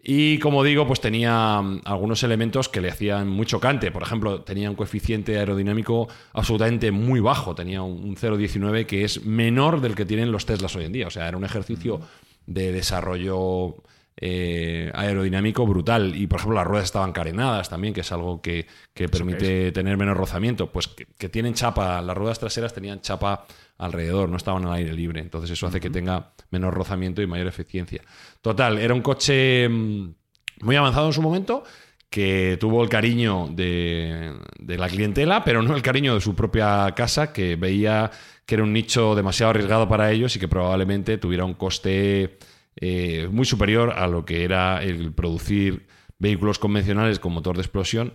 Y 0.00 0.38
como 0.38 0.62
digo, 0.62 0.86
pues 0.86 1.00
tenía 1.00 1.60
mm, 1.60 1.82
algunos 1.84 2.22
elementos 2.22 2.68
que 2.68 2.80
le 2.80 2.90
hacían 2.90 3.28
muy 3.28 3.46
chocante. 3.46 3.90
Por 3.90 4.02
ejemplo, 4.02 4.42
tenía 4.42 4.70
un 4.70 4.76
coeficiente 4.76 5.38
aerodinámico 5.38 6.08
absolutamente 6.32 6.90
muy 6.92 7.20
bajo. 7.20 7.54
Tenía 7.54 7.82
un 7.82 8.16
0,19 8.16 8.86
que 8.86 9.04
es 9.04 9.24
menor 9.24 9.80
del 9.80 9.94
que 9.94 10.06
tienen 10.06 10.30
los 10.30 10.46
Teslas 10.46 10.76
hoy 10.76 10.84
en 10.84 10.92
día. 10.92 11.08
O 11.08 11.10
sea, 11.10 11.26
era 11.26 11.36
un 11.36 11.44
ejercicio 11.44 12.00
de 12.46 12.72
desarrollo 12.72 13.74
eh, 14.16 14.90
aerodinámico 14.94 15.66
brutal. 15.66 16.14
Y 16.14 16.28
por 16.28 16.38
ejemplo, 16.38 16.56
las 16.56 16.66
ruedas 16.66 16.86
estaban 16.86 17.12
carenadas 17.12 17.68
también, 17.68 17.92
que 17.92 18.02
es 18.02 18.12
algo 18.12 18.40
que, 18.40 18.66
que 18.94 19.08
permite 19.08 19.72
tener 19.72 19.96
menos 19.96 20.16
rozamiento. 20.16 20.70
Pues 20.70 20.86
que, 20.86 21.06
que, 21.06 21.28
tienen 21.28 21.54
chapa, 21.54 22.00
las 22.02 22.16
ruedas 22.16 22.38
traseras 22.38 22.72
tenían 22.72 23.00
chapa 23.00 23.44
alrededor, 23.78 24.28
no 24.28 24.36
estaban 24.36 24.64
al 24.66 24.72
aire 24.74 24.92
libre. 24.92 25.20
Entonces, 25.20 25.50
eso 25.50 25.66
hace 25.66 25.80
que 25.80 25.90
tenga 25.90 26.32
menos 26.50 26.74
rozamiento 26.74 27.22
y 27.22 27.26
mayor 27.26 27.46
eficiencia. 27.46 28.02
Total, 28.42 28.78
era 28.78 28.92
un 28.92 29.02
coche 29.02 29.68
mm, 29.68 30.14
muy 30.62 30.76
avanzado 30.76 31.06
en 31.06 31.12
su 31.12 31.22
momento 31.22 31.64
que 32.10 32.56
tuvo 32.58 32.82
el 32.82 32.88
cariño 32.88 33.48
de, 33.50 34.34
de, 34.58 34.78
la 34.78 34.88
clientela, 34.88 35.44
pero 35.44 35.62
no 35.62 35.76
el 35.76 35.82
cariño 35.82 36.14
de 36.14 36.20
su 36.20 36.34
propia 36.34 36.92
casa, 36.96 37.32
que 37.32 37.56
veía 37.56 38.10
que 38.46 38.54
era 38.54 38.64
un 38.64 38.72
nicho 38.72 39.14
demasiado 39.14 39.50
arriesgado 39.50 39.88
para 39.88 40.10
ellos 40.10 40.34
y 40.34 40.38
que 40.38 40.48
probablemente 40.48 41.18
tuviera 41.18 41.44
un 41.44 41.52
coste 41.52 42.38
eh, 42.76 43.28
muy 43.30 43.44
superior 43.44 43.90
a 43.90 44.06
lo 44.06 44.24
que 44.24 44.44
era 44.44 44.82
el 44.82 45.12
producir 45.12 45.86
vehículos 46.18 46.58
convencionales 46.58 47.18
con 47.18 47.32
motor 47.32 47.56
de 47.56 47.62
explosión, 47.62 48.14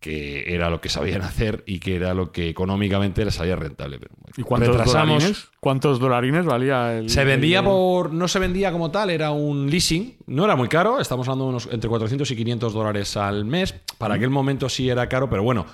que 0.00 0.54
era 0.54 0.70
lo 0.70 0.80
que 0.80 0.88
sabían 0.88 1.22
hacer 1.22 1.62
y 1.66 1.78
que 1.78 1.96
era 1.96 2.14
lo 2.14 2.32
que 2.32 2.48
económicamente 2.48 3.24
les 3.24 3.34
salía 3.34 3.54
rentable. 3.54 3.98
Pero, 3.98 4.14
bueno, 4.18 4.34
¿Y 4.36 4.42
cuántos 4.42 4.84
dolarines, 4.84 5.48
cuántos 5.60 6.00
dolarines 6.00 6.46
valía 6.46 6.98
el.? 6.98 7.10
Se 7.10 7.24
vendía 7.24 7.62
por. 7.62 8.12
No 8.12 8.26
se 8.26 8.38
vendía 8.38 8.72
como 8.72 8.90
tal, 8.90 9.10
era 9.10 9.30
un 9.30 9.70
leasing. 9.70 10.16
No 10.26 10.44
era 10.46 10.56
muy 10.56 10.68
caro, 10.68 11.00
estamos 11.00 11.28
hablando 11.28 11.44
de 11.44 11.50
unos 11.50 11.68
entre 11.70 11.88
400 11.88 12.30
y 12.30 12.36
500 12.36 12.72
dólares 12.72 13.16
al 13.16 13.44
mes. 13.44 13.74
Para 13.98 14.14
aquel 14.14 14.30
momento 14.30 14.68
sí 14.68 14.88
era 14.88 15.06
caro, 15.08 15.28
pero 15.28 15.42
bueno, 15.42 15.66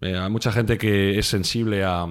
eh, 0.00 0.16
hay 0.16 0.30
mucha 0.30 0.50
gente 0.52 0.78
que 0.78 1.18
es 1.18 1.26
sensible 1.26 1.84
a, 1.84 2.06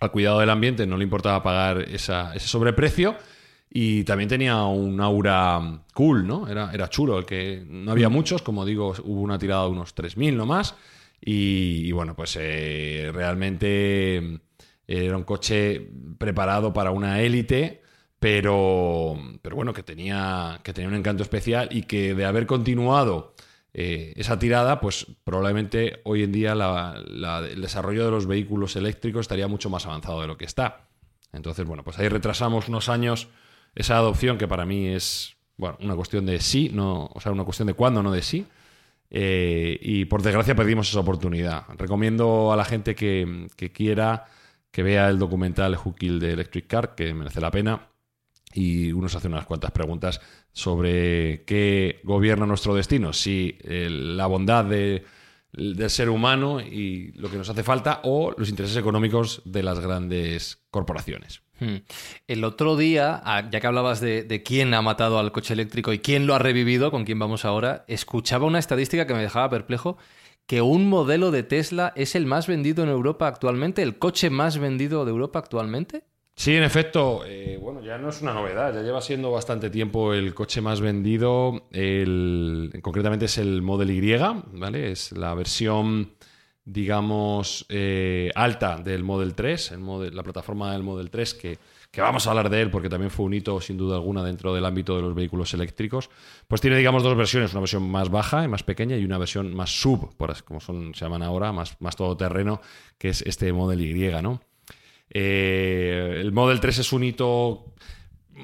al 0.00 0.10
cuidado 0.10 0.40
del 0.40 0.50
ambiente, 0.50 0.86
no 0.86 0.96
le 0.96 1.04
importaba 1.04 1.42
pagar 1.42 1.82
esa, 1.82 2.34
ese 2.34 2.48
sobreprecio. 2.48 3.16
Y 3.70 4.04
también 4.04 4.28
tenía 4.28 4.64
un 4.64 5.00
aura 5.00 5.82
cool, 5.92 6.26
¿no? 6.26 6.48
Era, 6.48 6.72
era 6.72 6.88
chulo, 6.88 7.18
el 7.18 7.26
que 7.26 7.62
no 7.66 7.92
había 7.92 8.08
muchos, 8.08 8.42
como 8.42 8.64
digo, 8.64 8.94
hubo 9.04 9.20
una 9.20 9.38
tirada 9.38 9.64
de 9.64 9.70
unos 9.70 9.94
3.000 9.94 10.34
nomás. 10.34 10.74
Y, 11.20 11.86
y 11.86 11.92
bueno, 11.92 12.14
pues 12.14 12.36
eh, 12.40 13.10
realmente 13.12 14.40
era 14.86 15.16
un 15.16 15.24
coche 15.24 15.86
preparado 16.16 16.72
para 16.72 16.92
una 16.92 17.20
élite, 17.20 17.82
pero, 18.18 19.16
pero 19.42 19.54
bueno, 19.54 19.74
que 19.74 19.82
tenía, 19.82 20.60
que 20.62 20.72
tenía 20.72 20.88
un 20.88 20.96
encanto 20.96 21.22
especial 21.22 21.68
y 21.70 21.82
que 21.82 22.14
de 22.14 22.24
haber 22.24 22.46
continuado 22.46 23.34
eh, 23.74 24.14
esa 24.16 24.38
tirada, 24.38 24.80
pues 24.80 25.06
probablemente 25.24 26.00
hoy 26.04 26.22
en 26.22 26.32
día 26.32 26.54
la, 26.54 27.00
la, 27.06 27.40
el 27.40 27.60
desarrollo 27.60 28.06
de 28.06 28.10
los 28.10 28.26
vehículos 28.26 28.76
eléctricos 28.76 29.22
estaría 29.22 29.46
mucho 29.46 29.68
más 29.68 29.84
avanzado 29.84 30.22
de 30.22 30.26
lo 30.26 30.38
que 30.38 30.46
está. 30.46 30.88
Entonces, 31.32 31.66
bueno, 31.66 31.84
pues 31.84 31.98
ahí 31.98 32.08
retrasamos 32.08 32.68
unos 32.68 32.88
años 32.88 33.28
esa 33.74 33.96
adopción 33.96 34.38
que 34.38 34.48
para 34.48 34.66
mí 34.66 34.88
es 34.88 35.36
bueno, 35.56 35.76
una 35.80 35.96
cuestión 35.96 36.24
de 36.24 36.40
sí, 36.40 36.70
no, 36.72 37.10
o 37.12 37.20
sea, 37.20 37.32
una 37.32 37.44
cuestión 37.44 37.66
de 37.66 37.74
cuándo, 37.74 38.02
no 38.02 38.12
de 38.12 38.22
sí. 38.22 38.46
Eh, 39.10 39.78
y 39.80 40.04
por 40.04 40.22
desgracia 40.22 40.54
perdimos 40.54 40.88
esa 40.88 41.00
oportunidad. 41.00 41.64
Recomiendo 41.76 42.52
a 42.52 42.56
la 42.56 42.64
gente 42.64 42.94
que, 42.94 43.48
que 43.56 43.72
quiera 43.72 44.26
que 44.70 44.82
vea 44.82 45.08
el 45.08 45.18
documental 45.18 45.76
Who 45.76 45.94
Killed 45.94 46.20
the 46.20 46.32
Electric 46.32 46.66
Car, 46.66 46.94
que 46.94 47.12
merece 47.12 47.40
la 47.40 47.50
pena. 47.50 47.88
Y 48.52 48.92
uno 48.92 49.08
se 49.08 49.18
hace 49.18 49.28
unas 49.28 49.46
cuantas 49.46 49.72
preguntas 49.72 50.20
sobre 50.52 51.44
qué 51.44 52.00
gobierna 52.04 52.46
nuestro 52.46 52.74
destino, 52.74 53.12
si 53.12 53.58
eh, 53.62 53.88
la 53.90 54.26
bondad 54.26 54.64
de, 54.64 55.04
del 55.52 55.90
ser 55.90 56.08
humano 56.08 56.60
y 56.60 57.12
lo 57.12 57.30
que 57.30 57.36
nos 57.36 57.48
hace 57.48 57.62
falta 57.62 58.00
o 58.04 58.34
los 58.36 58.48
intereses 58.48 58.76
económicos 58.76 59.42
de 59.44 59.62
las 59.62 59.80
grandes 59.80 60.58
corporaciones. 60.70 61.42
Hmm. 61.60 61.78
El 62.26 62.44
otro 62.44 62.76
día, 62.76 63.20
ah, 63.24 63.48
ya 63.50 63.60
que 63.60 63.66
hablabas 63.66 64.00
de, 64.00 64.42
quién 64.44 64.74
ha 64.74 64.82
matado 64.82 65.18
al 65.18 65.32
coche 65.32 65.54
eléctrico 65.54 65.92
y 65.92 65.98
quién 65.98 66.26
lo 66.26 66.34
ha 66.34 66.38
revivido, 66.38 66.90
con 66.90 67.04
quién 67.04 67.18
vamos 67.18 67.44
ahora, 67.44 67.84
escuchaba 67.88 68.46
una 68.46 68.58
estadística 68.58 69.06
que 69.06 69.14
me 69.14 69.22
dejaba 69.22 69.50
perplejo, 69.50 69.98
que 70.46 70.62
un 70.62 70.88
modelo 70.88 71.30
de 71.30 71.42
Tesla 71.42 71.92
es 71.96 72.14
el 72.14 72.26
más 72.26 72.46
vendido 72.46 72.82
en 72.84 72.90
Europa 72.90 73.26
actualmente, 73.26 73.82
el 73.82 73.98
coche 73.98 74.30
más 74.30 74.58
vendido 74.58 75.04
de 75.04 75.10
Europa 75.10 75.40
actualmente. 75.40 76.04
Sí, 76.36 76.54
en 76.54 76.62
efecto, 76.62 77.22
eh, 77.26 77.58
bueno, 77.60 77.82
ya 77.82 77.98
no 77.98 78.10
es 78.10 78.22
una 78.22 78.32
novedad, 78.32 78.72
ya 78.72 78.82
lleva 78.82 79.00
siendo 79.00 79.32
bastante 79.32 79.70
tiempo 79.70 80.14
el 80.14 80.34
coche 80.34 80.60
más 80.60 80.80
vendido, 80.80 81.66
el, 81.72 82.78
concretamente 82.80 83.24
es 83.24 83.38
el 83.38 83.60
Model 83.60 83.90
Y, 83.90 84.16
¿vale? 84.52 84.92
Es 84.92 85.10
la 85.10 85.34
versión 85.34 86.12
digamos, 86.70 87.64
eh, 87.70 88.30
alta 88.34 88.76
del 88.76 89.02
Model 89.02 89.34
3, 89.34 89.72
el 89.72 89.78
model, 89.78 90.14
la 90.14 90.22
plataforma 90.22 90.70
del 90.72 90.82
Model 90.82 91.08
3, 91.08 91.34
que, 91.34 91.58
que, 91.90 92.02
vamos 92.02 92.26
a 92.26 92.30
hablar 92.30 92.50
de 92.50 92.60
él 92.60 92.70
porque 92.70 92.90
también 92.90 93.10
fue 93.10 93.24
un 93.24 93.32
hito, 93.32 93.58
sin 93.62 93.78
duda 93.78 93.96
alguna, 93.96 94.22
dentro 94.22 94.54
del 94.54 94.66
ámbito 94.66 94.94
de 94.94 95.00
los 95.00 95.14
vehículos 95.14 95.54
eléctricos, 95.54 96.10
pues 96.46 96.60
tiene, 96.60 96.76
digamos, 96.76 97.02
dos 97.02 97.16
versiones, 97.16 97.52
una 97.52 97.60
versión 97.60 97.90
más 97.90 98.10
baja 98.10 98.44
y 98.44 98.48
más 98.48 98.62
pequeña 98.64 98.98
y 98.98 99.04
una 99.06 99.16
versión 99.16 99.54
más 99.54 99.70
sub, 99.70 100.14
como 100.44 100.60
son, 100.60 100.94
se 100.94 101.06
llaman 101.06 101.22
ahora, 101.22 101.52
más, 101.52 101.80
más 101.80 101.96
todoterreno, 101.96 102.60
que 102.98 103.08
es 103.08 103.22
este 103.22 103.50
Model 103.50 103.80
Y, 103.80 104.22
¿no? 104.22 104.42
Eh, 105.08 106.18
el 106.20 106.32
Model 106.32 106.60
3 106.60 106.80
es 106.80 106.92
un 106.92 107.02
hito 107.02 107.72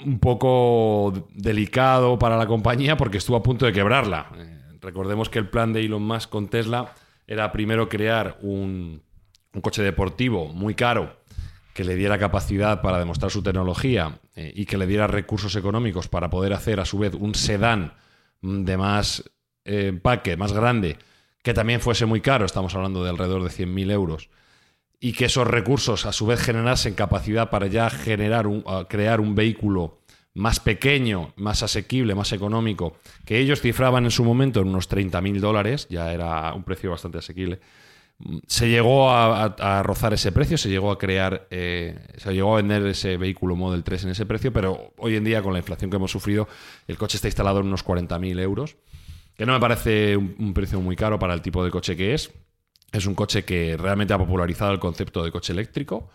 un 0.03 0.19
poco 0.19 1.29
delicado 1.35 2.19
para 2.19 2.39
la 2.39 2.47
compañía 2.47 2.97
porque 2.97 3.19
estuvo 3.19 3.37
a 3.37 3.43
punto 3.43 3.67
de 3.67 3.73
quebrarla. 3.75 4.31
Eh, 4.35 4.79
recordemos 4.81 5.29
que 5.29 5.39
el 5.39 5.51
plan 5.51 5.75
de 5.75 5.85
Elon 5.85 6.03
Musk 6.03 6.31
con 6.31 6.49
Tesla 6.49 6.95
era 7.27 7.53
primero 7.53 7.89
crear 7.89 8.39
un, 8.43 9.03
un 9.55 9.61
coche 9.61 9.83
deportivo 9.83 10.49
muy 10.49 10.75
caro 10.75 11.25
que 11.75 11.85
le 11.85 11.97
diera 11.97 12.19
capacidad 12.19 12.81
para 12.81 12.99
demostrar 12.99 13.31
su 13.31 13.43
tecnología 13.43 14.21
eh, 14.37 14.53
y 14.55 14.65
que 14.65 14.79
le 14.79 14.87
diera 14.87 15.07
recursos 15.07 15.57
económicos 15.57 16.09
para 16.09 16.31
poder 16.31 16.53
hacer 16.53 16.81
a 16.81 16.85
su 16.85 16.99
vez 16.99 17.15
un 17.15 17.35
sedán 17.35 17.95
de 18.41 18.77
más 18.77 19.25
eh, 19.65 19.89
empaque, 19.89 20.37
más 20.37 20.53
grande, 20.53 20.99
que 21.43 21.53
también 21.53 21.81
fuese 21.81 22.07
muy 22.07 22.21
caro, 22.21 22.45
estamos 22.45 22.75
hablando 22.75 23.03
de 23.03 23.11
alrededor 23.11 23.43
de 23.43 23.51
100.000 23.51 23.91
euros, 23.91 24.31
y 25.01 25.13
que 25.13 25.25
esos 25.25 25.47
recursos 25.47 26.07
a 26.07 26.13
su 26.13 26.27
vez 26.27 26.41
generasen 26.41 26.95
capacidad 26.95 27.51
para 27.51 27.67
ya 27.67 27.91
generar 27.91 28.47
un, 28.47 28.63
crear 28.89 29.21
un 29.21 29.35
vehículo 29.35 29.99
más 30.35 30.61
pequeño, 30.61 31.33
más 31.37 31.63
asequible, 31.63 32.15
más 32.15 32.33
económico, 32.33 32.97
que 33.25 33.39
ellos 33.39 33.61
cifraban 33.61 34.05
en 34.05 34.11
su 34.11 34.25
momento 34.25 34.61
en 34.61 34.69
unos 34.69 34.91
30.000 34.91 35.39
dólares, 35.39 35.87
ya 35.89 36.13
era 36.13 36.53
un 36.55 36.65
precio 36.65 36.91
bastante 36.91 37.19
asequible, 37.19 37.61
se 38.47 38.69
llegó 38.69 39.11
a, 39.11 39.83
rozar 39.83 40.15
ese 40.15 40.33
precio, 40.33 40.57
se 40.57 40.69
llegó 40.69 40.91
a 40.91 40.99
crear, 40.99 41.47
eh, 41.51 41.99
se 42.17 42.33
llegó 42.33 42.55
a 42.55 42.57
vender 42.57 42.87
ese 42.87 43.17
vehículo 43.17 43.57
Model 43.57 43.85
3 43.85 44.05
en 44.05 44.11
ese 44.11 44.27
precio, 44.27 44.53
pero 44.53 44.93
hoy 44.99 45.17
en 45.17 45.25
día 45.25 45.43
con 45.43 45.53
la 45.53 45.59
inflación 45.59 45.91
que 45.91 45.97
hemos 45.97 46.11
sufrido, 46.11 46.49
el 46.87 46.97
coche 46.97 47.17
está 47.17 47.29
instalado 47.29 47.61
en 47.61 47.67
unos 47.67 47.85
40.000 47.85 48.41
euros, 48.41 48.77
que 49.37 49.47
no 49.47 49.53
me 49.53 49.61
parece 49.61 50.17
un 50.17 50.55
precio 50.55 50.81
muy 50.81 50.97
caro 50.97 51.19
para 51.19 51.35
el 51.35 51.43
tipo 51.43 51.65
de 51.65 51.71
coche 51.71 51.97
que 51.97 52.15
es. 52.15 52.33
Es 52.93 53.07
un 53.07 53.17
coche 53.17 53.45
que 53.45 53.77
realmente 53.77 54.15
ha 54.15 54.19
popularizado 54.19 54.71
el 54.71 54.79
concepto 54.79 55.25
de 55.25 55.33
coche 55.33 55.53
eléctrico. 55.53 56.09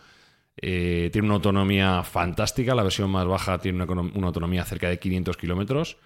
Eh, 0.56 1.10
tiene 1.12 1.26
una 1.26 1.36
autonomía 1.36 2.02
fantástica. 2.02 2.74
La 2.74 2.82
versión 2.82 3.10
más 3.10 3.26
baja 3.26 3.58
tiene 3.58 3.82
una, 3.82 4.00
una 4.00 4.26
autonomía 4.26 4.64
cerca 4.64 4.88
de 4.88 4.98
500 4.98 5.36
kilómetros. 5.36 5.96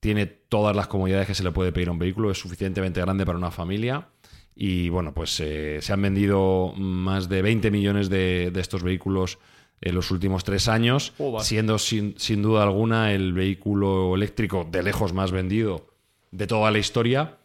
Tiene 0.00 0.26
todas 0.26 0.76
las 0.76 0.86
comodidades 0.86 1.26
que 1.26 1.34
se 1.34 1.42
le 1.42 1.52
puede 1.52 1.72
pedir 1.72 1.88
a 1.88 1.92
un 1.92 1.98
vehículo. 1.98 2.30
Es 2.30 2.38
suficientemente 2.38 3.00
grande 3.00 3.24
para 3.24 3.38
una 3.38 3.50
familia. 3.50 4.08
Y 4.54 4.88
bueno, 4.88 5.12
pues 5.12 5.38
eh, 5.40 5.78
se 5.82 5.92
han 5.92 6.02
vendido 6.02 6.72
más 6.76 7.28
de 7.28 7.42
20 7.42 7.70
millones 7.70 8.08
de, 8.08 8.50
de, 8.50 8.60
estos 8.60 8.82
vehículos 8.82 9.38
en 9.82 9.94
los 9.94 10.10
últimos 10.10 10.44
tres 10.44 10.68
años, 10.68 11.12
oh, 11.18 11.40
siendo 11.40 11.78
sin, 11.78 12.14
sin, 12.18 12.40
duda 12.40 12.62
alguna 12.62 13.12
el 13.12 13.34
vehículo 13.34 14.14
eléctrico 14.14 14.66
de 14.70 14.82
lejos 14.82 15.12
más 15.12 15.32
vendido 15.32 15.88
de 16.30 16.46
toda 16.46 16.70
la 16.70 16.78
historia 16.78 17.36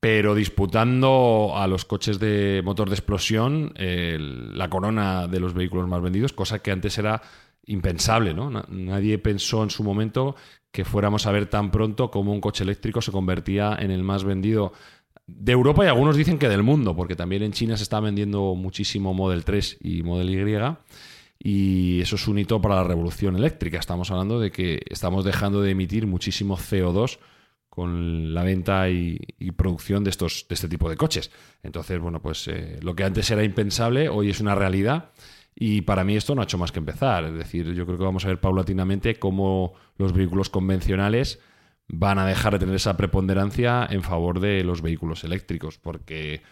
pero 0.00 0.34
disputando 0.34 1.52
a 1.54 1.66
los 1.66 1.84
coches 1.84 2.18
de 2.18 2.62
motor 2.64 2.88
de 2.88 2.94
explosión 2.94 3.74
la 3.76 4.70
corona 4.70 5.28
de 5.28 5.40
los 5.40 5.52
vehículos 5.52 5.86
más 5.86 6.00
vendidos, 6.00 6.32
cosa 6.32 6.60
que 6.60 6.70
antes 6.70 6.96
era 6.96 7.22
impensable, 7.66 8.32
¿no? 8.32 8.50
Nadie 8.50 9.18
pensó 9.18 9.62
en 9.62 9.70
su 9.70 9.84
momento 9.84 10.34
que 10.72 10.84
fuéramos 10.84 11.26
a 11.26 11.32
ver 11.32 11.46
tan 11.46 11.70
pronto 11.70 12.10
como 12.10 12.32
un 12.32 12.40
coche 12.40 12.64
eléctrico 12.64 13.02
se 13.02 13.12
convertía 13.12 13.76
en 13.78 13.90
el 13.90 14.02
más 14.02 14.24
vendido 14.24 14.72
de 15.26 15.52
Europa 15.52 15.84
y 15.84 15.88
algunos 15.88 16.16
dicen 16.16 16.38
que 16.38 16.48
del 16.48 16.62
mundo, 16.62 16.96
porque 16.96 17.14
también 17.14 17.42
en 17.42 17.52
China 17.52 17.76
se 17.76 17.82
está 17.82 18.00
vendiendo 18.00 18.54
muchísimo 18.54 19.12
Model 19.14 19.44
3 19.44 19.78
y 19.82 20.02
Model 20.02 20.30
Y. 20.30 20.56
Y 21.42 22.00
eso 22.00 22.16
es 22.16 22.28
un 22.28 22.38
hito 22.38 22.60
para 22.60 22.76
la 22.76 22.84
revolución 22.84 23.36
eléctrica. 23.36 23.78
Estamos 23.78 24.10
hablando 24.10 24.40
de 24.40 24.50
que 24.50 24.82
estamos 24.90 25.24
dejando 25.24 25.62
de 25.62 25.70
emitir 25.70 26.06
muchísimo 26.06 26.56
CO2 26.56 27.18
con 27.80 28.34
la 28.34 28.42
venta 28.42 28.90
y, 28.90 29.16
producción 29.56 30.04
de, 30.04 30.10
estos, 30.10 30.44
de 30.46 30.54
este 30.54 30.68
tipo 30.68 30.90
de 30.90 30.98
coches. 30.98 31.30
Entonces, 31.62 31.98
bueno, 31.98 32.20
pues 32.20 32.46
eh, 32.46 32.78
lo 32.82 32.94
que 32.94 33.04
antes 33.04 33.30
era 33.30 33.42
impensable, 33.42 34.10
hoy 34.10 34.28
es 34.28 34.38
una 34.42 34.54
realidad. 34.54 35.12
Y 35.54 35.80
para 35.80 36.04
mí 36.04 36.14
esto 36.14 36.34
no 36.34 36.42
ha 36.42 36.44
hecho 36.44 36.58
más 36.58 36.72
que 36.72 36.78
empezar. 36.78 37.24
Es 37.24 37.32
decir, 37.32 37.72
yo 37.72 37.86
creo 37.86 37.96
que 37.96 38.04
vamos 38.04 38.26
a 38.26 38.28
ver 38.28 38.38
paulatinamente 38.38 39.14
cómo 39.14 39.72
los 39.96 40.12
vehículos 40.12 40.50
convencionales 40.50 41.40
van 41.88 42.18
a 42.18 42.26
dejar 42.26 42.52
de 42.52 42.58
tener 42.58 42.74
esa 42.74 42.98
preponderancia 42.98 43.88
en 43.88 44.02
favor 44.02 44.40
de 44.40 44.62
los 44.62 44.82
vehículos 44.82 45.24
eléctricos, 45.24 45.78
porque 45.78 46.42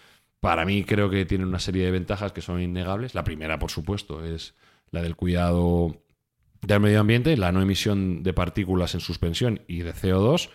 para 0.41 0.65
mí 0.65 0.83
creo 0.83 1.11
que 1.11 1.27
tienen 1.27 1.47
una 1.47 1.59
serie 1.59 1.85
de 1.85 1.91
ventajas 1.91 2.33
que 2.33 2.41
son 2.41 2.63
innegables. 2.63 3.15
La 3.15 3.25
primera, 3.25 3.59
por 3.59 3.71
supuesto, 3.71 4.25
es 4.25 4.55
la 4.93 5.03
del 5.03 5.15
cuidado 5.15 5.95
del 6.63 6.81
medio 6.81 7.01
ambiente, 7.01 7.37
la 7.37 7.53
no 7.53 7.61
emisión 7.61 8.23
de 8.23 8.33
partículas 8.33 8.95
en 8.95 9.01
suspensión 9.01 9.61
y 9.69 9.81
de 9.81 9.93
CO2. 9.93 10.49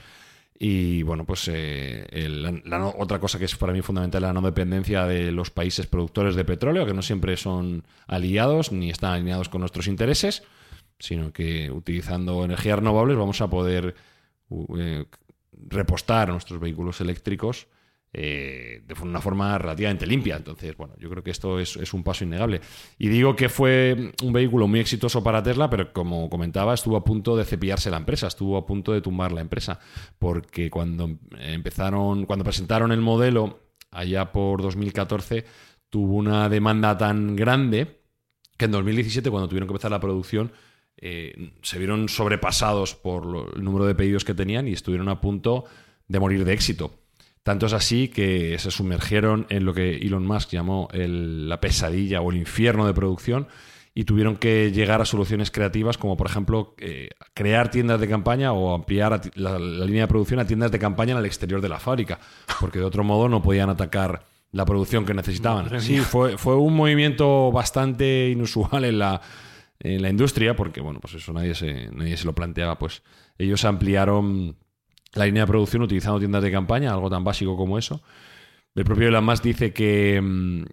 Y 0.58 1.04
bueno, 1.04 1.26
pues 1.26 1.49
eh, 1.51 2.28
la, 2.66 2.88
otra 2.88 3.20
cosa 3.20 3.39
que 3.39 3.45
es 3.45 3.56
para 3.56 3.74
mí 3.74 3.82
fundamental 3.82 4.24
es 4.24 4.28
la 4.28 4.34
no 4.34 4.41
dependencia 4.41 5.06
de 5.06 5.32
los 5.32 5.49
países 5.49 5.88
productores 5.88 6.36
de 6.36 6.45
petróleo, 6.45 6.86
que 6.86 6.93
no 6.93 7.01
siempre 7.01 7.36
son 7.38 7.84
aliados 8.08 8.72
ni 8.72 8.89
están 8.89 9.14
alineados 9.14 9.49
con 9.49 9.62
nuestros 9.62 9.88
intereses, 9.88 10.43
sino 10.99 11.34
que 11.34 11.72
utilizando 11.72 12.45
energías 12.45 12.80
renovables 12.80 13.18
vamos 13.18 13.41
a 13.41 13.49
poder 13.49 13.95
eh, 14.78 15.06
repostar 15.70 16.30
nuestros 16.30 16.60
vehículos 16.60 17.01
eléctricos 17.01 17.68
eh, 18.16 18.84
de 18.86 18.93
una 19.01 19.20
forma 19.20 19.57
relativamente 19.57 20.05
limpia. 20.05 20.36
Entonces, 20.36 20.78
bueno, 20.78 20.93
yo 20.99 21.09
creo 21.09 21.24
que 21.24 21.32
esto 21.32 21.59
es, 21.59 21.93
un 21.93 22.03
paso 22.03 22.24
innegable. 22.24 22.61
Y 22.99 23.07
digo 23.07 23.36
que 23.36 23.49
fue 23.49 24.14
un 24.22 24.32
vehículo 24.32 24.68
muy 24.68 24.80
exitoso 24.80 25.24
para 25.24 25.41
Tesla, 25.41 25.68
pero 25.68 25.91
como 25.91 26.30
comentaba, 26.30 26.76
estuvo 26.76 26.95
a 26.95 27.03
punto 27.03 27.36
de 27.36 27.43
cepillarse 27.43 27.89
la 27.89 27.97
empresa, 27.97 28.28
estuvo 28.28 28.55
a 28.55 28.68
punto 28.68 28.93
de 28.93 29.01
tumbar 29.01 29.32
la 29.32 29.41
empresa, 29.41 29.80
porque 30.20 30.70
cuando 30.70 31.09
empezaron, 31.39 32.28
cuando 32.28 32.45
presentaron 32.45 32.91
el 32.91 33.01
modelo 33.01 33.61
allá 33.89 34.32
por 34.32 34.61
2014, 34.61 35.45
tuvo 35.89 36.16
una 36.16 36.49
demanda 36.49 36.95
tan 36.97 37.36
grande 37.36 37.99
que 38.57 38.66
en 38.66 38.72
2017, 38.72 39.32
cuando 39.32 39.47
tuvieron 39.47 39.68
que 39.68 39.74
empezar 39.74 39.89
la 39.89 39.99
producción, 39.99 40.51
eh, 40.97 41.53
se 41.64 41.80
vieron 41.80 42.07
sobrepasados 42.09 42.93
por 42.93 43.53
el 43.55 43.64
número 43.64 43.86
de 43.86 43.95
pedidos 43.95 44.24
que 44.24 44.36
tenían 44.36 44.68
y 44.68 44.74
estuvieron 44.74 45.09
a 45.09 45.20
punto 45.20 45.66
de 46.07 46.20
morir 46.20 46.45
de 46.45 46.53
éxito. 46.53 47.03
Tanto 47.44 47.66
es 47.66 47.74
así 47.74 48.08
que 48.08 48.58
se 48.58 48.72
sumergieron 48.72 49.46
en 49.50 49.66
lo 49.66 49.74
que 49.74 49.98
Elon 49.98 50.26
Musk 50.26 50.50
llamó 50.52 50.88
la 50.94 51.60
pesadilla 51.60 52.22
o 52.22 52.32
el 52.32 52.38
infierno 52.38 52.88
de 52.88 52.94
producción 52.94 53.48
y 53.94 54.06
tuvieron 54.06 54.38
que 54.38 54.72
llegar 54.72 55.02
a 55.02 55.06
soluciones 55.06 55.52
creativas 55.52 55.98
como 55.98 56.18
por 56.18 56.28
ejemplo 56.28 56.74
eh, 56.80 57.10
crear 57.34 57.70
tiendas 57.70 58.00
de 58.00 58.08
campaña 58.08 58.54
o 58.54 58.74
ampliar 58.74 59.22
la, 59.36 59.60
línea 59.60 60.04
de 60.04 60.08
producción 60.08 60.39
a 60.39 60.48
tiendas 60.48 60.72
de 60.72 60.80
campaña 60.80 61.12
en 61.12 61.20
el 61.20 61.26
exterior 61.26 61.62
de 61.62 61.70
la 61.70 61.80
fábrica, 61.80 62.20
porque 62.60 62.80
de 62.80 62.86
otro 62.86 63.04
modo 63.04 63.30
no 63.30 63.41
podían 63.41 63.70
atacar 63.70 64.26
la 64.52 64.66
producción 64.66 65.06
que 65.06 65.14
necesitaban. 65.14 65.82
Sí, 65.82 65.98
fue, 65.98 66.38
fue 66.38 66.56
un 66.56 66.76
movimiento 66.76 67.52
bastante 67.52 68.30
inusual 68.30 68.86
en 68.86 69.00
la, 69.00 69.22
en 69.80 70.02
la 70.02 70.10
industria, 70.10 70.56
porque 70.56 70.80
bueno, 70.80 71.00
pues 71.00 71.16
eso 71.16 71.34
nadie 71.34 71.56
se, 71.56 71.89
nadie 71.91 72.16
se 72.18 72.26
lo 72.26 72.34
planteaba, 72.34 72.78
pues 72.80 73.04
ellos 73.38 73.66
ampliaron 73.66 74.56
la 75.14 75.26
línea 75.26 75.43
de 75.43 75.47
producción 75.47 75.84
utilizando 75.84 76.20
tiendas 76.20 76.43
de 76.43 76.51
campaña, 76.51 76.91
algo 76.91 77.09
tan 77.09 77.24
básico 77.24 77.55
como 77.55 77.78
eso. 77.78 78.01
El 78.76 78.86
propio 78.86 79.07
Elon 79.07 79.24
Musk 79.24 79.43
dice 79.43 79.74
que 79.74 80.20
mm, 80.22 80.64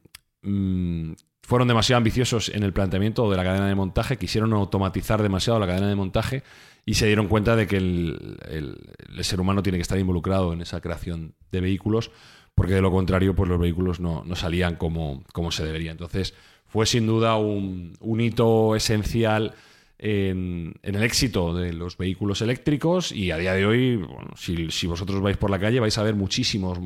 mm, 0.42 1.14
fueron 1.42 1.68
demasiado 1.68 1.98
ambiciosos 1.98 2.48
en 2.48 2.62
el 2.62 2.72
planteamiento 2.72 3.30
de 3.30 3.36
la 3.36 3.44
cadena 3.44 3.66
de 3.66 3.74
montaje, 3.74 4.16
quisieron 4.16 4.52
automatizar 4.52 5.22
demasiado 5.22 5.58
la 5.58 5.66
cadena 5.66 5.88
de 5.88 5.96
montaje 5.96 6.42
y 6.86 6.94
se 6.94 7.06
dieron 7.06 7.28
cuenta 7.28 7.56
de 7.56 7.66
que 7.66 7.76
el, 7.76 8.78
ser 9.20 9.40
humano 9.40 9.62
tiene 9.62 9.78
que 9.78 9.82
estar 9.82 9.98
involucrado 9.98 10.52
en 10.52 10.62
esa 10.62 10.80
creación 10.80 11.34
de 11.52 11.60
vehículos, 11.60 12.10
porque 12.54 12.74
de 12.74 12.82
lo 12.82 12.90
contrario, 12.90 13.34
pues 13.34 13.48
los 13.48 13.60
vehículos 13.60 14.00
no, 14.00 14.24
salían 14.34 14.76
como, 14.76 15.22
como, 15.32 15.50
se 15.52 15.64
debería. 15.64 15.90
Entonces, 15.90 16.34
fue 16.66 16.86
sin 16.86 17.06
duda 17.06 17.36
un, 17.36 17.94
un 18.00 18.20
hito 18.20 18.74
esencial 18.76 19.54
en, 20.02 20.74
el 20.82 21.02
éxito 21.02 21.54
de 21.54 21.74
los 21.74 21.98
vehículos 21.98 22.40
eléctricos 22.40 23.12
y 23.12 23.30
a 23.30 23.36
día 23.36 23.52
de 23.52 23.66
hoy, 23.66 24.06
si, 24.34 24.86
vosotros 24.86 25.20
vais 25.20 25.36
por 25.36 25.50
la 25.50 25.58
calle 25.58 25.78
vais 25.78 25.96
a 25.98 26.02
ver 26.02 26.14
muchísimos 26.14 26.78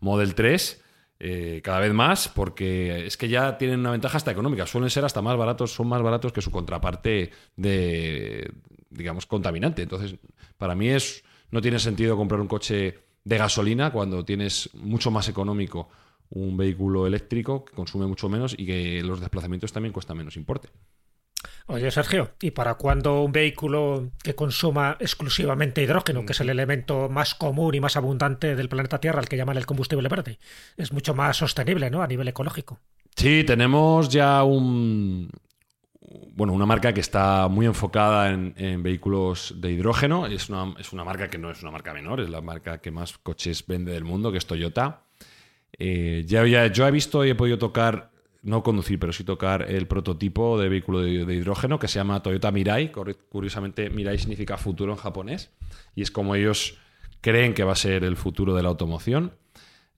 Model 0.00 0.34
3. 0.34 0.80
Eh, 1.24 1.60
cada 1.62 1.78
vez 1.78 1.92
más, 1.92 2.28
porque 2.28 3.06
es 3.06 3.16
que 3.16 3.28
ya 3.28 3.56
tienen 3.56 3.80
una 3.80 3.92
ventaja 3.92 4.16
hasta 4.16 4.32
económica. 4.32 4.66
Suelen 4.66 4.90
ser 4.90 5.04
hasta 5.04 5.22
más 5.22 5.36
baratos, 5.36 5.72
son 5.72 5.88
más 5.88 6.02
baratos 6.02 6.32
que 6.32 6.40
su 6.40 6.50
contraparte 6.50 7.30
de, 7.56 8.50
digamos, 8.90 9.26
contaminante. 9.26 9.82
Entonces, 9.82 10.16
para 10.56 10.74
mí 10.74 10.88
es 10.88 11.22
no 11.50 11.60
tiene 11.60 11.78
sentido 11.78 12.16
comprar 12.16 12.40
un 12.40 12.48
coche 12.48 12.98
de 13.24 13.38
gasolina 13.38 13.92
cuando 13.92 14.24
tienes 14.24 14.70
mucho 14.74 15.10
más 15.10 15.28
económico 15.28 15.88
un 16.30 16.56
vehículo 16.56 17.06
eléctrico 17.06 17.64
que 17.64 17.74
consume 17.74 18.06
mucho 18.06 18.28
menos 18.28 18.54
y 18.56 18.66
que 18.66 19.02
los 19.02 19.20
desplazamientos 19.20 19.72
también 19.72 19.92
cuesta 19.92 20.14
menos 20.14 20.36
importe. 20.36 20.70
Oye, 21.66 21.90
Sergio, 21.90 22.32
¿y 22.40 22.50
para 22.50 22.74
cuándo 22.74 23.22
un 23.22 23.32
vehículo 23.32 24.10
que 24.22 24.34
consuma 24.34 24.96
exclusivamente 25.00 25.82
hidrógeno, 25.82 26.26
que 26.26 26.32
es 26.32 26.40
el 26.40 26.50
elemento 26.50 27.08
más 27.08 27.34
común 27.34 27.74
y 27.74 27.80
más 27.80 27.96
abundante 27.96 28.56
del 28.56 28.68
planeta 28.68 29.00
Tierra, 29.00 29.20
al 29.20 29.28
que 29.28 29.36
llaman 29.36 29.56
el 29.56 29.66
combustible 29.66 30.08
verde, 30.08 30.38
es 30.76 30.92
mucho 30.92 31.14
más 31.14 31.36
sostenible, 31.36 31.90
¿no? 31.90 32.02
A 32.02 32.06
nivel 32.06 32.28
ecológico. 32.28 32.78
Sí, 33.16 33.44
tenemos 33.44 34.08
ya 34.08 34.42
un, 34.42 35.30
bueno, 36.34 36.52
una 36.52 36.66
marca 36.66 36.92
que 36.92 37.00
está 37.00 37.48
muy 37.48 37.66
enfocada 37.66 38.30
en, 38.30 38.82
vehículos 38.82 39.54
de 39.58 39.72
hidrógeno. 39.72 40.26
Es 40.26 40.48
una, 40.48 40.74
es 40.78 40.92
una, 40.92 41.04
marca 41.04 41.28
que 41.28 41.38
no 41.38 41.50
es 41.50 41.62
una 41.62 41.70
marca 41.70 41.92
menor, 41.92 42.20
es 42.20 42.30
la 42.30 42.40
marca 42.40 42.78
que 42.78 42.90
más 42.90 43.18
coches 43.18 43.66
vende 43.66 43.92
del 43.92 44.04
mundo, 44.04 44.32
que 44.32 44.38
es 44.38 44.46
Toyota. 44.46 45.02
Eh, 45.78 46.24
ya, 46.26 46.46
ya, 46.46 46.66
yo 46.66 46.86
he 46.86 46.90
visto 46.90 47.24
y 47.24 47.30
he 47.30 47.34
podido 47.34 47.58
tocar 47.58 48.11
no 48.42 48.62
conducir, 48.62 48.98
pero 48.98 49.12
sí 49.12 49.24
tocar 49.24 49.70
el 49.70 49.86
prototipo 49.86 50.58
de 50.58 50.68
vehículo 50.68 51.00
de, 51.00 51.34
hidrógeno 51.34 51.78
que 51.78 51.88
se 51.88 51.98
llama 51.98 52.22
Toyota 52.22 52.50
Mirai. 52.50 52.92
Curiosamente, 52.92 53.88
Mirai 53.88 54.18
significa 54.18 54.58
futuro 54.58 54.92
en 54.92 54.98
japonés 54.98 55.50
y 55.94 56.02
es 56.02 56.10
como 56.10 56.34
ellos 56.34 56.78
creen 57.20 57.54
que 57.54 57.64
va 57.64 57.72
a 57.72 57.76
ser 57.76 58.04
el 58.04 58.16
futuro 58.16 58.54
de 58.54 58.62
la 58.62 58.68
automoción. 58.68 59.32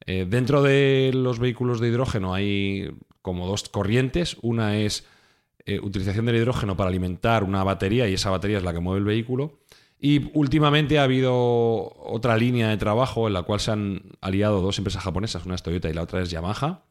Eh, 0.06 0.26
dentro 0.28 0.62
de 0.62 1.12
los 1.14 1.38
vehículos 1.38 1.80
de 1.80 1.88
hidrógeno 1.88 2.34
hay 2.34 2.94
como 3.22 3.46
dos 3.46 3.68
corrientes. 3.70 4.36
Una 4.42 4.76
es 4.76 5.06
eh, 5.64 5.80
utilización 5.80 6.26
del 6.26 6.36
hidrógeno 6.36 6.76
para 6.76 6.90
alimentar 6.90 7.42
una 7.42 7.64
batería 7.64 8.06
y 8.06 8.14
esa 8.14 8.28
batería 8.28 8.58
es 8.58 8.64
la 8.64 8.74
que 8.74 8.80
mueve 8.80 8.98
el 8.98 9.06
vehículo. 9.06 9.60
Y 9.98 10.30
últimamente 10.34 10.98
ha 10.98 11.04
habido 11.04 11.34
otra 11.34 12.36
línea 12.36 12.68
de 12.68 12.76
trabajo 12.76 13.26
en 13.26 13.32
la 13.32 13.44
cual 13.44 13.60
se 13.60 13.70
han 13.70 14.02
aliado 14.20 14.60
dos 14.60 14.76
empresas 14.76 15.02
japonesas, 15.02 15.46
una 15.46 15.54
es 15.54 15.62
Toyota 15.62 15.88
y 15.88 15.94
la 15.94 16.02
otra 16.02 16.20
es 16.20 16.30
Yamaha, 16.30 16.82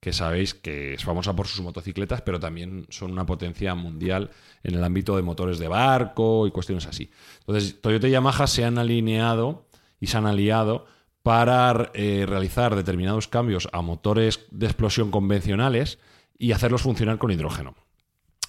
que 0.00 0.12
sabéis 0.12 0.54
que 0.54 0.94
es 0.94 1.04
famosa 1.04 1.34
por 1.34 1.46
sus 1.46 1.62
motocicletas, 1.62 2.22
pero 2.22 2.38
también 2.38 2.86
son 2.90 3.12
una 3.12 3.26
potencia 3.26 3.74
mundial 3.74 4.30
en 4.62 4.74
el 4.74 4.84
ámbito 4.84 5.16
de 5.16 5.22
motores 5.22 5.58
de 5.58 5.68
barco 5.68 6.46
y 6.46 6.50
cuestiones 6.50 6.86
así. 6.86 7.10
Entonces, 7.40 7.80
Toyota 7.80 8.08
y 8.08 8.12
Yamaha 8.12 8.46
se 8.46 8.64
han 8.64 8.78
alineado 8.78 9.66
y 10.00 10.06
se 10.06 10.18
han 10.18 10.26
aliado 10.26 10.86
para 11.22 11.90
eh, 11.94 12.24
realizar 12.28 12.76
determinados 12.76 13.26
cambios 13.26 13.68
a 13.72 13.82
motores 13.82 14.46
de 14.52 14.66
explosión 14.66 15.10
convencionales 15.10 15.98
y 16.38 16.52
hacerlos 16.52 16.82
funcionar 16.82 17.18
con 17.18 17.32
hidrógeno. 17.32 17.74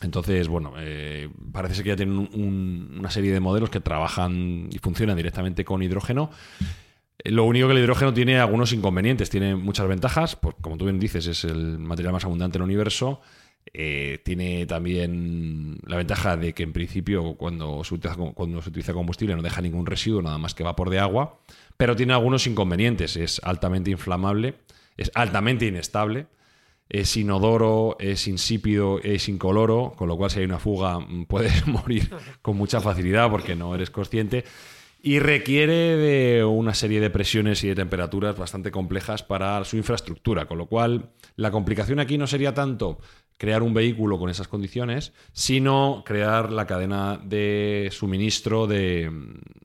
Entonces, 0.01 0.47
bueno, 0.47 0.73
eh, 0.77 1.29
parece 1.51 1.75
ser 1.75 1.83
que 1.83 1.89
ya 1.89 1.95
tienen 1.95 2.29
una 2.99 3.09
serie 3.09 3.33
de 3.33 3.39
modelos 3.39 3.71
que 3.71 3.79
trabajan 3.79 4.69
y 4.71 4.77
funcionan 4.77 5.17
directamente 5.17 5.65
con 5.65 5.81
hidrógeno. 5.81 6.29
Lo 7.23 7.45
único 7.45 7.67
que 7.67 7.73
el 7.73 7.79
hidrógeno 7.79 8.13
tiene 8.13 8.39
algunos 8.39 8.73
inconvenientes, 8.73 9.29
tiene 9.29 9.55
muchas 9.55 9.87
ventajas, 9.87 10.35
pues, 10.35 10.55
como 10.61 10.77
tú 10.77 10.85
bien 10.85 10.99
dices, 10.99 11.25
es 11.25 11.43
el 11.43 11.79
material 11.79 12.13
más 12.13 12.25
abundante 12.25 12.57
en 12.57 12.61
el 12.61 12.65
universo. 12.65 13.21
Eh, 13.73 14.19
tiene 14.23 14.65
también 14.65 15.77
la 15.85 15.97
ventaja 15.97 16.37
de 16.37 16.53
que 16.53 16.63
en 16.63 16.71
principio 16.71 17.35
cuando 17.35 17.83
se, 17.83 17.95
utiliza, 17.95 18.15
cuando 18.33 18.61
se 18.61 18.69
utiliza 18.69 18.93
combustible 18.93 19.35
no 19.35 19.41
deja 19.41 19.61
ningún 19.61 19.85
residuo, 19.85 20.21
nada 20.21 20.37
más 20.37 20.53
que 20.53 20.63
vapor 20.63 20.89
de 20.89 20.99
agua, 20.99 21.39
pero 21.75 21.95
tiene 21.95 22.13
algunos 22.13 22.47
inconvenientes. 22.47 23.17
Es 23.17 23.41
altamente 23.43 23.91
inflamable, 23.91 24.55
es 24.95 25.11
altamente 25.15 25.65
inestable, 25.65 26.27
es 26.87 27.17
inodoro, 27.17 27.97
es 27.99 28.27
insípido, 28.27 28.99
es 29.03 29.27
incoloro, 29.27 29.93
con 29.97 30.07
lo 30.07 30.15
cual 30.17 30.31
si 30.31 30.39
hay 30.39 30.45
una 30.45 30.59
fuga 30.59 30.99
puedes 31.27 31.67
morir 31.67 32.09
con 32.41 32.55
mucha 32.55 32.79
facilidad 32.79 33.29
porque 33.29 33.55
no 33.55 33.75
eres 33.75 33.89
consciente 33.89 34.45
y 35.01 35.19
requiere 35.19 35.95
de 35.95 36.43
una 36.43 36.73
serie 36.73 36.99
de 36.99 37.09
presiones 37.09 37.63
y 37.63 37.67
de 37.67 37.75
temperaturas 37.75 38.37
bastante 38.37 38.71
complejas 38.71 39.23
para 39.23 39.63
su 39.63 39.77
infraestructura, 39.77 40.45
con 40.45 40.57
lo 40.57 40.67
cual 40.67 41.11
la 41.35 41.51
complicación 41.51 41.99
aquí 41.99 42.17
no 42.17 42.27
sería 42.27 42.53
tanto 42.53 42.99
crear 43.37 43.61
un 43.61 43.73
vehículo 43.73 44.17
con 44.17 44.29
esas 44.29 44.47
condiciones, 44.47 45.13
sino 45.31 46.03
crear 46.05 46.51
la 46.51 46.65
cadena 46.65 47.19
de 47.23 47.89
suministro 47.91 48.65
de, 48.65 49.11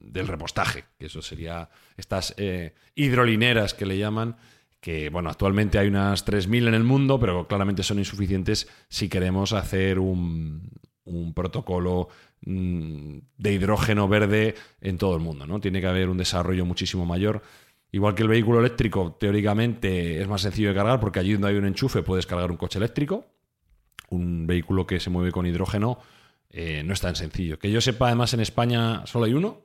del 0.01 0.28
repostaje, 0.28 0.85
que 0.99 1.07
eso 1.07 1.22
sería 1.22 1.70
estas 1.97 2.35
eh, 2.37 2.74
hidrolineras 2.95 3.72
que 3.72 3.87
le 3.87 3.97
llaman, 3.97 4.37
que 4.80 5.09
bueno, 5.09 5.30
actualmente 5.30 5.78
hay 5.78 5.89
unas 5.89 6.26
3.000 6.26 6.68
en 6.68 6.74
el 6.74 6.85
mundo, 6.85 7.18
pero 7.18 7.47
claramente 7.49 7.83
son 7.83 7.99
insuficientes 7.99 8.68
si 8.89 9.09
queremos 9.09 9.55
hacer 9.55 9.99
un, 9.99 10.70
un 11.05 11.34
protocolo 11.34 12.09
mm, 12.42 13.18
de 13.36 13.53
hidrógeno 13.53 14.09
verde 14.09 14.55
en 14.80 14.98
todo 14.98 15.14
el 15.14 15.20
mundo, 15.20 15.46
¿no? 15.46 15.61
Tiene 15.61 15.80
que 15.80 15.86
haber 15.86 16.09
un 16.09 16.18
desarrollo 16.18 16.64
muchísimo 16.64 17.07
mayor. 17.07 17.42
Igual 17.90 18.14
que 18.14 18.22
el 18.22 18.28
vehículo 18.28 18.61
eléctrico, 18.61 19.16
teóricamente 19.18 20.20
es 20.20 20.28
más 20.28 20.42
sencillo 20.42 20.70
de 20.70 20.74
cargar 20.74 21.00
porque 21.00 21.20
allí 21.20 21.32
donde 21.34 21.48
hay 21.48 21.57
un 21.57 21.66
enchufe 21.66 22.03
puedes 22.03 22.26
cargar 22.26 22.50
un 22.50 22.57
coche 22.57 22.78
eléctrico. 22.78 23.26
Un 24.09 24.46
vehículo 24.46 24.86
que 24.86 25.00
se 25.00 25.11
mueve 25.11 25.32
con 25.32 25.46
hidrógeno 25.46 25.98
eh, 26.50 26.82
no 26.84 26.94
es 26.94 27.00
tan 27.00 27.16
sencillo. 27.16 27.59
Que 27.59 27.70
yo 27.70 27.80
sepa, 27.80 28.07
además 28.07 28.32
en 28.34 28.40
España 28.40 29.07
solo 29.07 29.26
hay 29.26 29.34
uno 29.34 29.62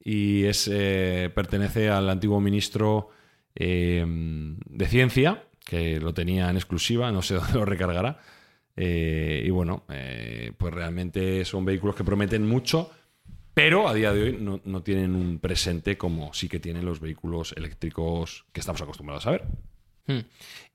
y 0.00 0.44
es 0.44 0.70
eh, 0.72 1.30
pertenece 1.34 1.90
al 1.90 2.08
antiguo 2.08 2.40
ministro 2.40 3.10
eh, 3.54 4.04
de 4.06 4.86
Ciencia, 4.86 5.44
que 5.64 5.98
lo 5.98 6.14
tenía 6.14 6.48
en 6.48 6.56
exclusiva, 6.56 7.10
no 7.10 7.22
sé 7.22 7.34
dónde 7.36 7.54
lo 7.54 7.64
recargará 7.64 8.20
eh, 8.76 9.42
y 9.44 9.50
bueno, 9.50 9.84
eh, 9.88 10.52
pues 10.56 10.72
realmente 10.72 11.44
son 11.44 11.64
vehículos 11.64 11.96
que 11.96 12.04
prometen 12.04 12.46
mucho, 12.46 12.90
pero 13.54 13.88
a 13.88 13.94
día 13.94 14.12
de 14.12 14.22
hoy 14.22 14.38
no, 14.38 14.60
no, 14.64 14.82
tienen 14.82 15.14
un 15.14 15.38
presente 15.38 15.96
como 15.96 16.34
sí 16.34 16.48
que 16.48 16.60
tienen 16.60 16.84
los 16.84 17.00
vehículos 17.00 17.54
eléctricos 17.56 18.44
que 18.52 18.60
estamos 18.60 18.82
acostumbrados 18.82 19.26
a 19.26 19.30
ver. 19.30 19.44
Hmm. 20.06 20.20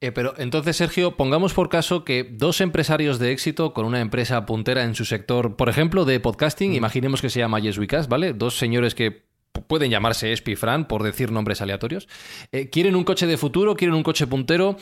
Eh, 0.02 0.12
pero 0.12 0.34
entonces, 0.38 0.76
Sergio, 0.78 1.16
pongamos 1.16 1.54
por 1.54 1.70
caso 1.70 2.04
que 2.04 2.24
dos 2.24 2.60
empresarios 2.60 3.20
de 3.20 3.32
éxito 3.32 3.74
con 3.74 3.86
una 3.86 4.02
empresa 4.02 4.46
puntera 4.46 4.84
en 4.84 4.96
su 4.96 5.06
sector, 5.06 5.56
por 5.56 5.70
ejemplo, 5.70 6.06
de 6.06 6.20
podcasting, 6.20 6.72
hmm. 6.72 6.76
imaginemos 6.76 7.22
que 7.22 7.30
se 7.30 7.40
llama 7.40 7.60
Yes 7.60 7.80
¿vale? 8.10 8.34
Dos 8.34 8.58
señores 8.58 8.96
que 8.96 9.32
pueden 9.68 9.92
llamarse 9.92 10.32
Espifran, 10.32 10.88
por 10.88 11.04
decir 11.04 11.32
nombres 11.32 11.62
aleatorios, 11.62 12.08
eh, 12.52 12.70
quieren 12.70 12.96
un 12.96 13.04
coche 13.04 13.28
de 13.28 13.38
futuro, 13.38 13.76
quieren 13.76 13.96
un 13.96 14.04
coche 14.04 14.28
puntero 14.28 14.78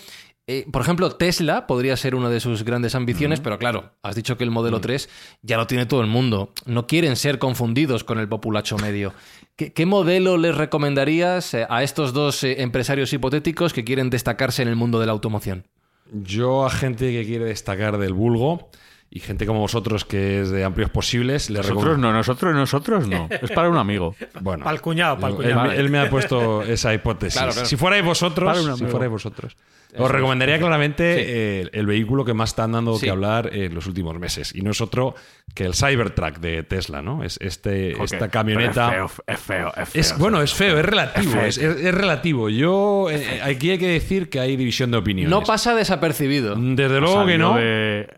eh, 0.51 0.65
por 0.71 0.81
ejemplo, 0.81 1.11
Tesla 1.11 1.67
podría 1.67 1.95
ser 1.95 2.15
una 2.15 2.27
de 2.27 2.39
sus 2.39 2.63
grandes 2.63 2.95
ambiciones, 2.95 3.39
pero 3.39 3.59
claro, 3.59 3.91
has 4.01 4.15
dicho 4.15 4.35
que 4.35 4.43
el 4.43 4.49
modelo 4.49 4.81
3 4.81 5.07
ya 5.43 5.57
lo 5.57 5.67
tiene 5.67 5.85
todo 5.85 6.01
el 6.01 6.07
mundo. 6.07 6.53
No 6.65 6.87
quieren 6.87 7.17
ser 7.17 7.37
confundidos 7.37 8.03
con 8.03 8.17
el 8.17 8.27
populacho 8.27 8.75
medio. 8.79 9.13
¿Qué, 9.55 9.85
modelo 9.85 10.37
les 10.37 10.57
recomendarías 10.57 11.53
eh, 11.53 11.67
a 11.69 11.83
estos 11.83 12.13
dos 12.13 12.43
eh, 12.43 12.63
empresarios 12.63 13.13
hipotéticos 13.13 13.73
que 13.73 13.83
quieren 13.83 14.09
destacarse 14.09 14.63
en 14.63 14.69
el 14.69 14.75
mundo 14.75 14.99
de 14.99 15.05
la 15.05 15.11
automoción? 15.11 15.67
Yo 16.11 16.65
a 16.65 16.71
gente 16.71 17.11
que 17.11 17.27
quiere 17.27 17.45
destacar 17.45 17.99
del 17.99 18.13
vulgo 18.13 18.71
y 19.11 19.19
gente 19.19 19.45
como 19.45 19.59
vosotros 19.59 20.03
que 20.03 20.41
es 20.41 20.49
de 20.49 20.63
amplios 20.63 20.89
posibles, 20.89 21.51
le 21.51 21.59
Nosotros 21.59 21.99
no, 21.99 22.11
nosotros, 22.11 22.55
nosotros 22.55 23.07
no. 23.07 23.29
Es 23.41 23.51
para 23.51 23.69
un 23.69 23.77
amigo. 23.77 24.15
Bueno, 24.41 24.63
para 24.63 24.75
el 24.75 24.81
cuñado, 24.81 25.19
para 25.19 25.29
el 25.29 25.35
cuñado. 25.35 25.71
Él, 25.73 25.91
me 25.91 25.99
ha 25.99 26.09
puesto 26.09 26.63
esa 26.63 26.91
hipótesis. 26.91 27.39
Si 27.65 27.75
fuerais 27.75 28.03
vosotros, 28.03 28.79
si 28.79 28.85
fuerais 28.85 29.11
vosotros. 29.11 29.55
Os 29.97 30.11
recomendaría 30.11 30.59
claramente 30.59 31.61
el, 31.73 31.85
vehículo 31.87 32.23
que 32.23 32.33
más 32.33 32.51
está 32.51 32.67
dando 32.67 32.99
que 32.99 33.09
hablar 33.09 33.49
en 33.53 33.73
los 33.73 33.87
últimos 33.87 34.17
meses. 34.19 34.53
Y 34.53 34.61
no 34.61 34.71
es 34.71 34.81
otro 34.81 35.15
que 35.55 35.65
el 35.65 35.73
Cybertruck 35.73 36.37
de 36.37 36.61
Tesla, 36.63 37.01
¿no? 37.01 37.23
Es 37.23 37.37
este, 37.41 38.01
esta 38.03 38.29
camioneta. 38.29 38.89
Es 38.93 38.93
feo, 38.93 39.23
es 39.25 39.39
feo, 39.39 39.73
es 39.75 39.89
feo. 40.09 40.17
bueno, 40.19 40.41
es 40.41 40.53
feo, 40.53 40.77
es 40.77 40.85
relativo. 40.85 41.41
Es, 41.41 41.57
relativo. 41.57 42.49
Yo. 42.49 43.07
Eh, 43.09 43.41
aquí 43.43 43.71
hay 43.71 43.79
que 43.79 43.87
decir 43.87 44.29
que 44.29 44.39
hay 44.39 44.55
división 44.55 44.91
de 44.91 44.97
opiniones. 44.97 45.31
No 45.31 45.43
pasa 45.43 45.73
desapercibido. 45.73 46.55
Desde 46.55 46.99
luego 46.99 47.25
que 47.25 47.37
no. 47.37 47.57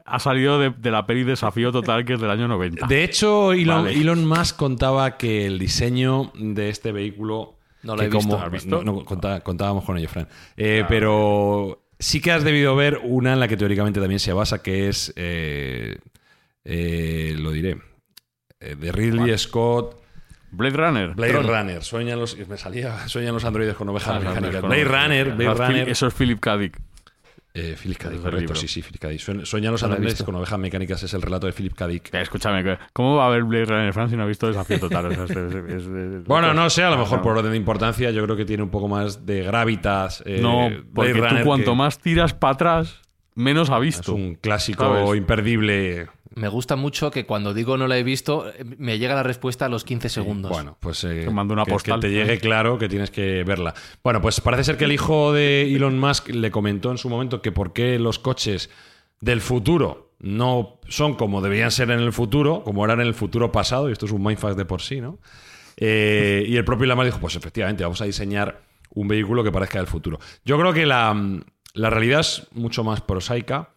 ha 0.06 0.20
salido 0.20 0.60
de, 0.60 0.92
la 0.92 1.06
peri 1.06 1.24
Desafío 1.24 1.72
Total, 1.72 2.04
que 2.04 2.14
es 2.14 2.22
del 2.22 2.32
año 2.32 2.48
90. 2.50 2.88
De 2.88 3.04
hecho, 3.04 3.54
Elon, 3.54 3.88
Elon 3.88 4.26
Musk 4.26 4.58
contaba 4.58 5.18
que 5.18 5.46
el 5.46 5.58
diseño 5.58 6.34
de 6.36 6.70
este 6.70 6.92
vehículo 6.92 7.61
no 7.84 7.96
lo 7.96 8.04
he 8.04 8.10
visto. 8.50 8.84
No, 8.84 9.04
contábamos 9.06 9.84
con 9.84 9.98
ello, 9.98 10.08
Fran. 10.10 10.28
Eh, 10.58 10.84
pero 10.88 11.84
sí 12.00 12.22
que 12.22 12.32
has 12.32 12.44
debido 12.44 12.76
ver 12.76 13.00
una 13.04 13.34
en 13.34 13.40
la 13.40 13.48
que 13.48 13.58
teóricamente 13.58 14.00
también 14.00 14.20
se 14.20 14.34
basa, 14.34 14.62
que 14.62 14.88
es. 14.90 15.14
Eh, 15.16 15.98
eh, 16.64 17.36
lo 17.38 17.52
diré. 17.52 17.78
de 18.60 18.92
Ridley 18.92 19.38
Scott. 19.38 20.00
Blade 20.52 20.76
Runner. 20.76 21.16
Blade 21.16 21.42
Runner. 21.42 21.84
Sueñan 21.84 22.20
los, 22.20 22.38
me 22.48 22.58
salía, 22.58 23.08
sueñan 23.08 23.34
los 23.34 23.46
androides 23.46 23.76
con 23.76 23.88
ovejas 23.90 24.22
mecánicas. 24.22 24.62
Blade 24.62 24.84
Runner. 24.84 25.36
Blade 25.36 25.54
Runner. 25.54 25.90
Eso 25.90 26.08
es 26.08 26.14
Philip 26.14 26.40
K. 26.40 26.58
Dick. 26.58 26.78
Eh, 27.54 27.76
Philip 27.82 27.98
K. 27.98 28.10
Dick, 28.10 28.22
correcto, 28.22 28.56
sí, 28.56 28.68
sí, 28.68 28.82
Philip 28.82 29.02
K. 29.02 29.10
Dick. 29.10 29.46
Sueñan 29.46 29.74
los 29.74 29.84
androides 29.84 30.24
con 30.24 30.36
ovejas 30.36 30.58
mecánicas 30.58 31.04
es 31.04 31.14
el 31.14 31.22
relato 31.22 31.48
de 31.48 31.54
Philip 31.54 31.74
K. 31.74 31.88
Dick. 31.88 32.14
escúchame, 32.14 32.78
¿cómo 32.94 33.18
va 33.18 33.26
a 33.26 33.28
haber 33.28 33.44
Blade 33.44 33.66
Runner 33.66 33.94
France 33.94 34.12
si 34.12 34.18
no 34.18 34.24
ha 34.24 34.28
visto 34.28 34.48
Desafío 34.48 34.80
Total? 34.80 35.08
bueno, 36.28 36.54
no 36.54 36.70
sé, 36.70 36.84
a 36.84 36.90
lo 36.90 36.98
mejor 36.98 37.22
por 37.22 37.38
orden 37.38 37.52
de 37.52 37.58
importancia 37.58 38.12
yo 38.12 38.24
creo 38.24 38.38
que 38.38 38.46
tiene 38.46 38.64
un 38.64 38.70
poco 38.70 38.88
más 38.88 39.26
de 39.26 39.44
gravitas. 39.44 40.24
Eh, 40.26 40.40
no, 40.42 40.70
porque 40.94 41.14
tú 41.14 41.36
cuanto 41.44 41.76
más 41.76 42.00
tiras 42.00 42.34
para 42.34 42.54
atrás, 42.54 43.02
menos 43.36 43.70
ha 43.70 43.80
visto. 43.80 44.14
Es 44.14 44.18
un 44.18 44.36
clásico 44.36 45.14
imperdible 45.16 46.08
me 46.34 46.48
gusta 46.48 46.76
mucho 46.76 47.12
que 47.12 47.26
cuando 47.26 47.54
digo 47.54 47.78
no 47.78 47.88
la 47.88 47.98
he 47.98 48.04
visto, 48.04 48.52
me 48.78 48.98
llega 49.00 49.16
la 49.16 49.24
respuesta 49.24 49.66
a 49.66 49.70
los 49.70 49.84
15 49.84 50.10
segundos. 50.10 50.52
bueno, 50.52 50.78
pues 50.80 51.04
eh, 51.04 51.24
te 51.26 51.30
mando 51.30 51.54
una 51.54 51.66
que, 51.66 51.76
que 51.76 51.98
te 51.98 52.10
llegue 52.10 52.40
claro 52.40 52.78
que 52.78 52.88
tienes 52.88 53.12
que 53.12 53.44
verla. 53.44 53.74
Bueno, 54.04 54.22
pues 54.22 54.40
parece 54.40 54.64
ser 54.64 54.78
que 54.78 54.86
el 54.86 54.94
hijo 54.94 55.34
de 55.34 55.74
Elon 55.76 56.00
Musk 56.00 56.30
le 56.30 56.50
comentó 56.52 56.92
en 56.92 56.98
su 56.98 57.10
momento 57.10 57.42
que 57.42 57.52
por 57.52 57.74
qué 57.74 58.00
los 58.00 58.18
coches 58.20 58.70
del 59.20 59.42
futuro 59.42 60.14
no 60.20 60.80
son 60.88 61.16
como 61.16 61.42
debían 61.42 61.72
ser 61.72 61.92
en 61.92 62.00
el 62.00 62.14
futuro, 62.14 62.64
como 62.64 62.86
eran 62.86 63.02
en 63.02 63.08
el 63.08 63.14
futuro 63.14 63.52
pasado, 63.52 63.90
y 63.90 63.92
esto 63.92 64.06
es 64.06 64.12
un 64.12 64.24
mindfuck 64.24 64.56
de 64.56 64.66
por 64.66 64.82
sí, 64.82 65.02
¿no? 65.02 65.20
Eh, 65.78 66.46
y 66.48 66.56
el 66.56 66.64
propio 66.64 66.86
Elon 66.86 66.98
Musk 66.98 67.06
dijo, 67.08 67.20
pues 67.20 67.36
efectivamente, 67.36 67.84
vamos 67.84 68.02
a 68.02 68.06
diseñar 68.06 68.62
un 68.94 69.08
vehículo 69.08 69.44
que 69.44 69.52
parezca 69.52 69.80
del 69.80 69.88
futuro. 69.88 70.20
Yo 70.46 70.58
creo 70.60 70.74
que 70.74 70.86
la, 70.86 71.16
la 71.74 71.90
realidad 71.90 72.22
es 72.22 72.48
mucho 72.54 72.84
más 72.84 73.02
prosaica 73.02 73.70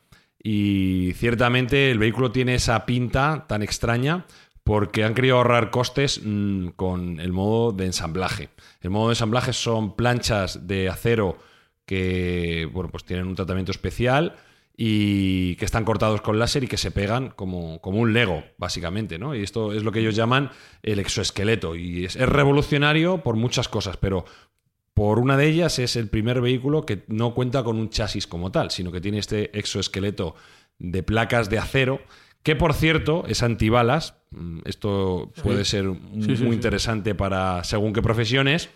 y 0.46 1.14
ciertamente 1.14 1.90
el 1.90 1.98
vehículo 1.98 2.30
tiene 2.30 2.56
esa 2.56 2.84
pinta 2.84 3.46
tan 3.48 3.62
extraña 3.62 4.26
porque 4.62 5.02
han 5.02 5.14
querido 5.14 5.38
ahorrar 5.38 5.70
costes 5.70 6.20
mm, 6.22 6.68
con 6.76 7.18
el 7.18 7.32
modo 7.32 7.72
de 7.72 7.86
ensamblaje. 7.86 8.50
El 8.82 8.90
modo 8.90 9.08
de 9.08 9.12
ensamblaje 9.12 9.54
son 9.54 9.96
planchas 9.96 10.66
de 10.66 10.90
acero 10.90 11.38
que 11.86 12.68
bueno, 12.72 12.90
pues 12.90 13.04
tienen 13.04 13.26
un 13.26 13.34
tratamiento 13.34 13.72
especial 13.72 14.36
y 14.76 15.56
que 15.56 15.64
están 15.64 15.84
cortados 15.84 16.20
con 16.20 16.38
láser 16.38 16.64
y 16.64 16.68
que 16.68 16.76
se 16.76 16.90
pegan 16.90 17.30
como, 17.30 17.80
como, 17.80 18.00
un 18.00 18.12
Lego, 18.12 18.44
básicamente, 18.58 19.18
¿no? 19.18 19.34
Y 19.34 19.42
esto 19.42 19.72
es 19.72 19.82
lo 19.82 19.92
que 19.92 20.00
ellos 20.00 20.16
llaman 20.16 20.50
el 20.82 20.98
exoesqueleto. 20.98 21.74
Y 21.74 22.04
es 22.04 22.16
revolucionario 22.16 23.22
por 23.22 23.36
muchas 23.36 23.68
cosas, 23.68 23.96
pero 23.96 24.26
por 24.94 25.18
una 25.18 25.36
de 25.36 25.48
ellas 25.48 25.78
es 25.80 25.96
el 25.96 26.08
primer 26.08 26.40
vehículo 26.40 26.86
que 26.86 27.04
no 27.08 27.34
cuenta 27.34 27.64
con 27.64 27.76
un 27.76 27.90
chasis 27.90 28.28
como 28.28 28.52
tal, 28.52 28.70
sino 28.70 28.92
que 28.92 29.00
tiene 29.00 29.18
este 29.18 29.56
exoesqueleto 29.58 30.36
de 30.78 31.02
placas 31.02 31.50
de 31.50 31.58
acero, 31.58 32.00
que 32.44 32.54
por 32.54 32.74
cierto 32.74 33.24
es 33.26 33.42
antibalas. 33.42 34.14
Mm, 34.30 34.60
esto 34.64 35.32
puede 35.42 35.64
ser 35.64 35.86
muy 35.86 36.54
interesante 36.54 37.14
para 37.16 37.64
según 37.64 37.92
qué 37.92 38.02
profesiones. 38.02 38.70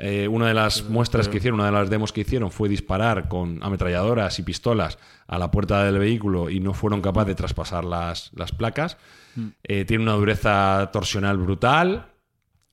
Eh, 0.00 0.28
una 0.28 0.46
de 0.46 0.54
las 0.54 0.88
muestras 0.88 1.28
que 1.28 1.38
hicieron, 1.38 1.58
una 1.58 1.66
de 1.66 1.72
las 1.72 1.90
demos 1.90 2.12
que 2.12 2.20
hicieron 2.20 2.52
fue 2.52 2.68
disparar 2.68 3.28
con 3.28 3.58
ametralladoras 3.64 4.38
y 4.38 4.44
pistolas 4.44 4.96
a 5.26 5.38
la 5.38 5.50
puerta 5.50 5.82
del 5.82 5.98
vehículo 5.98 6.50
y 6.50 6.60
no 6.60 6.72
fueron 6.72 7.02
capaces 7.02 7.28
de 7.28 7.34
traspasar 7.34 7.84
las, 7.84 8.30
las 8.36 8.52
placas. 8.52 8.96
Mm. 9.34 9.46
Eh, 9.64 9.84
tiene 9.86 10.04
una 10.04 10.12
dureza 10.12 10.88
torsional 10.92 11.36
brutal 11.36 12.12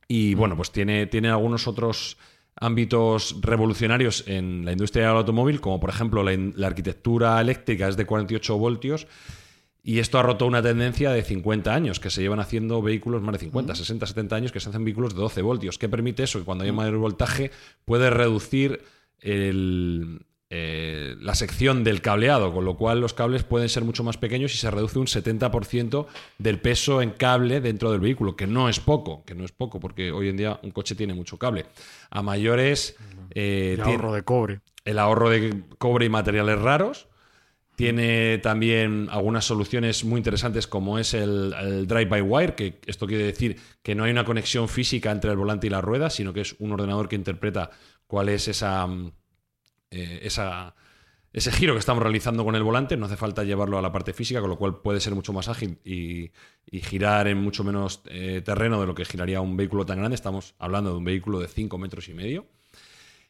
y 0.07 0.35
bueno, 0.35 0.55
pues 0.55 0.71
tiene, 0.71 1.07
tiene 1.07 1.29
algunos 1.29 1.67
otros 1.67 2.17
ámbitos 2.55 3.37
revolucionarios 3.41 4.23
en 4.27 4.65
la 4.65 4.71
industria 4.71 5.07
del 5.07 5.17
automóvil, 5.17 5.61
como 5.61 5.79
por 5.79 5.89
ejemplo 5.89 6.23
la, 6.23 6.67
arquitectura 6.67 7.39
eléctrica 7.41 7.87
es 7.87 7.97
de 7.97 8.05
48 8.05 8.57
voltios. 8.57 9.07
Y 9.83 9.99
esto 9.99 10.17
ha 10.17 10.23
roto 10.23 10.47
una 10.47 10.63
tendencia 10.63 11.11
de 11.11 11.21
50 11.21 11.71
años, 11.71 11.99
que 11.99 12.09
se 12.09 12.21
llevan 12.21 12.39
haciendo 12.39 12.81
vehículos 12.81 13.21
más 13.21 13.33
de 13.33 13.39
50, 13.39 13.75
60, 13.75 14.07
70 14.07 14.35
años, 14.35 14.51
que 14.51 14.59
se 14.59 14.69
hacen 14.69 14.83
vehículos 14.83 15.13
de 15.13 15.21
12 15.21 15.43
voltios. 15.43 15.77
¿Qué 15.77 15.87
permite 15.87 16.23
eso? 16.23 16.39
Que 16.39 16.45
cuando 16.45 16.63
hay 16.63 16.71
mayor 16.71 16.97
voltaje 16.97 17.51
puede 17.85 18.09
reducir 18.09 18.81
el, 19.19 20.25
eh, 20.51 21.15
la 21.21 21.33
sección 21.33 21.83
del 21.83 22.01
cableado, 22.01 22.53
con 22.53 22.65
lo 22.65 22.77
cual 22.77 23.01
los 23.01 23.15
cables 23.15 23.43
pueden 23.43 23.67
ser 23.67 23.83
mucho 23.83 24.03
más 24.03 24.17
pequeños 24.17 24.53
y 24.53 24.57
se 24.57 24.69
reduce 24.69 24.99
un 24.99 25.07
70% 25.07 26.05
del 26.37 26.59
peso 26.59 27.01
en 27.01 27.11
cable 27.11 27.61
dentro 27.61 27.91
del 27.91 27.99
vehículo, 27.99 28.35
que 28.35 28.45
no 28.45 28.69
es 28.69 28.79
poco, 28.79 29.23
que 29.25 29.33
no 29.33 29.43
es 29.43 29.51
poco, 29.51 29.79
porque 29.79 30.11
hoy 30.11 30.29
en 30.29 30.37
día 30.37 30.59
un 30.61 30.69
coche 30.69 30.93
tiene 30.93 31.15
mucho 31.15 31.39
cable. 31.39 31.65
A 32.11 32.21
mayores... 32.21 32.95
Eh, 33.33 33.73
el 33.73 33.81
ahorro 33.81 34.13
de 34.13 34.23
cobre. 34.23 34.59
El 34.83 34.99
ahorro 34.99 35.31
de 35.31 35.63
cobre 35.79 36.05
y 36.05 36.09
materiales 36.09 36.59
raros. 36.59 37.07
Tiene 37.75 38.37
también 38.37 39.09
algunas 39.11 39.43
soluciones 39.45 40.05
muy 40.05 40.19
interesantes 40.19 40.67
como 40.67 40.99
es 40.99 41.13
el, 41.13 41.53
el 41.59 41.87
drive-by-wire, 41.87 42.55
que 42.55 42.79
esto 42.85 43.07
quiere 43.07 43.25
decir 43.25 43.57
que 43.81 43.95
no 43.95 44.05
hay 44.05 44.11
una 44.11 44.23
conexión 44.23 44.69
física 44.69 45.11
entre 45.11 45.31
el 45.31 45.37
volante 45.37 45.67
y 45.67 45.71
la 45.71 45.81
rueda, 45.81 46.09
sino 46.09 46.31
que 46.31 46.41
es 46.41 46.55
un 46.59 46.71
ordenador 46.71 47.09
que 47.09 47.17
interpreta 47.17 47.71
cuál 48.07 48.29
es 48.29 48.47
esa, 48.47 48.87
mm, 48.87 49.11
eh, 49.95 50.27
ese 51.33 51.51
giro 51.51 51.73
que 51.73 51.79
estamos 51.79 52.01
realizando 52.03 52.43
con 52.43 52.55
el 52.55 52.63
volante. 52.63 52.97
No 52.97 53.05
hace 53.05 53.17
falta 53.17 53.43
llevarlo 53.43 53.77
a 53.77 53.81
la 53.81 53.91
parte 53.91 54.13
física, 54.13 54.41
con 54.41 54.49
lo 54.49 54.57
cual 54.57 54.81
puede 54.81 54.99
ser 54.99 55.15
mucho 55.15 55.33
más 55.33 55.47
ágil 55.47 55.79
y, 55.83 56.31
y 56.65 56.81
girar 56.81 57.27
en 57.27 57.37
mucho 57.37 57.63
menos 57.63 58.01
eh, 58.05 58.41
terreno 58.43 58.79
de 58.79 58.87
lo 58.87 58.95
que 58.95 59.05
giraría 59.05 59.41
un 59.41 59.57
vehículo 59.57 59.85
tan 59.85 59.99
grande. 59.99 60.15
Estamos 60.15 60.55
hablando 60.59 60.91
de 60.91 60.97
un 60.97 61.03
vehículo 61.03 61.39
de 61.39 61.47
5 61.47 61.77
metros 61.77 62.09
y 62.09 62.13
medio. 62.13 62.45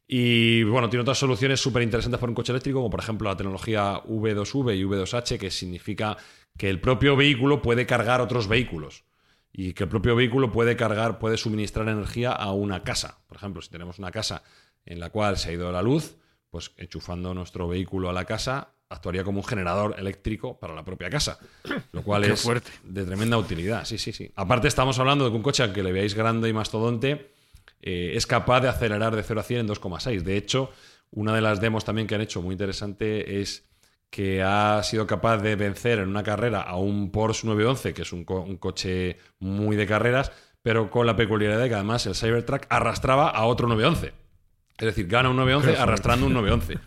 Y 0.08 0.64
bueno, 0.64 0.90
tiene 0.90 1.02
otras 1.02 1.18
soluciones 1.18 1.60
súper 1.60 1.82
interesantes 1.82 2.20
para 2.20 2.30
un 2.30 2.36
coche 2.36 2.52
eléctrico, 2.52 2.80
como 2.80 2.92
por 2.92 3.00
ejemplo 3.00 3.28
la 3.28 3.38
tecnología 3.38 4.04
V2V 4.04 4.78
y 4.78 4.84
V2H, 4.84 5.40
que 5.40 5.50
significa 5.50 6.16
que 6.58 6.70
el 6.70 6.80
propio 6.80 7.16
vehículo 7.16 7.62
puede 7.62 7.86
cargar 7.86 8.22
otros 8.22 8.48
vehículos. 8.48 9.04
Y 9.52 9.74
que 9.74 9.84
el 9.84 9.90
propio 9.90 10.16
vehículo 10.16 10.52
puede 10.52 10.76
cargar, 10.76 11.18
puede 11.18 11.38
suministrar 11.38 11.88
energía 11.88 12.32
a 12.34 12.52
una 12.52 12.84
casa. 12.84 13.20
Por 13.26 13.38
ejemplo, 13.38 13.62
si 13.62 13.70
tenemos 13.70 14.00
una 14.00 14.12
casa 14.12 14.44
en 14.86 15.00
la 15.00 15.10
cual 15.10 15.38
se 15.38 15.50
ha 15.50 15.54
ido 15.54 15.72
la 15.72 15.82
luz, 15.82 16.18
pues 16.56 16.72
enchufando 16.78 17.34
nuestro 17.34 17.68
vehículo 17.68 18.10
a 18.10 18.14
la 18.14 18.24
casa, 18.24 18.70
actuaría 18.88 19.26
como 19.26 19.40
un 19.40 19.44
generador 19.46 19.94
eléctrico 20.00 20.58
para 20.58 20.74
la 20.74 20.86
propia 20.86 21.10
casa. 21.10 21.38
Lo 21.92 22.02
cual 22.02 22.24
Qué 22.24 22.32
es 22.32 22.42
fuerte. 22.42 22.72
de 22.86 23.04
tremenda 23.04 23.38
utilidad. 23.38 23.84
Sí, 23.84 23.98
sí, 23.98 24.14
sí. 24.14 24.32
Aparte, 24.38 24.70
estamos 24.70 24.98
hablando 25.00 25.26
de 25.26 25.32
que 25.32 25.36
un 25.36 25.44
coche, 25.44 25.64
aunque 25.64 25.84
le 25.84 25.92
veáis 25.92 26.14
grande 26.14 26.48
y 26.48 26.54
mastodonte, 26.54 27.34
eh, 27.82 28.14
es 28.16 28.26
capaz 28.26 28.62
de 28.62 28.70
acelerar 28.70 29.14
de 29.18 29.22
0 29.24 29.42
a 29.42 29.44
100 29.44 29.60
en 29.60 29.68
2,6. 29.68 30.22
De 30.22 30.38
hecho, 30.38 30.70
una 31.12 31.36
de 31.36 31.42
las 31.42 31.60
demos 31.60 31.84
también 31.84 32.08
que 32.08 32.16
han 32.16 32.22
hecho 32.22 32.42
muy 32.42 32.54
interesante 32.54 33.42
es 33.42 33.66
que 34.10 34.42
ha 34.42 34.82
sido 34.84 35.06
capaz 35.08 35.40
de 35.40 35.58
vencer 35.58 36.00
en 36.00 36.08
una 36.08 36.24
carrera 36.24 36.62
a 36.62 36.78
un 36.78 37.12
Porsche 37.12 37.48
911, 37.48 37.94
que 37.94 38.04
es 38.04 38.14
un, 38.14 38.24
co- 38.24 38.40
un 38.44 38.56
coche 38.56 39.18
muy 39.40 39.76
de 39.76 39.86
carreras, 39.88 40.32
pero 40.62 40.90
con 40.90 41.06
la 41.06 41.18
peculiaridad 41.18 41.60
de 41.62 41.68
que 41.68 41.76
además 41.76 42.06
el 42.06 42.16
Cybertruck 42.16 42.66
arrastraba 42.70 43.28
a 43.30 43.46
otro 43.46 43.68
911. 43.68 44.14
Es 44.78 44.86
decir, 44.86 45.08
gana 45.08 45.30
un 45.30 45.38
911 45.38 45.82
arrastrando 45.82 46.26
un 46.26 46.34
911. 46.34 46.80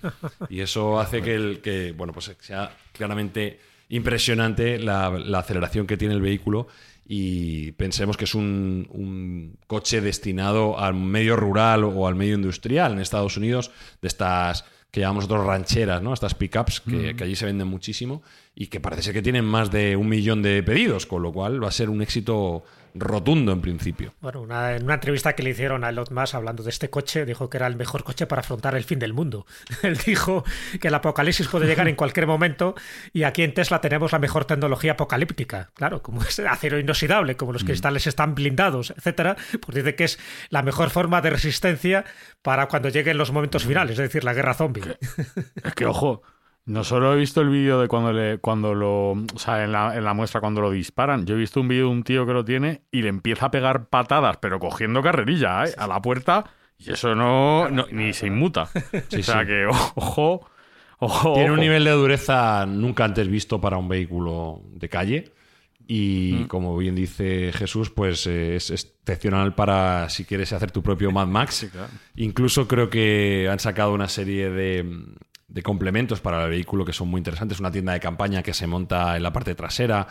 Y 0.51 0.61
eso 0.61 1.01
hace 1.01 1.23
que, 1.23 1.35
el, 1.35 1.61
que 1.61 1.93
bueno, 1.93 2.13
pues 2.13 2.35
sea 2.41 2.71
claramente 2.93 3.61
impresionante 3.89 4.79
la, 4.79 5.11
la 5.11 5.39
aceleración 5.39 5.87
que 5.87 5.97
tiene 5.97 6.15
el 6.15 6.21
vehículo 6.21 6.69
y 7.11 7.73
pensemos 7.73 8.19
que 8.19 8.25
es 8.25 8.35
un, 8.35 8.87
un 8.91 9.57
coche 9.67 10.03
destinado 10.03 10.79
al 10.79 10.93
medio 10.93 11.37
rural 11.37 11.85
o 11.85 12.07
al 12.07 12.15
medio 12.15 12.35
industrial 12.35 12.93
en 12.93 12.99
Estados 12.99 13.39
Unidos, 13.39 13.71
de 14.03 14.09
estas 14.09 14.67
que 14.91 15.01
llamamos 15.01 15.25
nosotros 15.25 15.47
rancheras, 15.47 16.03
¿no? 16.03 16.13
Estas 16.13 16.35
pickups 16.35 16.81
que, 16.81 17.15
que 17.15 17.25
allí 17.25 17.37
se 17.37 17.47
venden 17.47 17.69
muchísimo 17.69 18.23
y 18.55 18.67
que 18.67 18.81
parece 18.81 19.03
ser 19.03 19.15
que 19.15 19.23
tienen 19.23 19.45
más 19.45 19.71
de 19.71 19.97
un 19.97 20.09
millón 20.09 20.43
de 20.43 20.63
pedidos, 20.63 21.07
con 21.07 21.23
lo 21.23 21.33
cual 21.33 21.63
va 21.63 21.69
a 21.69 21.73
ser 21.73 21.91
un 21.91 22.03
éxito 22.03 22.63
rotundo 23.01 23.53
en 23.53 23.61
principio. 23.61 24.15
Bueno, 24.21 24.41
una- 24.43 24.77
en 24.77 24.85
una 24.85 24.95
entrevista 24.95 25.35
que 25.35 25.43
le 25.43 25.51
hicieron 25.51 25.85
a 25.85 25.91
Elon 25.91 26.07
Musk 26.11 26.35
hablando 26.35 26.63
de 26.63 26.71
este 26.71 26.91
coche, 26.91 27.25
dijo 27.25 27.49
que 27.51 27.57
era 27.57 27.67
el 27.67 27.77
mejor 27.77 28.05
coche 28.05 28.27
para 28.27 28.41
afrontar 28.41 28.75
el 28.75 28.85
fin 28.85 28.99
del 28.99 29.13
mundo. 29.13 29.47
Él 29.83 29.97
dijo 30.07 30.45
que 30.81 30.89
el 30.89 30.95
apocalipsis 30.95 31.49
puede 31.49 31.67
llegar 31.67 31.89
en 31.89 31.97
cualquier 31.97 32.27
momento 32.27 32.75
y 33.13 33.23
aquí 33.25 33.43
en 33.43 33.55
Tesla 33.55 33.81
tenemos 33.81 34.13
la 34.13 34.19
mejor 34.19 34.45
tecnología 34.45 34.93
apocalíptica. 34.93 35.71
Claro, 35.75 36.03
como 36.03 36.23
es 36.23 36.39
acero 36.41 36.79
inoxidable, 36.79 37.37
como 37.37 37.53
los 37.53 37.65
cristales 37.65 38.07
están 38.07 38.35
blindados, 38.35 38.91
etcétera, 38.97 39.37
pues 39.61 39.75
dice 39.77 39.95
que 39.95 40.05
es 40.05 40.19
la 40.51 40.63
mejor 40.63 40.91
forma 40.91 41.21
de 41.21 41.31
resistencia 41.31 42.05
para 42.43 42.67
cuando 42.69 42.89
lleguen 42.89 43.19
los 43.19 43.33
momentos 43.33 43.65
finales, 43.65 43.93
es 43.93 43.99
decir, 43.99 44.25
la 44.25 44.35
guerra 44.35 44.55
zombie. 44.55 44.83
Es 45.65 45.75
que, 45.75 45.87
ojo, 45.87 46.23
no 46.69 46.85
solo 46.85 47.15
he 47.15 47.17
visto 47.17 47.41
el 47.41 47.49
vídeo 47.49 47.81
de 47.81 47.89
cuando 47.89 48.13
le, 48.13 48.39
cuando 48.39 48.75
lo, 48.75 49.13
o 49.13 49.39
sea, 49.39 49.65
en 49.65 49.73
la, 49.73 49.97
en 49.97 50.05
la 50.05 50.13
muestra 50.13 50.41
cuando 50.41 50.61
lo 50.61 50.71
disparan. 50.71 51.25
Yo 51.25 51.35
he 51.35 51.39
visto 51.39 51.61
un 51.61 51.69
vídeo 51.69 51.87
de 51.87 51.93
un 51.93 52.03
tío 52.03 52.27
que 52.27 52.35
lo 52.35 52.45
tiene 52.45 52.83
y 52.91 53.01
le 53.01 53.09
empieza 53.09 53.47
a 53.47 53.51
pegar 53.51 53.89
patadas, 53.89 54.37
pero 54.37 54.59
cogiendo 54.61 55.03
carrerilla, 55.03 55.65
¿eh? 55.65 55.75
a 55.79 55.87
la 55.87 56.03
puerta 56.03 56.45
y 56.79 56.93
eso 56.93 57.15
no, 57.15 57.71
no- 57.71 57.87
ni 57.91 58.13
se 58.13 58.27
inmuta. 58.27 58.65
o 58.93 59.23
sea 59.23 59.41
sí. 59.41 59.47
que, 59.47 59.67
ojo, 59.67 60.47
ojo. 60.99 61.33
Tiene 61.35 61.53
un 61.53 61.61
nivel 61.61 61.85
de 61.85 61.93
dureza 61.93 62.67
nunca 62.67 63.05
antes 63.05 63.27
visto 63.29 63.61
para 63.61 63.79
un 63.79 63.89
vehículo 63.89 64.61
de 64.71 64.89
calle. 64.91 65.33
Y 65.91 66.45
como 66.45 66.77
bien 66.77 66.95
dice 66.95 67.51
Jesús, 67.55 67.89
pues 67.89 68.27
eh, 68.27 68.57
es 68.57 68.71
excepcional 68.71 69.55
para 69.55 70.11
si 70.11 70.27
quieres 70.27 70.53
hacer 70.53 70.71
tu 70.71 70.83
propio 70.83 71.11
Mad 71.11 71.29
Max. 71.29 71.67
claro. 71.73 71.89
Incluso 72.17 72.69
creo 72.69 72.91
que 72.91 73.49
han 73.51 73.59
sacado 73.59 73.95
una 73.95 74.07
serie 74.07 74.51
de, 74.51 74.85
de 75.49 75.63
complementos 75.63 76.21
para 76.21 76.45
el 76.45 76.51
vehículo 76.51 76.85
que 76.85 76.93
son 76.93 77.09
muy 77.09 77.19
interesantes. 77.19 77.59
Una 77.61 77.71
tienda 77.71 77.93
de 77.95 78.01
campaña 78.01 78.43
que 78.43 78.53
se 78.55 78.67
monta 78.67 79.17
en 79.17 79.23
la 79.23 79.33
parte 79.33 79.55
trasera. 79.55 80.07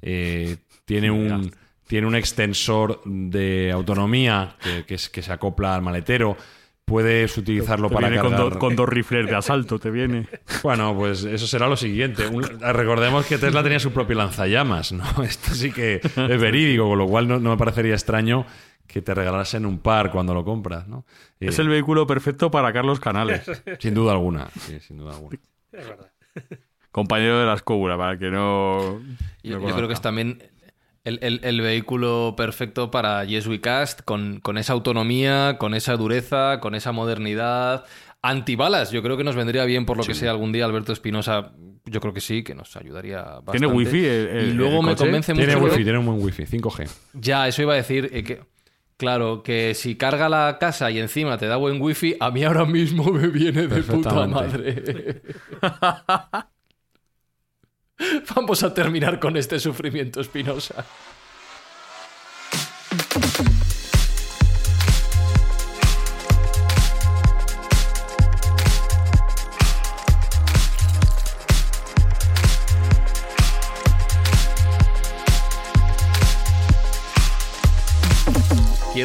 Eh, 0.00 0.56
tiene 0.84 1.10
un. 1.10 1.50
Tiene 1.86 2.06
un 2.06 2.14
extensor 2.14 3.02
de 3.04 3.70
autonomía 3.72 4.56
que, 4.62 4.84
que 4.86 4.94
es- 4.94 5.10
que 5.10 5.20
se 5.20 5.30
acopla 5.32 5.74
al 5.74 5.82
maletero. 5.82 6.36
Puedes 6.86 7.36
utilizarlo 7.36 7.88
Te 7.88 7.94
para 7.94 8.08
viene 8.08 8.22
con, 8.22 8.30
cargar... 8.32 8.52
do- 8.54 8.58
con 8.58 8.76
dos 8.76 8.88
rifles 8.88 9.26
de 9.26 9.34
asalto, 9.36 9.78
te 9.78 9.90
viene. 9.90 10.26
Bueno, 10.62 10.94
pues 10.96 11.24
eso 11.24 11.46
será 11.46 11.68
lo 11.68 11.76
siguiente. 11.76 12.26
Un- 12.28 12.42
recordemos 12.60 13.26
que 13.26 13.36
Tesla 13.36 13.62
tenía 13.62 13.78
su 13.78 13.92
propio 13.92 14.16
lanzallamas, 14.16 14.92
¿no? 14.92 15.04
Esto 15.24 15.54
sí 15.54 15.70
que 15.70 15.96
es 16.02 16.40
verídico, 16.40 16.88
con 16.88 16.98
lo 16.98 17.06
cual 17.08 17.28
no, 17.28 17.38
no 17.38 17.50
me 17.50 17.56
parecería 17.56 17.94
extraño 17.94 18.46
que 18.86 19.00
te 19.02 19.14
regalasen 19.14 19.64
un 19.66 19.78
par 19.78 20.10
cuando 20.10 20.34
lo 20.34 20.44
compras, 20.44 20.86
¿no? 20.88 21.04
Eh, 21.40 21.46
Es 21.48 21.58
el 21.58 21.68
vehículo 21.68 22.06
perfecto 22.06 22.50
para 22.50 22.72
Carlos 22.72 23.00
Canales, 23.00 23.42
Sin 23.80 23.94
duda 23.94 24.12
alguna, 24.12 24.48
sí, 24.58 24.78
sin 24.80 24.98
duda 24.98 25.12
alguna. 25.14 25.38
compañero 26.90 27.40
de 27.40 27.46
la 27.46 27.54
escóbula, 27.54 27.96
para 27.96 28.18
que 28.18 28.30
no. 28.30 29.00
Yo, 29.42 29.58
no 29.58 29.68
yo 29.68 29.74
creo 29.74 29.88
que 29.88 29.94
es 29.94 30.00
también 30.02 30.42
el, 31.04 31.18
el- 31.22 31.40
el 31.42 31.60
vehículo 31.60 32.34
perfecto 32.36 32.90
para 32.90 33.24
Yes 33.24 33.46
We 33.46 33.60
Cast, 33.60 34.02
con, 34.02 34.40
con 34.40 34.58
esa 34.58 34.72
autonomía, 34.74 35.56
con 35.58 35.74
esa 35.74 35.96
dureza, 35.96 36.60
con 36.60 36.74
esa 36.74 36.92
modernidad. 36.92 37.84
Antibalas, 38.24 38.92
yo 38.92 39.02
creo 39.02 39.16
que 39.16 39.24
nos 39.24 39.34
vendría 39.34 39.64
bien 39.64 39.84
por 39.84 39.96
lo 39.96 40.04
que 40.04 40.14
sea 40.14 40.30
algún 40.30 40.52
día 40.52 40.64
Alberto 40.64 40.92
Espinosa. 40.92 41.52
Yo 41.86 42.00
creo 42.00 42.14
que 42.14 42.20
sí, 42.20 42.44
que 42.44 42.54
nos 42.54 42.76
ayudaría 42.76 43.20
bastante. 43.22 43.52
¿Tiene 43.58 43.66
wifi 43.66 44.04
el- 44.04 44.28
el- 44.28 44.48
y 44.50 44.52
luego 44.52 44.76
el 44.76 44.82
me 44.86 44.92
coche? 44.92 45.04
convence 45.04 45.32
Tiene 45.34 45.56
mucho. 45.56 45.72
wifi, 45.72 45.82
tiene 45.82 45.98
un 45.98 46.06
buen 46.06 46.22
wifi, 46.22 46.44
5G. 46.46 46.88
Ya, 47.14 47.48
eso 47.48 47.62
iba 47.62 47.72
a 47.72 47.76
decir 47.76 48.08
eh, 48.12 48.22
que. 48.22 48.40
Claro, 49.02 49.42
que 49.42 49.74
si 49.74 49.96
carga 49.96 50.28
la 50.28 50.58
casa 50.60 50.88
y 50.92 51.00
encima 51.00 51.36
te 51.36 51.48
da 51.48 51.56
buen 51.56 51.82
wifi, 51.82 52.14
a 52.20 52.30
mí 52.30 52.44
ahora 52.44 52.64
mismo 52.64 53.12
me 53.12 53.26
viene 53.26 53.66
de 53.66 53.82
puta 53.82 54.28
madre. 54.28 55.22
Vamos 58.32 58.62
a 58.62 58.72
terminar 58.72 59.18
con 59.18 59.36
este 59.36 59.58
sufrimiento, 59.58 60.20
Espinosa. 60.20 60.86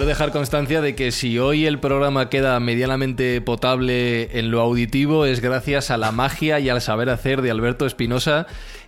Dejar 0.07 0.31
constancia 0.31 0.81
de 0.81 0.95
que 0.95 1.11
si 1.11 1.37
hoy 1.37 1.65
el 1.67 1.79
programa 1.79 2.29
queda 2.29 2.59
medianamente 2.59 3.39
potable 3.41 4.39
en 4.39 4.49
lo 4.49 4.61
auditivo 4.61 5.25
es 5.25 5.41
gracias 5.41 5.91
a 5.91 5.97
la 5.97 6.11
magia 6.11 6.59
y 6.59 6.69
al 6.69 6.81
saber 6.81 7.09
hacer 7.09 7.41
de 7.43 7.51
Alberto 7.51 7.85
Espinosa, 7.85 8.47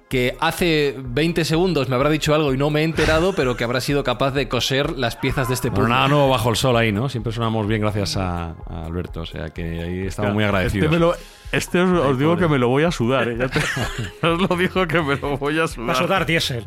que 0.09 0.35
hace 0.39 0.95
20 0.97 1.45
segundos 1.45 1.87
me 1.87 1.95
habrá 1.95 2.09
dicho 2.09 2.33
algo 2.33 2.51
y 2.51 2.57
no 2.57 2.71
me 2.71 2.81
he 2.81 2.83
enterado, 2.83 3.33
pero 3.33 3.55
que 3.55 3.63
habrá 3.63 3.79
sido 3.79 4.03
capaz 4.03 4.31
de 4.31 4.47
coser 4.49 4.97
las 4.97 5.15
piezas 5.15 5.47
de 5.49 5.53
este 5.53 5.69
Bueno, 5.69 5.83
puzzle. 5.83 5.95
nada 5.95 6.07
nuevo 6.07 6.29
bajo 6.29 6.49
el 6.49 6.55
sol 6.55 6.75
ahí, 6.77 6.91
¿no? 6.91 7.09
Siempre 7.09 7.31
sonamos 7.31 7.67
bien 7.67 7.81
gracias 7.81 8.17
a, 8.17 8.55
a 8.67 8.85
Alberto, 8.85 9.21
o 9.21 9.25
sea 9.27 9.49
que 9.49 9.61
ahí 9.61 10.07
estamos 10.07 10.33
muy 10.33 10.43
agradecidos. 10.45 10.85
Este, 10.85 10.95
me 10.95 10.99
lo- 10.99 11.15
este 11.51 11.79
os, 11.81 11.89
os 12.05 12.17
digo 12.17 12.31
pobre. 12.31 12.45
que 12.45 12.51
me 12.51 12.57
lo 12.59 12.69
voy 12.69 12.83
a 12.83 12.91
sudar. 12.91 13.27
¿eh? 13.27 13.35
Ya 13.37 13.47
te- 13.49 13.59
os 14.27 14.41
lo 14.49 14.55
digo 14.55 14.87
que 14.87 14.99
me 15.01 15.15
lo 15.15 15.37
voy 15.37 15.59
a 15.59 15.67
sudar. 15.67 15.89
Va 15.89 15.93
a 15.93 15.95
sudar 15.95 16.25
diésel. 16.25 16.65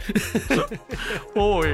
Uy. 1.35 1.69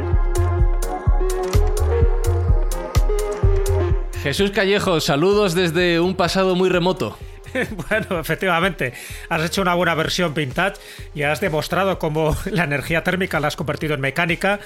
Jesús 4.29 4.51
Callejo, 4.51 5.01
saludos 5.01 5.55
desde 5.55 6.01
un 6.01 6.15
pasado 6.15 6.55
muy 6.55 6.69
remoto. 6.69 7.17
Bueno, 7.89 8.21
efectivamente, 8.21 8.93
has 9.31 9.43
hecho 9.43 9.63
una 9.63 9.73
buena 9.73 9.95
versión 9.95 10.35
vintage 10.35 10.79
y 11.15 11.23
has 11.23 11.41
demostrado 11.41 11.99
cómo 11.99 12.37
la 12.53 12.65
energía 12.65 13.03
térmica 13.03 13.41
la 13.41 13.49
has 13.49 13.57
convertido 13.57 13.95
en 13.95 14.03
mecánica, 14.03 14.61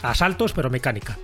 a 0.00 0.14
saltos, 0.14 0.54
pero 0.54 0.70
mecánica. 0.70 1.18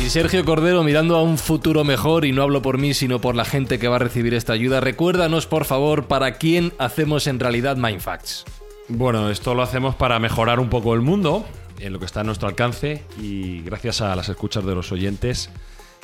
Y 0.00 0.10
Sergio 0.10 0.44
Cordero 0.44 0.84
mirando 0.84 1.16
a 1.16 1.22
un 1.24 1.36
futuro 1.36 1.82
mejor, 1.82 2.24
y 2.24 2.30
no 2.30 2.44
hablo 2.44 2.62
por 2.62 2.78
mí, 2.78 2.94
sino 2.94 3.20
por 3.20 3.34
la 3.34 3.44
gente 3.44 3.80
que 3.80 3.88
va 3.88 3.96
a 3.96 3.98
recibir 3.98 4.32
esta 4.32 4.52
ayuda, 4.52 4.78
recuérdanos 4.78 5.48
por 5.48 5.64
favor 5.64 6.06
para 6.06 6.34
quién 6.34 6.72
hacemos 6.78 7.26
en 7.26 7.40
realidad 7.40 7.76
Mindfacts. 7.76 8.44
Bueno, 8.86 9.28
esto 9.28 9.54
lo 9.54 9.62
hacemos 9.62 9.96
para 9.96 10.20
mejorar 10.20 10.60
un 10.60 10.68
poco 10.68 10.94
el 10.94 11.00
mundo, 11.00 11.44
en 11.78 11.92
lo 11.92 11.98
que 11.98 12.06
está 12.06 12.20
a 12.20 12.24
nuestro 12.24 12.48
alcance, 12.48 13.02
y 13.20 13.62
gracias 13.62 14.00
a 14.00 14.14
las 14.16 14.28
escuchas 14.28 14.64
de 14.64 14.74
los 14.74 14.92
oyentes. 14.92 15.50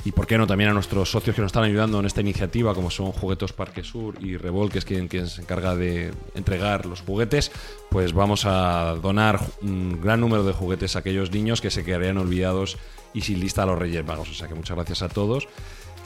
y 0.03 0.13
por 0.13 0.27
qué 0.27 0.39
no 0.39 0.47
también 0.47 0.71
a 0.71 0.73
nuestros 0.73 1.11
socios 1.11 1.37
que 1.37 1.43
nos 1.43 1.51
están 1.51 1.65
ayudando 1.65 2.01
en 2.01 2.07
esta 2.07 2.23
iniciativa, 2.23 2.75
como 2.75 2.91
son 2.91 3.13
Juguetos 3.13 3.53
Parque 3.53 3.85
Sur 3.85 4.15
y 4.21 4.39
Revol, 4.39 4.71
que 4.71 4.79
es 4.79 4.87
quien, 4.87 5.09
quien 5.09 5.29
se 5.29 5.43
encarga 5.43 5.77
de 5.77 6.13
entregar 6.35 6.87
los 6.87 7.03
juguetes, 7.03 7.53
pues 7.91 8.15
vamos 8.15 8.47
a 8.47 8.97
donar 9.03 9.41
un 9.61 10.01
gran 10.01 10.21
número 10.21 10.43
de 10.43 10.55
juguetes 10.55 10.97
a 10.97 11.01
aquellos 11.01 11.33
niños 11.33 11.61
que 11.61 11.71
se 11.71 11.85
quedarían 11.85 12.17
olvidados 12.17 12.79
y 13.13 13.21
sin 13.21 13.41
lista 13.41 13.65
a 13.65 13.67
los 13.67 13.79
Reyes 13.79 14.07
Magos. 14.07 14.31
O 14.31 14.35
sea 14.35 14.49
que 14.49 14.55
muchas 14.55 14.75
gracias 14.75 15.03
a 15.03 15.11
todos. 15.11 15.49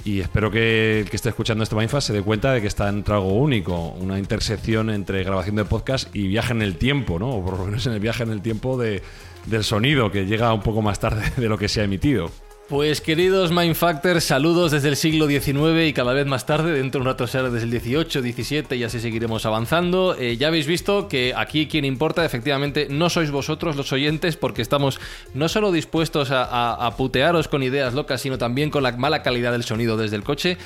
Y 0.05 0.21
espero 0.21 0.51
que 0.51 1.01
el 1.01 1.09
que 1.09 1.17
esté 1.17 1.31
escuchando 1.31 1.65
este 1.65 1.77
Mindfast 1.77 2.09
se 2.09 2.13
dé 2.13 2.21
cuenta 2.21 2.53
de 2.53 2.61
que 2.61 2.67
está 2.67 2.89
entre 2.89 3.15
algo 3.15 3.33
único, 3.33 3.89
una 3.91 4.19
intersección 4.19 4.91
entre 4.91 5.25
grabación 5.25 5.57
de 5.57 5.65
podcast 5.65 6.15
y 6.15 6.27
viaje 6.27 6.53
en 6.53 6.61
el 6.61 6.77
tiempo, 6.77 7.19
¿no? 7.19 7.31
O 7.31 7.45
por 7.45 7.59
lo 7.59 7.65
menos 7.65 7.87
en 7.87 7.95
el 7.95 8.01
viaje 8.01 8.23
en 8.23 8.31
el 8.31 8.43
tiempo 8.43 8.77
de, 8.77 9.03
del 9.47 9.65
sonido, 9.65 10.11
que 10.11 10.27
llega 10.27 10.53
un 10.53 10.63
poco 10.63 10.83
más 10.83 11.01
tarde 11.01 11.31
de 11.37 11.49
lo 11.49 11.59
que 11.59 11.69
se 11.69 11.81
ha 11.81 11.85
emitido. 11.85 12.31
Pues 12.67 13.03
queridos 13.03 13.53
Mindfactors, 13.53 14.25
saludos 14.25 14.73
desde 14.73 14.89
el 14.89 14.97
siglo 14.97 15.27
XIX 15.27 15.87
y 15.87 15.93
cada 15.93 16.15
vez 16.15 16.27
más 16.27 16.47
tarde, 16.47 16.73
dentro 16.73 16.99
de 16.99 17.03
un 17.03 17.13
rato 17.13 17.27
será 17.27 17.51
desde 17.51 17.67
el 17.67 17.71
18, 17.71 18.23
17 18.23 18.77
y 18.77 18.85
así 18.85 19.01
seguiremos 19.01 19.45
avanzando. 19.45 20.17
Eh, 20.19 20.39
ya 20.39 20.49
habéis 20.49 20.67
visto 20.67 21.07
que 21.07 21.35
aquí 21.37 21.67
quien 21.67 21.85
importa 21.85 22.25
efectivamente 22.25 22.87
no 22.89 23.11
sois 23.11 23.31
vosotros 23.31 23.77
los 23.77 23.93
oyentes 23.93 24.37
porque 24.37 24.63
estamos 24.63 24.99
no 25.35 25.51
solo 25.51 25.73
dispuestos 25.73 26.31
a 26.31 26.95
putearos 26.97 27.49
con 27.49 27.63
ideas 27.63 27.93
locas, 27.93 28.23
sino 28.23 28.39
también 28.39 28.71
con 28.71 28.83
la 28.83 28.93
mala 28.93 29.23
calidad 29.23 29.53
del 29.53 29.65
sonido 29.65 29.99
desde 29.99 30.17
el 30.17 30.25
coche 30.25 30.57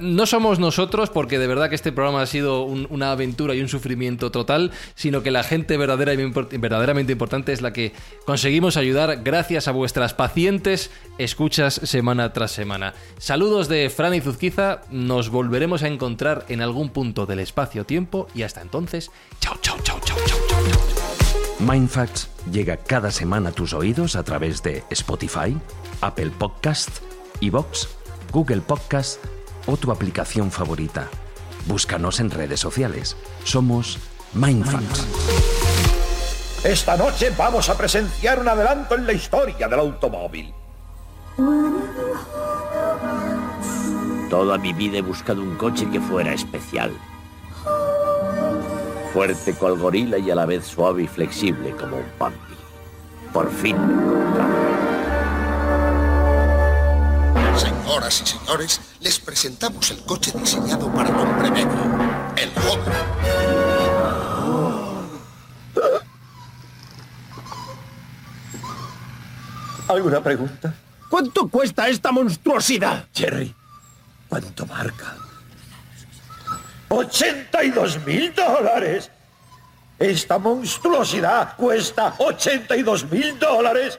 no 0.00 0.26
somos 0.26 0.58
nosotros, 0.58 1.10
porque 1.10 1.38
de 1.38 1.46
verdad 1.46 1.68
que 1.68 1.74
este 1.74 1.92
programa 1.92 2.22
ha 2.22 2.26
sido 2.26 2.62
una 2.64 3.12
aventura 3.12 3.54
y 3.54 3.60
un 3.60 3.68
sufrimiento 3.68 4.30
total, 4.30 4.70
sino 4.94 5.22
que 5.22 5.30
la 5.30 5.42
gente 5.42 5.76
verdadera 5.76 6.14
y 6.14 6.16
verdaderamente 6.58 7.12
importante 7.12 7.52
es 7.52 7.62
la 7.62 7.72
que 7.72 7.92
conseguimos 8.24 8.76
ayudar 8.76 9.22
gracias 9.22 9.68
a 9.68 9.72
vuestras 9.72 10.14
pacientes 10.14 10.90
escuchas 11.18 11.74
semana 11.84 12.32
tras 12.32 12.52
semana. 12.52 12.94
Saludos 13.18 13.68
de 13.68 13.90
Fran 13.90 14.14
y 14.14 14.20
Zuzquiza, 14.20 14.82
nos 14.90 15.30
volveremos 15.30 15.82
a 15.82 15.88
encontrar 15.88 16.44
en 16.48 16.62
algún 16.62 16.90
punto 16.90 17.26
del 17.26 17.40
espacio-tiempo 17.40 18.28
y 18.34 18.42
hasta 18.42 18.62
entonces, 18.62 19.10
chao, 19.40 19.56
chao, 19.60 19.76
chao, 19.82 19.98
chao, 20.04 20.18
chao, 20.26 20.38
chao. 20.48 20.62
Mindfacts 21.60 22.28
llega 22.50 22.76
cada 22.76 23.10
semana 23.10 23.50
a 23.50 23.52
tus 23.52 23.72
oídos 23.72 24.16
a 24.16 24.24
través 24.24 24.62
de 24.62 24.82
Spotify, 24.90 25.56
Apple 26.00 26.32
Podcast, 26.36 26.88
Evox, 27.40 27.88
Google 28.32 28.62
Podcast, 28.62 29.24
o 29.66 29.76
tu 29.76 29.90
aplicación 29.90 30.50
favorita. 30.50 31.08
Búscanos 31.66 32.20
en 32.20 32.30
redes 32.30 32.60
sociales. 32.60 33.16
Somos 33.44 33.98
Mindfacts. 34.34 35.06
Esta 36.64 36.96
noche 36.96 37.32
vamos 37.36 37.68
a 37.68 37.76
presenciar 37.76 38.38
un 38.38 38.48
adelanto 38.48 38.94
en 38.94 39.06
la 39.06 39.12
historia 39.12 39.68
del 39.68 39.80
automóvil. 39.80 40.54
Toda 44.30 44.58
mi 44.58 44.72
vida 44.72 44.98
he 44.98 45.02
buscado 45.02 45.42
un 45.42 45.56
coche 45.56 45.88
que 45.90 46.00
fuera 46.00 46.32
especial. 46.32 46.92
Fuerte 49.12 49.54
cual 49.54 49.76
gorila 49.76 50.18
y 50.18 50.30
a 50.30 50.34
la 50.34 50.46
vez 50.46 50.64
suave 50.64 51.02
y 51.02 51.06
flexible 51.06 51.72
como 51.72 51.96
un 51.96 52.10
pampi. 52.16 52.54
Por 53.32 53.50
fin 53.50 53.76
Señoras 57.56 58.22
y 58.22 58.26
señores, 58.26 58.80
les 59.00 59.18
presentamos 59.18 59.90
el 59.90 60.02
coche 60.04 60.32
diseñado 60.34 60.92
para 60.92 61.10
el 61.10 61.16
hombre 61.16 61.50
medio, 61.50 61.68
el 62.36 62.50
joven. 62.54 62.92
¿Alguna 69.88 70.22
pregunta? 70.22 70.74
¿Cuánto 71.10 71.48
cuesta 71.48 71.88
esta 71.88 72.10
monstruosidad? 72.10 73.06
Jerry, 73.12 73.54
¿cuánto 74.28 74.64
marca? 74.64 75.16
¡82 76.88 78.04
mil 78.04 78.34
dólares! 78.34 79.10
Esta 79.98 80.38
monstruosidad 80.38 81.54
cuesta 81.56 82.14
82 82.18 83.10
mil 83.10 83.38
dólares. 83.38 83.98